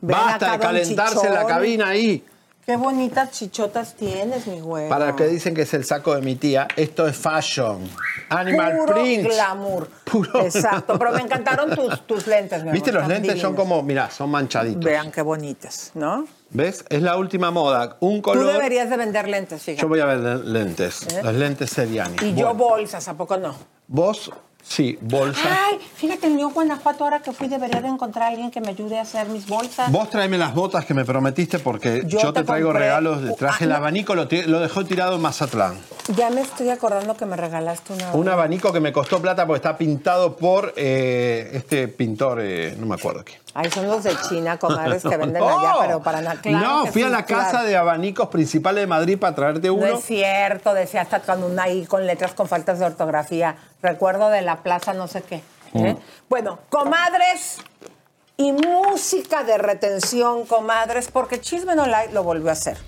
[0.00, 1.48] Basta acá, de don calentarse en la Chichón.
[1.56, 2.24] cabina ahí.
[2.64, 4.88] Qué bonitas chichotas tienes, mi güey.
[4.88, 7.80] Para los que dicen que es el saco de mi tía, esto es fashion.
[8.28, 9.24] Animal Puro print.
[9.26, 9.88] glamour.
[10.04, 12.90] Puro Exacto, pero me encantaron tus, tus lentes, mi ¿Viste?
[12.90, 14.84] amor, Los están lentes son como, mira, son manchaditos.
[14.84, 16.24] Vean qué bonitas, ¿no?
[16.50, 16.84] ¿Ves?
[16.88, 17.96] Es la última moda.
[17.98, 18.52] Un Tú color.
[18.52, 19.82] deberías de vender lentes, fíjate.
[19.82, 21.02] Yo voy a ver lentes.
[21.08, 21.20] ¿Eh?
[21.24, 22.14] Los lentes Seriani.
[22.22, 23.56] Y yo bolsas, ¿a poco no?
[23.88, 24.30] Vos,
[24.62, 25.40] sí, bolsa.
[25.66, 28.98] Ay, fíjate, en Guanajuato, ahora que fui, debería de encontrar a alguien que me ayude
[28.98, 29.90] a hacer mis bolsas.
[29.92, 33.36] Vos tráeme las botas que me prometiste porque yo, Yo te, te traigo compré- regalos.
[33.36, 35.74] Traje Ah, el abanico, lo dejó tirado en Mazatlán.
[36.16, 38.12] Ya me estoy acordando que me regalaste una.
[38.12, 42.86] Un abanico que me costó plata porque está pintado por eh, este pintor, eh, no
[42.86, 43.41] me acuerdo quién.
[43.54, 45.58] Ahí son los de China, comadres, que venden No.
[45.60, 46.40] allá, pero para nada.
[46.40, 49.86] Claro no, fui a la casa de abanicos principales de Madrid para traerte No uno.
[49.98, 53.56] es cierto, decía hasta con una I con letras con faltas de ortografía.
[53.82, 55.42] Recuerdo de la plaza no sé qué.
[55.74, 55.94] ¿eh?
[55.94, 55.98] Mm.
[56.30, 57.58] Bueno, comadres
[58.38, 62.78] y música de retención, comadres, porque Chisme No Like lo volvió a hacer.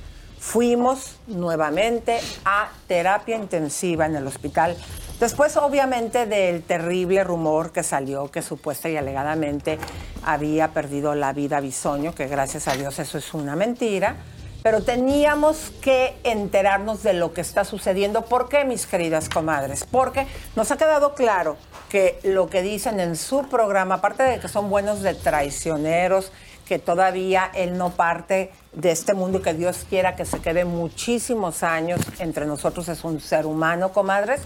[0.40, 4.76] Fuimos nuevamente a terapia intensiva en el hospital.
[5.24, 9.78] Después, obviamente, del terrible rumor que salió que supuesta y alegadamente
[10.22, 14.16] había perdido la vida Bisoño, que gracias a Dios eso es una mentira.
[14.62, 18.26] Pero teníamos que enterarnos de lo que está sucediendo.
[18.26, 19.86] ¿Por qué, mis queridas comadres?
[19.90, 20.26] Porque
[20.56, 21.56] nos ha quedado claro
[21.88, 26.32] que lo que dicen en su programa, aparte de que son buenos de traicioneros,
[26.66, 30.64] que todavía él no parte de este mundo y que Dios quiera que se quede
[30.64, 34.40] muchísimos años entre nosotros, es un ser humano, comadres.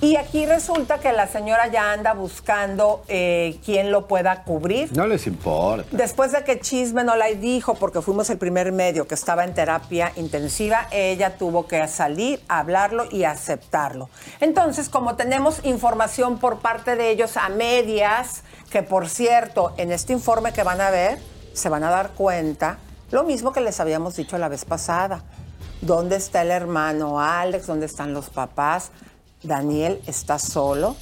[0.00, 4.96] Y aquí resulta que la señora ya anda buscando eh, quién lo pueda cubrir.
[4.96, 5.88] No les importa.
[5.90, 9.54] Después de que Chisme no la dijo, porque fuimos el primer medio que estaba en
[9.54, 14.08] terapia intensiva, ella tuvo que salir, hablarlo y aceptarlo.
[14.40, 20.12] Entonces, como tenemos información por parte de ellos a medias, que por cierto, en este
[20.12, 21.18] informe que van a ver,
[21.58, 22.78] se van a dar cuenta,
[23.10, 25.22] lo mismo que les habíamos dicho la vez pasada.
[25.80, 27.66] ¿Dónde está el hermano Alex?
[27.66, 28.90] ¿Dónde están los papás?
[29.42, 30.96] Daniel está solo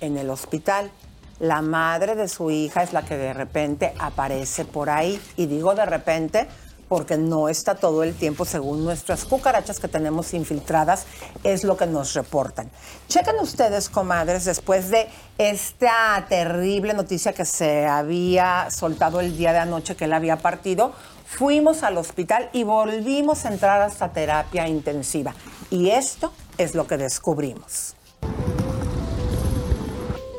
[0.00, 0.90] en el hospital.
[1.38, 5.20] La madre de su hija es la que de repente aparece por ahí.
[5.36, 6.48] Y digo de repente
[6.92, 11.06] porque no está todo el tiempo, según nuestras cucarachas que tenemos infiltradas,
[11.42, 12.68] es lo que nos reportan.
[13.08, 15.08] Chequen ustedes, comadres, después de
[15.38, 20.92] esta terrible noticia que se había soltado el día de anoche que él había partido,
[21.24, 25.34] fuimos al hospital y volvimos a entrar hasta terapia intensiva.
[25.70, 27.96] Y esto es lo que descubrimos.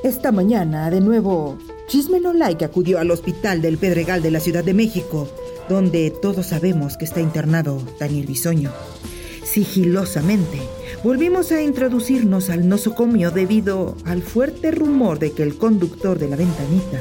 [0.03, 1.57] Esta mañana, de nuevo,
[1.87, 5.27] Chisme No Like acudió al hospital del Pedregal de la Ciudad de México,
[5.69, 8.71] donde todos sabemos que está internado Daniel Bisoño.
[9.43, 10.59] Sigilosamente,
[11.03, 16.35] volvimos a introducirnos al nosocomio debido al fuerte rumor de que el conductor de la
[16.35, 16.99] ventanita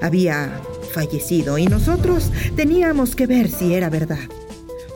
[0.00, 0.60] había
[0.92, 4.18] fallecido y nosotros teníamos que ver si era verdad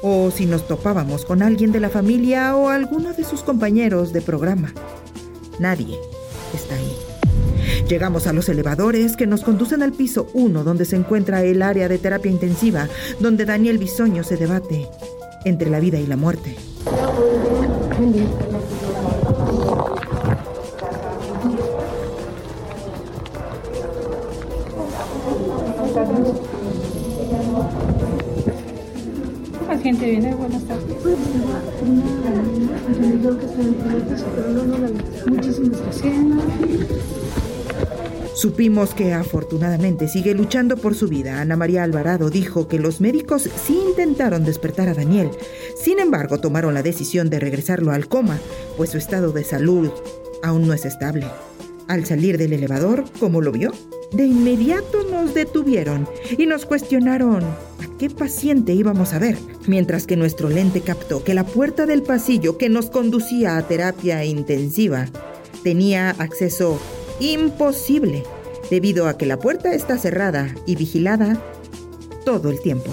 [0.03, 4.21] o si nos topábamos con alguien de la familia o alguno de sus compañeros de
[4.21, 4.73] programa.
[5.59, 5.99] Nadie
[6.53, 7.06] está ahí.
[7.89, 11.89] Llegamos a los elevadores que nos conducen al piso 1 donde se encuentra el área
[11.89, 12.89] de terapia intensiva
[13.21, 14.89] donde Daniel Bisoño se debate
[15.45, 16.57] entre la vida y la muerte.
[29.83, 30.97] Gente viene, buenas tardes.
[35.27, 37.26] Muchísimas gracias.
[38.47, 41.41] Supimos que afortunadamente sigue luchando por su vida.
[41.41, 45.33] Ana María Alvarado dijo que los médicos sí intentaron despertar a Daniel.
[45.77, 48.39] Sin embargo, tomaron la decisión de regresarlo al coma,
[48.77, 49.91] pues su estado de salud
[50.45, 51.27] aún no es estable.
[51.89, 53.73] Al salir del elevador, ¿cómo lo vio?
[54.13, 56.09] De inmediato nos detuvieron
[56.39, 59.37] y nos cuestionaron a qué paciente íbamos a ver,
[59.67, 64.25] mientras que nuestro lente captó que la puerta del pasillo que nos conducía a terapia
[64.25, 65.07] intensiva
[65.65, 66.79] tenía acceso
[67.19, 68.23] imposible,
[68.71, 71.37] debido a que la puerta está cerrada y vigilada
[72.25, 72.91] todo el tiempo.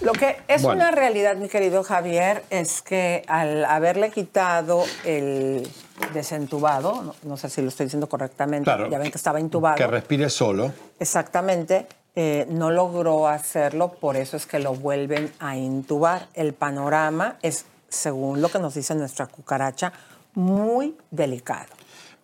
[0.00, 0.82] Lo que es Bueno.
[0.82, 5.66] una realidad, mi querido Javier, es que al haberle quitado el
[6.12, 8.90] desentubado, no, no sé si lo estoy diciendo correctamente, Claro.
[8.90, 9.76] ya ven que estaba intubado.
[9.76, 10.72] Que respire solo.
[10.98, 16.28] Exactamente, eh, no logró hacerlo, por eso es que lo vuelven a intubar.
[16.34, 19.92] El panorama es, según lo que nos dice nuestra cucaracha,
[20.34, 21.72] muy delicado.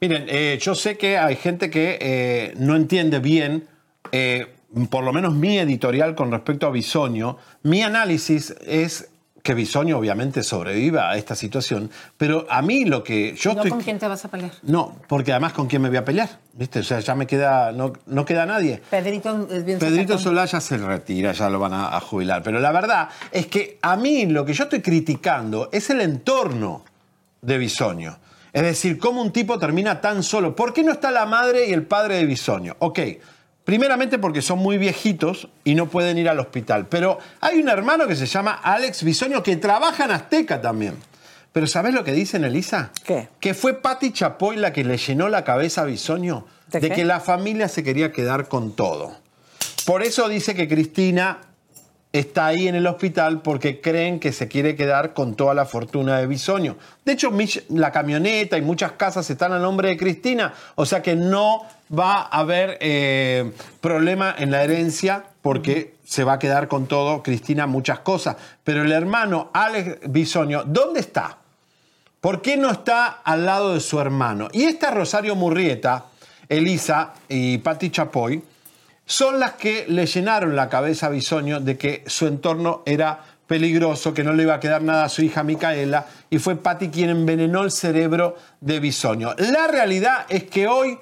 [0.01, 3.69] Miren, eh, yo sé que hay gente que eh, no entiende bien,
[4.13, 4.47] eh,
[4.89, 7.37] por lo menos mi editorial con respecto a Bisoño.
[7.65, 9.11] Mi análisis es
[9.43, 13.71] que Bisoño obviamente sobreviva a esta situación, pero a mí lo que yo ¿No estoy...
[13.73, 14.53] con quién te vas a pelear?
[14.63, 16.79] No, porque además con quién me voy a pelear, ¿viste?
[16.79, 18.81] O sea, ya me queda, no, no queda nadie.
[18.89, 20.19] Pedrito es bien Pedrito sacatón.
[20.19, 22.43] Solá ya se retira, ya lo van a, a jubilar.
[22.43, 26.87] Pero la verdad es que a mí lo que yo estoy criticando es el entorno
[27.43, 28.17] de Bisoño.
[28.53, 30.57] Es decir, cómo un tipo termina tan solo.
[30.57, 32.77] ¿Por qué no está la madre y el padre de Bisoño?
[32.81, 32.99] Ok,
[33.65, 36.87] primeramente porque son muy viejitos y no pueden ir al hospital.
[36.89, 40.97] Pero hay un hermano que se llama Alex Bisoño que trabaja en Azteca también.
[41.53, 42.93] Pero ¿sabes lo que dicen, Elisa?
[43.05, 43.29] ¿Qué?
[43.41, 47.05] Que fue Patti Chapoy la que le llenó la cabeza a Bisoño ¿De de, que
[47.05, 49.17] la familia se quería quedar con todo.
[49.85, 51.39] Por eso dice que Cristina
[52.13, 56.19] está ahí en el hospital porque creen que se quiere quedar con toda la fortuna
[56.19, 56.77] de Bisoño.
[57.05, 57.33] De hecho,
[57.69, 61.63] la camioneta y muchas casas están a nombre de Cristina, o sea que no
[61.97, 67.23] va a haber eh, problema en la herencia porque se va a quedar con todo
[67.23, 68.37] Cristina muchas cosas.
[68.65, 71.39] Pero el hermano Alex Bisoño, ¿dónde está?
[72.21, 74.49] ¿Por qué no está al lado de su hermano?
[74.53, 76.07] Y esta Rosario Murrieta,
[76.49, 78.43] Elisa y Patti Chapoy
[79.11, 84.15] son las que le llenaron la cabeza a Bisoño de que su entorno era peligroso,
[84.15, 87.11] que no le iba a quedar nada a su hija Micaela, y fue Patti quien
[87.11, 89.35] envenenó el cerebro de Bisoño.
[89.37, 90.97] La realidad es que hoy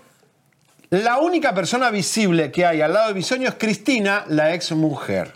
[0.89, 5.35] la única persona visible que hay al lado de Bisoño es Cristina, la ex mujer.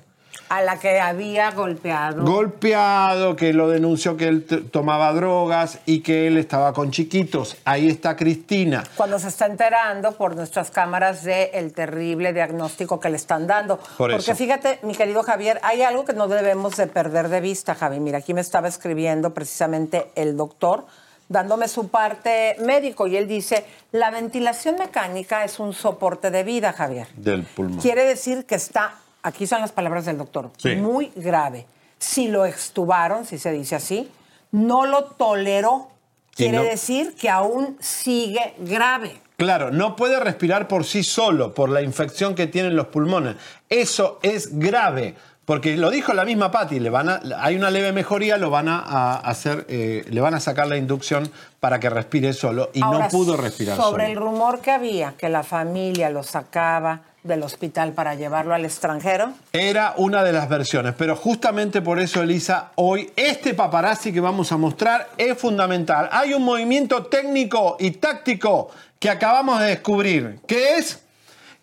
[0.55, 2.23] A la que había golpeado.
[2.25, 7.57] Golpeado, que lo denunció que él tomaba drogas y que él estaba con chiquitos.
[7.65, 8.85] Ahí está Cristina.
[8.95, 13.79] cuando se está enterando por nuestras cámaras del terrible diagnóstico que le están dando.
[13.79, 14.35] Por Porque eso.
[14.35, 17.99] fíjate, mi querido Javier, hay algo que no debemos de perder de vista, Javi.
[17.99, 20.85] Mira, aquí me estaba escribiendo precisamente el doctor
[21.29, 26.75] dándome su parte médico y él dice, la ventilación mecánica es un soporte de vida,
[26.75, 27.07] Javier.
[27.17, 27.81] Del pulmón.
[27.81, 30.77] Quiere decir que está, aquí son las palabras del doctor, Sí.
[30.77, 31.67] muy grave.
[31.99, 34.11] Si lo extubaron, si se dice así,
[34.51, 35.89] no lo toleró.
[36.35, 39.21] Quiere no- decir que aún sigue grave.
[39.37, 43.37] Claro, no puede respirar por sí solo por la infección que tienen los pulmones.
[43.69, 45.15] Eso es grave.
[45.45, 48.69] Porque lo dijo la misma Patti, le van a, hay una leve mejoría, lo van
[48.69, 51.29] a, hacer, eh, le van a sacar la inducción
[51.59, 54.13] para que respire solo y Ahora, no pudo respirar Sobre solo.
[54.13, 59.33] el rumor que había que la familia lo sacaba del hospital para llevarlo al extranjero.
[59.53, 64.51] Era una de las versiones, pero justamente por eso, Elisa, hoy este paparazzi que vamos
[64.51, 66.09] a mostrar es fundamental.
[66.11, 71.03] Hay un movimiento técnico y táctico que acabamos de descubrir, que es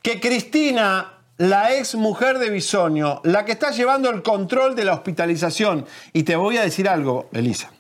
[0.02, 4.94] que Cristina, la ex mujer de Bisoño, la que está llevando el control de la
[4.94, 7.72] hospitalización, y te voy a decir algo, Elisa,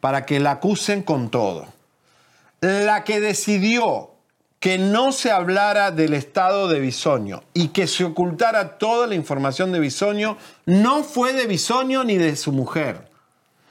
[0.00, 1.66] para que la acusen con todo.
[2.60, 4.15] La que decidió
[4.66, 9.70] que no se hablara del estado de Bisoño y que se ocultara toda la información
[9.70, 13.08] de Bisoño no fue de Bisoño ni de su mujer,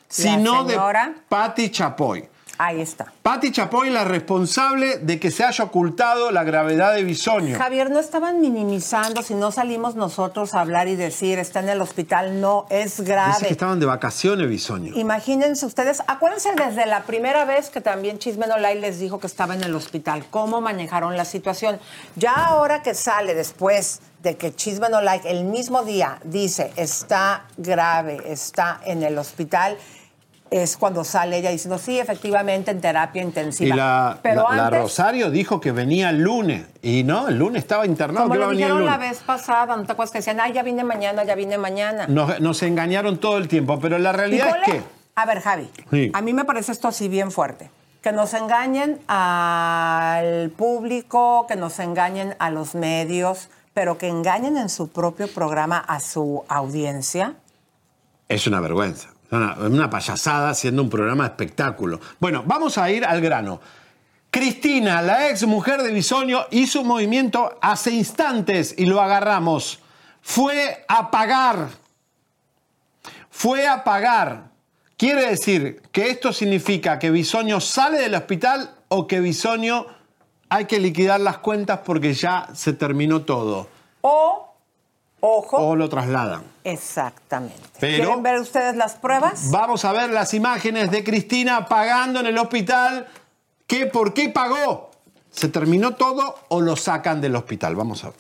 [0.08, 0.80] sino de
[1.28, 2.30] Patti Chapoy.
[2.58, 3.12] Ahí está.
[3.22, 7.58] Patti Chapoy la responsable de que se haya ocultado la gravedad de Bisoño.
[7.58, 11.82] Javier, no estaban minimizando si no salimos nosotros a hablar y decir está en el
[11.82, 13.48] hospital, no es Dice grave.
[13.48, 14.94] que estaban de vacaciones Bisoño.
[14.96, 19.28] Imagínense ustedes, acuérdense desde la primera vez que también Chisme No Lie les dijo que
[19.28, 21.80] estaba en el hospital, cómo manejaron la situación.
[22.16, 27.46] Ya ahora que sale después de que Chisme No Like el mismo día dice está
[27.58, 29.78] grave, está en el hospital,
[30.52, 33.76] es cuando sale ella diciendo, sí, efectivamente, en terapia Y intensiva.
[33.76, 36.66] la, Pero la- Rosario dijo que venía el lunes.
[36.82, 38.92] Y no, el lunes estaba internado, como lo el dijeron lunes.
[38.92, 42.06] la vez pasada, ¿no te acuerdas que decían, ay, ya vine mañana, ya vine mañana?
[42.08, 44.82] Nos, nos engañaron todo el tiempo, pero la realidad es que.
[45.16, 46.12] A ver, Javi, Sí.
[46.14, 47.70] a mí me parece esto así bien fuerte.
[48.02, 54.70] Que nos engañen al público, que nos engañen a los medios, pero que engañen en
[54.70, 57.34] su propio programa a su audiencia.
[58.30, 59.10] Es una vergüenza.
[59.32, 62.00] Una, una payasada haciendo un programa de espectáculo.
[62.20, 63.60] Bueno, vamos a ir al grano.
[64.36, 69.80] Cristina, la ex mujer de Bisoño, hizo un movimiento hace instantes y lo agarramos.
[70.22, 71.70] Fue a pagar.
[73.30, 74.52] Fue a pagar.
[74.98, 79.86] Quiere decir que esto significa que Bisoño sale del hospital o que Bisoño
[80.50, 83.68] hay que liquidar las cuentas porque ya se terminó todo.
[84.02, 84.55] O,
[85.26, 86.44] ojo, O lo trasladan.
[86.64, 87.60] exactamente.
[87.80, 89.50] Pero- ¿Quieren ver ustedes las pruebas?
[89.52, 93.08] Vamos a ver las imágenes de Cristina pagando en el hospital.
[93.68, 94.92] ¿Qué, ¿Por qué pagó?
[95.32, 97.76] ¿Se terminó todo o lo sacan del hospital?
[97.76, 98.18] Vamos a ver.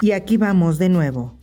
[0.00, 1.34] Y aquí vamos de nuevo.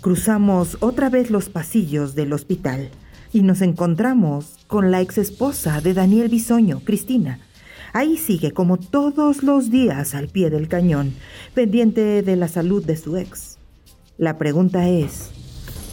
[0.00, 2.90] Cruzamos otra vez los pasillos del hospital
[3.32, 7.40] y nos encontramos con la ex esposa de Daniel Bisoño, Cristina.
[7.96, 11.14] Ahí sigue como todos los días al pie del cañón,
[11.54, 13.56] pendiente de la salud de su ex.
[14.18, 15.30] La pregunta es,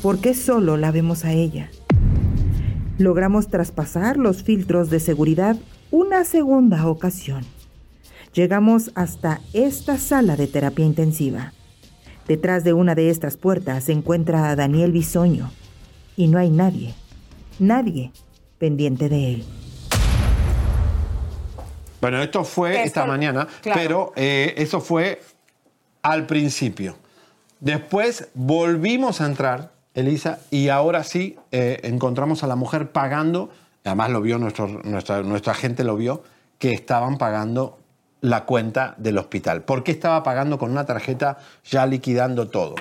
[0.02, 1.70] ¿por qué solo la vemos a ella?
[2.98, 5.56] Logramos traspasar los filtros de seguridad
[5.92, 7.46] una segunda ocasión.
[8.34, 11.54] Llegamos hasta esta sala de terapia intensiva.
[12.28, 15.52] Detrás de una de estas puertas se encuentra a Daniel Bisoño
[16.18, 16.96] y no hay nadie,
[17.60, 18.12] nadie
[18.60, 19.44] pendiente de él.
[22.04, 23.80] Bueno, esto fue Esto- esta mañana, claro.
[23.82, 25.22] pero eh, eso fue
[26.02, 26.98] al principio.
[27.62, 33.52] Después volvimos a entrar, Elisa, y ahora sí eh, encontramos a la mujer pagando,
[33.86, 36.24] además lo vio nuestro, nuestra, nuestra gente lo vio,
[36.60, 37.80] que estaban pagando
[38.20, 39.62] la cuenta del hospital.
[39.62, 42.76] ¿Por qué estaba pagando con una tarjeta ya liquidando todo?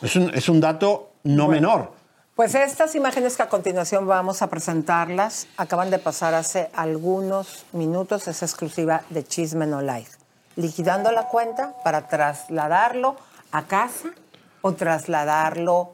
[0.00, 1.92] Es un, es un dato no menor.
[2.34, 8.26] Pues estas imágenes que a continuación vamos a presentarlas acaban de pasar hace algunos minutos,
[8.26, 10.10] es exclusiva de Chisme No Like.
[10.56, 13.14] Liquidando la cuenta para trasladarlo
[13.52, 14.08] a casa
[14.62, 15.92] o trasladarlo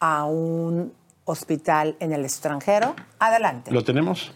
[0.00, 0.94] a un
[1.26, 2.94] hospital en el extranjero.
[3.18, 3.70] Adelante.
[3.70, 4.32] ¿Lo tenemos?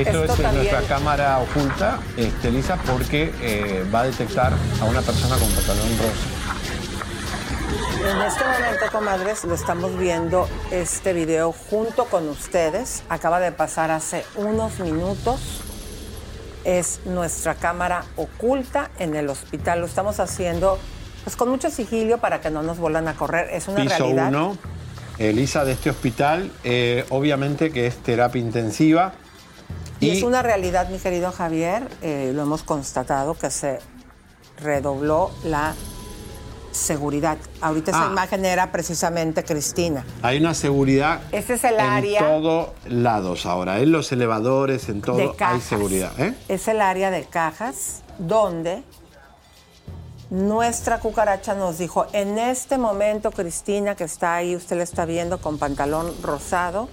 [0.00, 5.36] Esto, es nuestra cámara oculta, este, Elisa, porque eh, va a detectar a una persona
[5.36, 6.40] con pantalón rosa.
[8.00, 13.02] En este momento, comadres, lo estamos viendo este video junto con ustedes.
[13.10, 15.62] Acaba de pasar hace unos minutos.
[16.64, 19.80] Es nuestra cámara oculta en el hospital.
[19.80, 20.78] Lo estamos haciendo
[21.24, 23.50] pues, con mucho sigilio para que no nos vuelvan a correr.
[23.52, 24.28] Es una Piso realidad.
[24.28, 24.58] 1,
[25.18, 29.12] Elisa, de este hospital, eh, obviamente que es terapia intensiva.
[30.00, 33.78] Y, es una realidad, mi querido Javier, eh, lo hemos constatado que se
[34.58, 35.74] redobló la
[36.72, 37.36] seguridad.
[37.60, 38.10] Ahorita esa Ah.
[38.12, 40.04] imagen era precisamente Cristina.
[40.22, 42.20] Hay una seguridad Ese es el en área.
[42.20, 43.80] todos lados ahora.
[43.80, 46.12] En los elevadores, en De todo, hay seguridad.
[46.18, 46.34] ¿eh?
[46.48, 48.84] es el área de cajas donde
[50.30, 55.40] nuestra cucaracha nos dijo, en este momento Cristina, que está ahí, usted la está viendo
[55.40, 56.88] con pantalón rosado,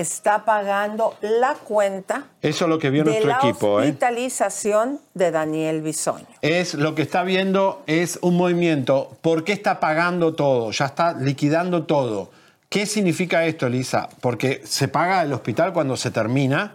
[0.00, 3.80] está pagando la cuenta Eso es lo que vio de nuestro la equipo.
[3.80, 3.84] ¿eh?
[3.86, 6.26] hospitalización de Daniel Bisoño.
[6.42, 9.16] Es lo que está viendo es un movimiento.
[9.20, 10.70] ¿Por qué está pagando todo?
[10.70, 12.30] Ya está liquidando todo.
[12.68, 14.08] ¿Qué significa esto, Elisa?
[14.20, 16.72] Porque se paga el hospital cuando se termina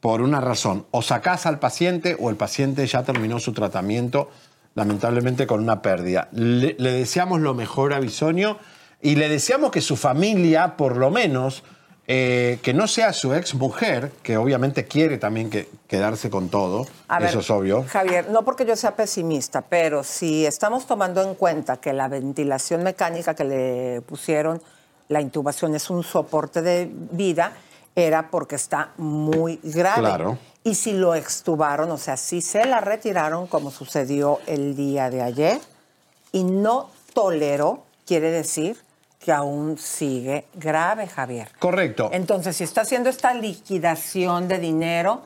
[0.00, 0.86] por una razón.
[0.90, 4.30] O sacás al paciente o el paciente ya terminó su tratamiento,
[4.74, 6.28] lamentablemente con una pérdida.
[6.32, 8.58] Le, le deseamos lo mejor a Bisoño
[9.02, 11.64] y le deseamos que su familia, por lo menos,
[12.08, 16.84] eh, que no sea su ex mujer, que obviamente quiere también que, quedarse con todo,
[17.06, 17.84] A ver, eso es obvio.
[17.88, 22.82] Javier, no porque yo sea pesimista, pero si estamos tomando en cuenta que la ventilación
[22.82, 24.60] mecánica que le pusieron,
[25.08, 27.52] la intubación es un soporte de vida,
[27.94, 30.00] era porque está muy grave.
[30.00, 30.38] Claro.
[30.64, 35.22] Y si lo extubaron, o sea, si se la retiraron como sucedió el día de
[35.22, 35.60] ayer
[36.32, 38.76] y no toleró, quiere decir
[39.24, 41.48] que aún sigue grave, Javier.
[41.58, 42.10] Correcto.
[42.12, 45.22] Entonces, si está haciendo esta liquidación de dinero,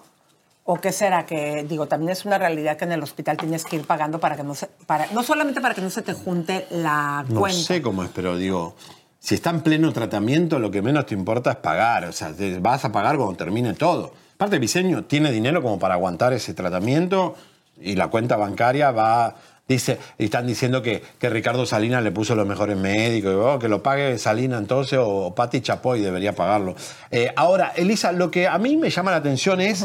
[0.68, 1.26] ¿O qué será?
[1.26, 4.34] Que, digo, también es una realidad que en el hospital tienes que ir pagando para
[4.34, 4.66] que no se...
[4.66, 7.62] Para, no solamente para que no se te junte la No cuenta.
[7.62, 8.74] sé cómo es, pero digo,
[9.20, 12.06] si está en pleno tratamiento, lo que menos te importa es pagar.
[12.06, 14.12] O sea, te vas a pagar cuando termine todo.
[14.34, 17.36] Aparte, Viseño tiene dinero como para aguantar ese tratamiento
[17.80, 19.36] y la cuenta bancaria va.
[19.68, 23.68] Dice, y están diciendo que, que Ricardo Salinas le puso los mejores médicos, oh, que
[23.68, 26.76] lo pague Salinas entonces, o Pati Chapoy debería pagarlo.
[27.10, 29.84] Eh, ahora, Elisa, lo que a mí me llama la atención es,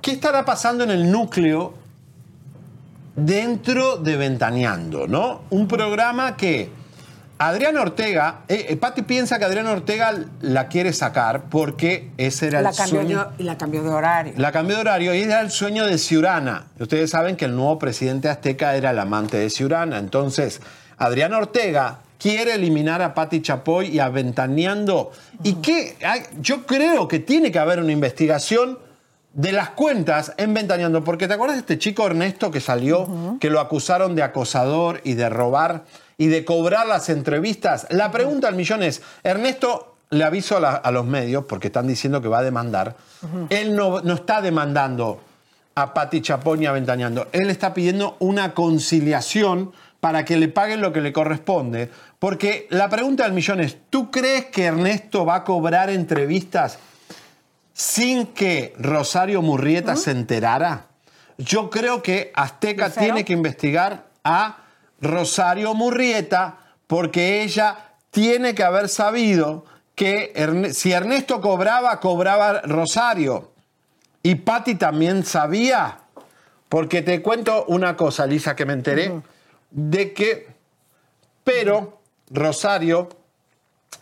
[0.00, 1.74] ¿qué estará pasando en el núcleo
[3.16, 5.42] dentro de Ventaneando, ¿no?
[5.50, 6.70] Un programa que
[7.38, 12.62] Adrián Ortega, eh, eh, Pati piensa que Adrián Ortega la quiere sacar porque ese era
[12.62, 13.24] la el cambió sueño.
[13.36, 14.32] de- y la cambió de horario.
[14.38, 16.68] La cambió de horario y era el sueño de Ciurana.
[16.80, 19.98] Ustedes saben que el nuevo presidente azteca era el amante de Ciurana.
[19.98, 20.62] Entonces,
[20.96, 25.12] Adrián Ortega quiere eliminar a Pati Chapoy y a Ventaneando.
[25.42, 25.98] ¿Y qué?
[26.06, 28.78] Hay- Yo creo que tiene que haber una investigación
[29.34, 31.04] de las cuentas en Ventaneando.
[31.04, 35.12] Porque ¿te acuerdas de este chico Ernesto que salió, que lo acusaron de acosador y
[35.12, 35.84] de robar
[36.18, 37.86] y de cobrar las entrevistas?
[37.90, 41.86] La pregunta al millón es, Ernesto le aviso a, la- a los medios, porque están
[41.86, 42.96] diciendo que va a demandar,
[43.50, 45.20] él no, no está demandando
[45.74, 47.28] a Pati Chapón y a Ventaneando.
[47.32, 51.90] Él está pidiendo una conciliación para que le paguen lo que le corresponde.
[52.18, 56.78] Porque la pregunta del millón es, ¿tú crees que Ernesto va a cobrar entrevistas
[57.74, 60.86] sin que Rosario Murrieta se enterara?
[61.38, 64.58] Yo creo que Azteca tiene que investigar a
[65.00, 69.64] Rosario Murrieta porque ella tiene que haber sabido
[69.94, 70.32] que
[70.72, 73.52] si Ernesto cobraba, cobraba Rosario.
[74.22, 75.98] Y Patti también sabía.
[76.68, 79.22] Porque te cuento una cosa, Lisa, que me enteré,
[79.70, 80.48] de que,
[81.44, 82.00] pero
[82.30, 83.08] Rosario,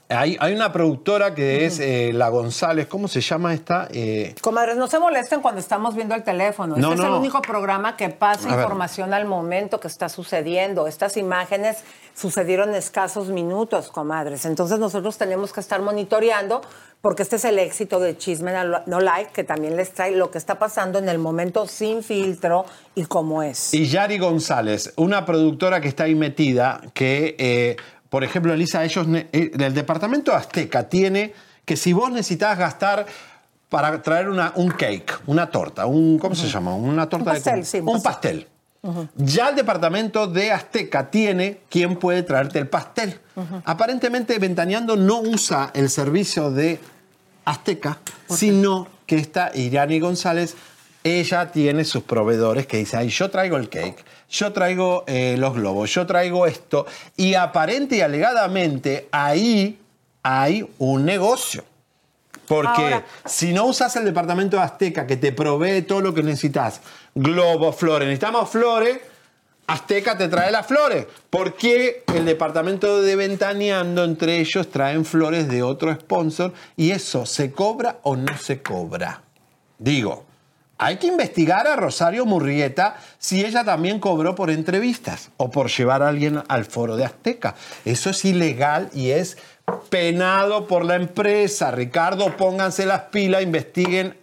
[0.09, 3.89] hay, hay una productora que es eh, La González, ¿cómo se llama esta?
[3.91, 6.77] Eh, Comadres, no se molesten cuando estamos viendo el teléfono.
[6.77, 7.19] No, este es el no.
[7.21, 8.65] único programa que pasa A ver.
[8.65, 10.87] información al momento que está sucediendo.
[10.87, 11.79] Estas imágenes
[12.15, 14.45] sucedieron en escasos minutos, comadres.
[14.45, 16.61] Entonces nosotros tenemos que estar monitoreando
[17.01, 20.31] porque este es el éxito de Chisme No- No Like, que también les trae lo
[20.31, 23.75] que está pasando en el momento sin filtro y cómo es.
[23.75, 27.77] Y Yari González, una productora que está ahí metida, que, eh,
[28.15, 31.35] por ejemplo, Elisa, ellos, eh, el departamento Azteca tiene
[31.65, 33.07] que si vos necesitas gastar
[33.69, 36.77] para traer una, un cake, una torta, un, ¿cómo se llama?
[36.77, 38.47] Una torta Un pastel, de sí, un un pastel.
[39.17, 43.19] Ya el departamento de Azteca tiene quién puede traerte el pastel.
[43.65, 46.79] Aparentemente Ventaneando no usa el servicio de
[47.45, 50.55] Azteca, sino que esta Irani González,
[51.05, 55.55] ella tiene sus proveedores que dice, ay, yo traigo el cake, yo traigo eh, los
[55.55, 56.87] globos, yo traigo esto.
[57.17, 59.79] Y aparente y alegadamente ahí
[60.23, 61.63] hay un negocio.
[62.49, 66.23] Porque Ahora- si no usas el departamento de Azteca que te provee todo lo que
[66.23, 66.81] necesitas,
[67.15, 68.99] globos, flores, necesitamos flores,
[69.67, 71.07] Azteca te trae las flores.
[71.31, 77.25] ¿Por qué el departamento de Ventaneando entre ellos traen flores de otro sponsor y eso
[77.25, 79.23] se cobra o no se cobra?
[79.79, 80.24] Digo,
[80.79, 86.03] hay que investigar a Rosario Murrieta si ella también cobró por entrevistas o por llevar
[86.03, 87.55] a alguien al foro de Azteca.
[87.85, 89.39] Eso es ilegal y es
[89.89, 91.71] penado por la empresa.
[91.71, 94.17] Ricardo, pónganse las pilas, investiguen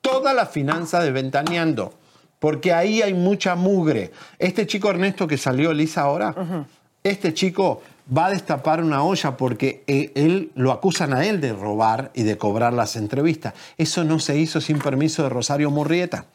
[0.00, 1.94] toda la finanza de Ventaneando,
[2.38, 4.10] porque ahí hay mucha mugre.
[4.38, 6.66] Este chico Ernesto que salió Lisa ahora,
[7.02, 7.82] este chico
[8.14, 12.22] va a destapar una olla porque eh, él lo acusan a él de robar y
[12.22, 13.54] de cobrar las entrevistas.
[13.78, 16.26] Eso no se hizo sin permiso de Rosario Murrieta,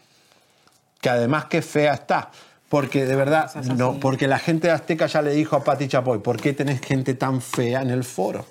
[1.01, 2.31] que además qué fea está.
[2.69, 6.19] Porque de verdad, no, porque la gente de Azteca ya le dijo a Pati Chapoy,
[6.19, 8.45] ¿por qué tenés gente tan fea en el foro?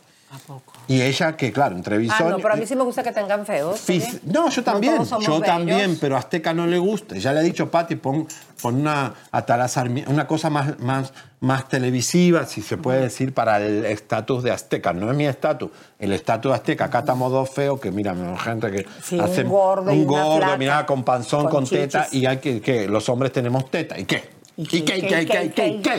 [0.86, 2.26] Y ella, que claro, entrevistó.
[2.26, 3.80] Ah, no, pero a mí sí me gusta que tengan feos.
[4.24, 5.42] No, yo también, yo bellos.
[5.42, 7.16] también, pero a Azteca no le gusta.
[7.16, 8.26] Ya le ha dicho Pati, pon,
[8.60, 13.58] pon una Atalá Sarmi- una cosa más, más, más televisiva, si se puede decir, para
[13.58, 14.92] el estatus de Azteca.
[14.92, 16.84] No es mi estatus, el estatus de Azteca.
[16.86, 20.56] Acá estamos dos feos que, mira, gente que Sí, un gordo y un gordo, flaca,
[20.56, 23.98] mira, con panzón, con con, teta, y hay que, que los hombres tenemos teta.
[23.98, 24.30] ¿Y qué?
[24.56, 24.76] ¿Y qué?
[24.78, 24.96] ¿Y qué?
[24.98, 25.22] ¿Y qué?
[25.22, 25.44] ¿Y qué?
[25.44, 25.66] ¿Y qué?
[25.68, 25.94] ¿Y qué?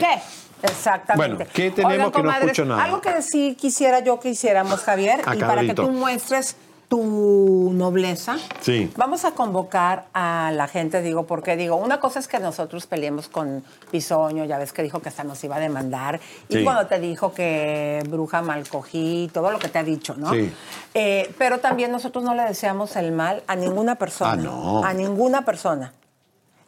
[0.62, 1.36] Exactamente.
[1.36, 2.84] Bueno, ¿qué tenemos que no comadres, escucho nada?
[2.84, 6.56] Algo que sí quisiera yo que hiciéramos, Javier, y para que tú muestres
[6.88, 8.36] tu nobleza.
[8.62, 8.90] Sí.
[8.96, 13.28] Vamos a convocar a la gente, digo, porque digo, una cosa es que nosotros peleemos
[13.28, 13.62] con
[13.92, 16.18] Bisoño, ya ves que dijo que hasta nos iba a demandar,
[16.48, 16.64] y Sí.
[16.64, 20.32] cuando te dijo que bruja mal cogí, todo lo que te ha dicho, ¿no?
[20.32, 20.52] Sí.
[20.94, 24.32] Eh, pero también nosotros no le deseamos el mal a ninguna persona.
[24.32, 24.84] Ah, no.
[24.84, 25.92] A ninguna persona.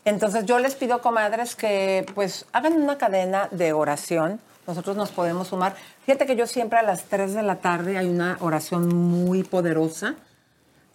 [0.04, 4.40] Entonces yo les pido, comadres, que pues hagan una cadena de oración.
[4.66, 5.74] Nosotros nos podemos sumar.
[6.06, 10.14] Fíjate que yo siempre a las 3 de la tarde hay una oración muy poderosa.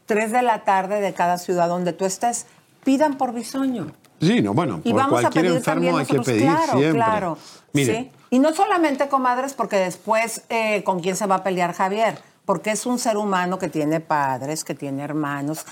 [0.05, 2.45] 3 de la tarde de cada ciudad donde tú estés.
[2.84, 3.91] pidan por bisoño.
[4.21, 6.77] Sí, no, bueno, Y por vamos a pedir enfermo también hay que nosotros, pedir claro,
[6.79, 6.91] siempre.
[6.91, 7.38] claro.
[7.73, 8.11] Sí.
[8.29, 12.71] Y no solamente comadres, porque después eh, con quién se va a pelear Javier, porque
[12.71, 15.65] es un ser humano que tiene padres, que tiene hermanos,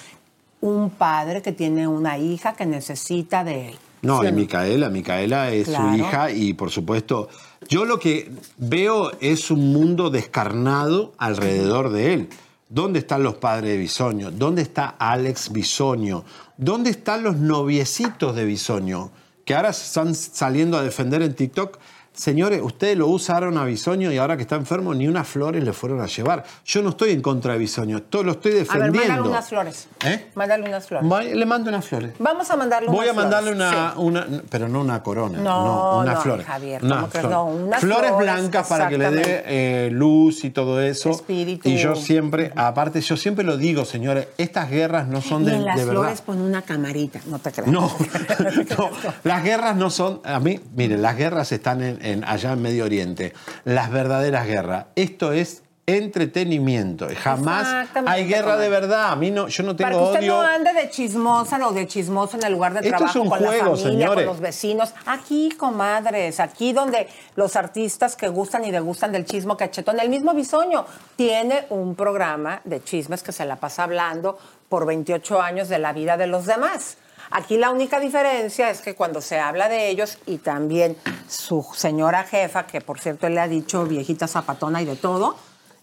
[0.62, 3.76] un padre que tiene una hija que necesita de él.
[4.02, 4.32] No, ¿Sí y?
[4.32, 5.90] Micaela, Micaela es Claro.
[5.90, 7.28] su hija y por supuesto,
[7.68, 12.30] yo lo que veo es un mundo descarnado alrededor de él.
[12.70, 14.32] ¿Dónde están los padres de Bisoño?
[14.32, 16.24] ¿Dónde está Alex Bisoño?
[16.58, 19.12] ¿Dónde están los noviecitos de Bisoño?
[19.46, 21.78] Que ahora están saliendo a defender en TikTok.
[22.16, 25.74] Señores, ustedes lo usaron a Bisoño y ahora que está enfermo ni unas flores le
[25.74, 26.44] fueron a llevar.
[26.66, 29.00] Yo no estoy en contra de Bisoño, todo lo estoy A ver, defendiendo.
[29.02, 29.88] mándale unas flores.
[30.06, 30.28] ¿Eh?
[30.36, 31.34] Mándale unas flores.
[31.36, 32.12] Le mando unas flores.
[32.20, 33.74] Vamos a mandarle Voy a unas mandarle flores.
[33.74, 34.00] una, Sí.
[34.32, 36.46] una, pero no una corona, No, no, unas no, flores.
[36.46, 37.30] Javier, Unas ¿cómo flores.
[37.32, 41.10] No, unas flores flores, blancas para que le dé eh, luz y todo eso.
[41.12, 41.68] Espíritu.
[41.70, 45.56] Y yo siempre, aparte, yo siempre lo digo, señores, estas guerras no son Y de,
[45.56, 46.02] en las de verdad.
[46.02, 47.70] flores pon una camarita, no te creas.
[47.70, 47.92] No,
[48.78, 48.90] no,
[49.24, 52.86] las guerras no son, a mí, miren, las guerras están en, en- allá en Medio
[52.86, 53.34] Oriente,
[53.66, 54.86] las verdaderas guerras.
[54.96, 59.12] Esto es entretenimiento, jamás hay guerra de verdad.
[59.12, 60.34] A mí no, yo no Para tengo que usted odio.
[60.34, 63.30] no ande de chismosa o de chismoso en el lugar de Esto trabajo es un
[63.30, 64.16] con la familia, señores.
[64.16, 64.94] con los vecinos.
[65.06, 70.34] Aquí, comadres, aquí donde los artistas que gustan y degustan del chismo cachetón, el mismo
[70.34, 75.78] Bisoño tiene un programa de chismes que se la pasa hablando por 28 años de
[75.80, 76.98] la vida de los demás.
[77.38, 80.96] Aquí la única diferencia es que cuando se habla de ellos y también
[81.28, 85.36] su señora jefa, que por cierto él le ha dicho viejita zapatona y de todo,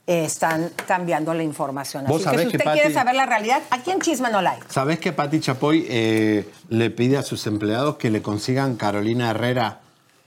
[0.07, 2.07] eh, están cambiando la información.
[2.07, 4.65] Así que si que, usted Pati- quiere saber la realidad, aquí en Chisme no like.
[4.71, 9.81] ¿Sabés que Pati Chapoy eh, le pide a sus empleados que le consigan Carolina Herrera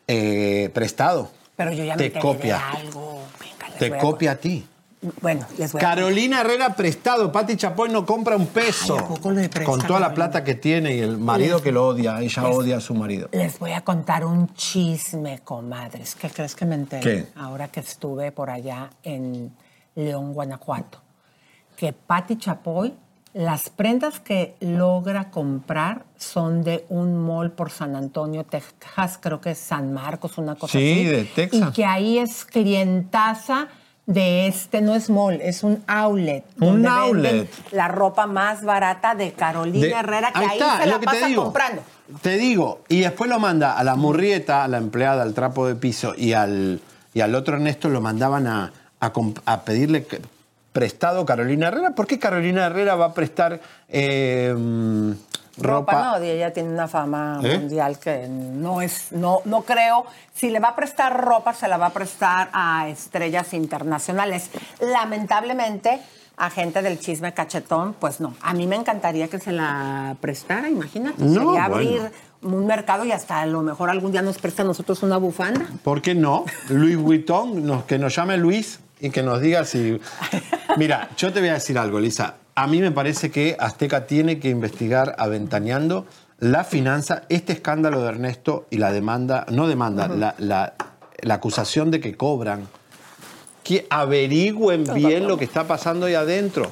[0.07, 1.31] eh, prestado?
[1.55, 2.57] Pero yo ya me Te copia.
[2.71, 3.21] de algo.
[3.39, 4.65] Venga, Te a copia a ti.
[5.21, 7.31] Bueno, les voy a Carolina Herrera prestado.
[7.31, 8.95] Pati Chapoy no compra un peso.
[8.97, 11.63] Ay, ¿a poco le presta con toda la plata que tiene y el marido Les-
[11.63, 12.19] que lo odia.
[12.21, 13.29] Ella les- odia a su marido.
[13.31, 16.15] Les voy a contar un chisme, comadres.
[16.15, 17.01] ¿Qué crees que me enteré?
[17.01, 17.27] ¿Qué?
[17.35, 19.51] Ahora que estuve por allá en
[19.95, 20.99] León, Guanajuato.
[21.77, 22.93] Que Patti Chapoy,
[23.33, 29.51] las prendas que logra comprar son de un mall por San Antonio, Texas, creo que
[29.51, 31.03] es San Marcos, una cosa Sí, así.
[31.03, 31.69] de Texas.
[31.69, 33.67] Y que ahí es clientaza
[34.05, 36.43] de este, no es mall, es un outlet.
[36.59, 37.49] Un donde outlet.
[37.71, 41.43] La ropa más barata de Carolina De- Herrera, que ahí, está, se la pasa digo.
[41.45, 41.81] comprando.
[42.21, 45.75] Te digo, y después lo manda a la murrieta, a la empleada, al trapo de
[45.75, 46.79] piso y al,
[47.15, 50.21] y al otro Ernesto lo mandaban a, a pedirle que-
[50.71, 51.91] prestado Carolina Herrera.
[51.95, 54.53] ¿Por qué Carolina Herrera va a prestar eh,
[55.57, 56.17] Ropa, ropa?
[56.19, 57.57] no, y ella tiene una fama ¿Eh?
[57.59, 60.05] mundial que no es, no, no creo.
[60.33, 64.49] Si le va a prestar ropa, se la va a prestar a estrellas internacionales.
[64.81, 65.99] Lamentablemente,
[66.37, 68.33] a gente del chisme cachetón, pues no.
[68.41, 71.23] A mí me encantaría que se la prestara, imagínate.
[71.23, 71.99] No, Sería abrir
[72.41, 72.57] bueno.
[72.57, 75.65] un mercado y hasta a lo mejor algún día nos presta a nosotros una bufanda.
[75.83, 76.43] ¿Por qué no?
[76.69, 80.01] Luis Vuitton, nos- que nos llame Luis y que nos diga si...
[80.77, 82.35] Mira, yo te voy a decir algo, Lisa.
[82.57, 86.05] A mí me parece que Azteca tiene que investigar aventaneando
[86.39, 90.73] la finanza, este escándalo de Ernesto y la demanda, no demanda, la, la-
[91.21, 92.67] la acusación de que cobran.
[93.65, 96.71] Que averigüen bien lo que está pasando ahí adentro.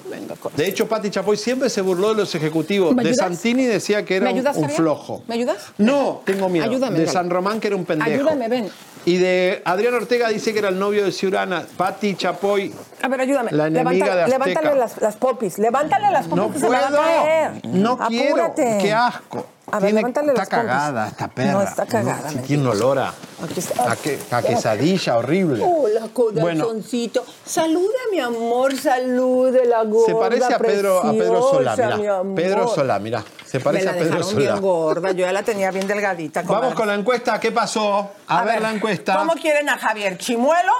[0.55, 2.93] De hecho, Pati Chapoy siempre se burló de los ejecutivos.
[2.93, 3.15] ¿Me De?
[3.15, 5.23] Santini decía que era ¿Me un, flojo.
[5.27, 5.57] ¿Me ayudas?
[5.79, 6.65] No, tengo miedo.
[6.65, 7.13] Ayúdame, de ven.
[7.13, 8.11] San Román, que era un pendejo.
[8.11, 8.69] Ayúdame, ven.
[9.05, 11.65] Y de Adrián Ortega dice que era el novio de Ciurana.
[11.75, 12.71] Pati Chapoy.
[13.01, 13.51] A ver, ayúdame.
[13.53, 14.45] La enemiga de Azteca.
[14.45, 15.57] levántale las, las popis.
[15.57, 16.37] Levántale las popis.
[16.37, 17.01] No que se la va a puedo.
[17.01, 17.51] caer.
[17.65, 18.35] No quiero.
[18.45, 18.77] Apúrate.
[18.83, 19.47] Qué asco.
[19.73, 21.51] A ver, Tiene- está las cagada esta perra.
[21.53, 23.11] No está cagada, me tiene un olor a,
[23.57, 23.91] está.
[23.91, 25.63] a, que- a quesadilla horrible.
[25.65, 27.25] Hola, corazoncito.
[27.43, 30.05] Saluda, mi amor, salude la gorda.
[30.05, 32.17] Se parece a Pedro, a Pedro Solá, preciosa, mi mirá.
[32.19, 32.35] amor.
[32.35, 33.23] Pedro Solá, mirá.
[33.47, 34.37] Se parece Me a Pedro Solá.
[34.37, 35.11] bien gorda.
[35.11, 36.43] Yo ya la tenía bien delgadita.
[36.43, 37.39] Vamos con la encuesta.
[37.39, 38.11] ¿Qué pasó?
[38.27, 39.15] A, ver, la encuesta.
[39.17, 40.71] ¿Cómo quieren a Javier Chimuelo?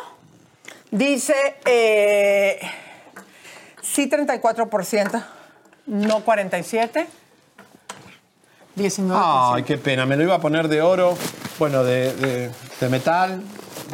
[0.91, 1.33] Dice
[1.65, 2.59] eh,
[3.81, 5.23] sí 34%,
[5.87, 7.07] no 47%,
[8.77, 9.53] 19%.
[9.55, 10.05] Ay, qué pena.
[10.05, 11.15] Me lo iba a poner de oro,
[11.59, 13.41] bueno, de, de- de metal,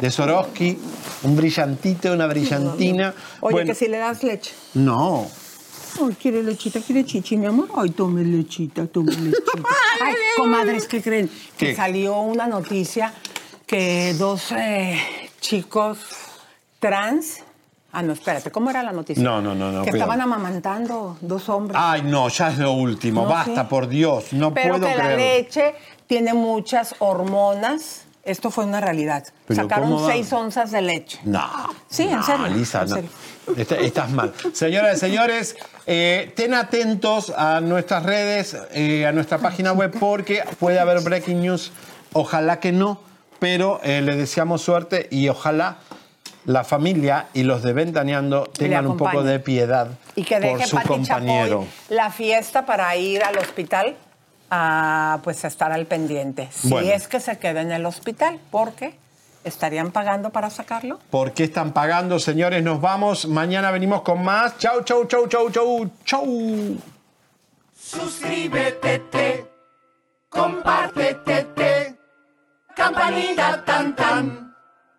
[0.00, 0.78] de Swarovski,
[1.24, 3.14] un brillantito, una brillantina.
[3.40, 4.52] Oye, Bueno, que si le das leche.
[4.74, 5.26] No.
[6.00, 7.68] Ay, quiere lechita, quiere chichi, mi amor.
[7.76, 9.52] Ay, tome lechita, tome lechita.
[10.02, 11.30] Ay, comadres, ¿qué creen?
[11.58, 13.12] Que salió una noticia
[13.66, 14.98] que dos eh,
[15.40, 15.98] chicos
[16.78, 17.40] trans.
[17.92, 19.22] Ah, no, espérate, ¿cómo era la noticia?
[19.22, 20.12] No, no, no, no, Que cuidado.
[20.12, 21.76] estaban amamantando dos hombres.
[21.82, 23.22] Ay, no, ya es lo último.
[23.22, 23.66] No, Basta, sí.
[23.68, 24.32] por Dios.
[24.32, 25.74] No Pero puedo que la leche
[26.06, 29.24] tiene muchas hormonas Esto fue una realidad.
[29.46, 31.18] Pero Sacaron seis onzas de leche.
[31.24, 31.40] No.
[31.88, 33.54] Sí, en serio, Lisa, en no.
[33.56, 34.32] Está- estás mal.
[34.52, 35.56] Señoras y señores,
[35.86, 41.40] eh, estén atentos a nuestras redes, eh, a nuestra página web, porque puede haber breaking
[41.40, 41.72] news.
[42.12, 43.00] Ojalá que no,
[43.38, 45.78] pero eh, le deseamos suerte y ojalá
[46.44, 50.76] la familia y los de Ventaneando tengan un poco de piedad Y que por su
[50.76, 51.64] Pati compañero.
[51.64, 53.96] Chapoy la fiesta para ir al hospital
[54.50, 56.48] a pues a estar al pendiente.
[56.50, 56.90] Si Bueno.
[56.90, 58.94] es que se queda en el hospital, porque
[59.44, 60.98] estarían pagando para sacarlo.
[61.10, 62.62] ¿Por qué están pagando, señores?
[62.62, 63.26] Nos vamos.
[63.26, 64.58] Mañana venimos con más.
[64.58, 66.76] Chau, chau, chau, chau, chau, chau.
[67.78, 69.46] Suscríbete, te,
[70.28, 71.96] compártete, te,
[72.74, 74.49] campanita tan tan.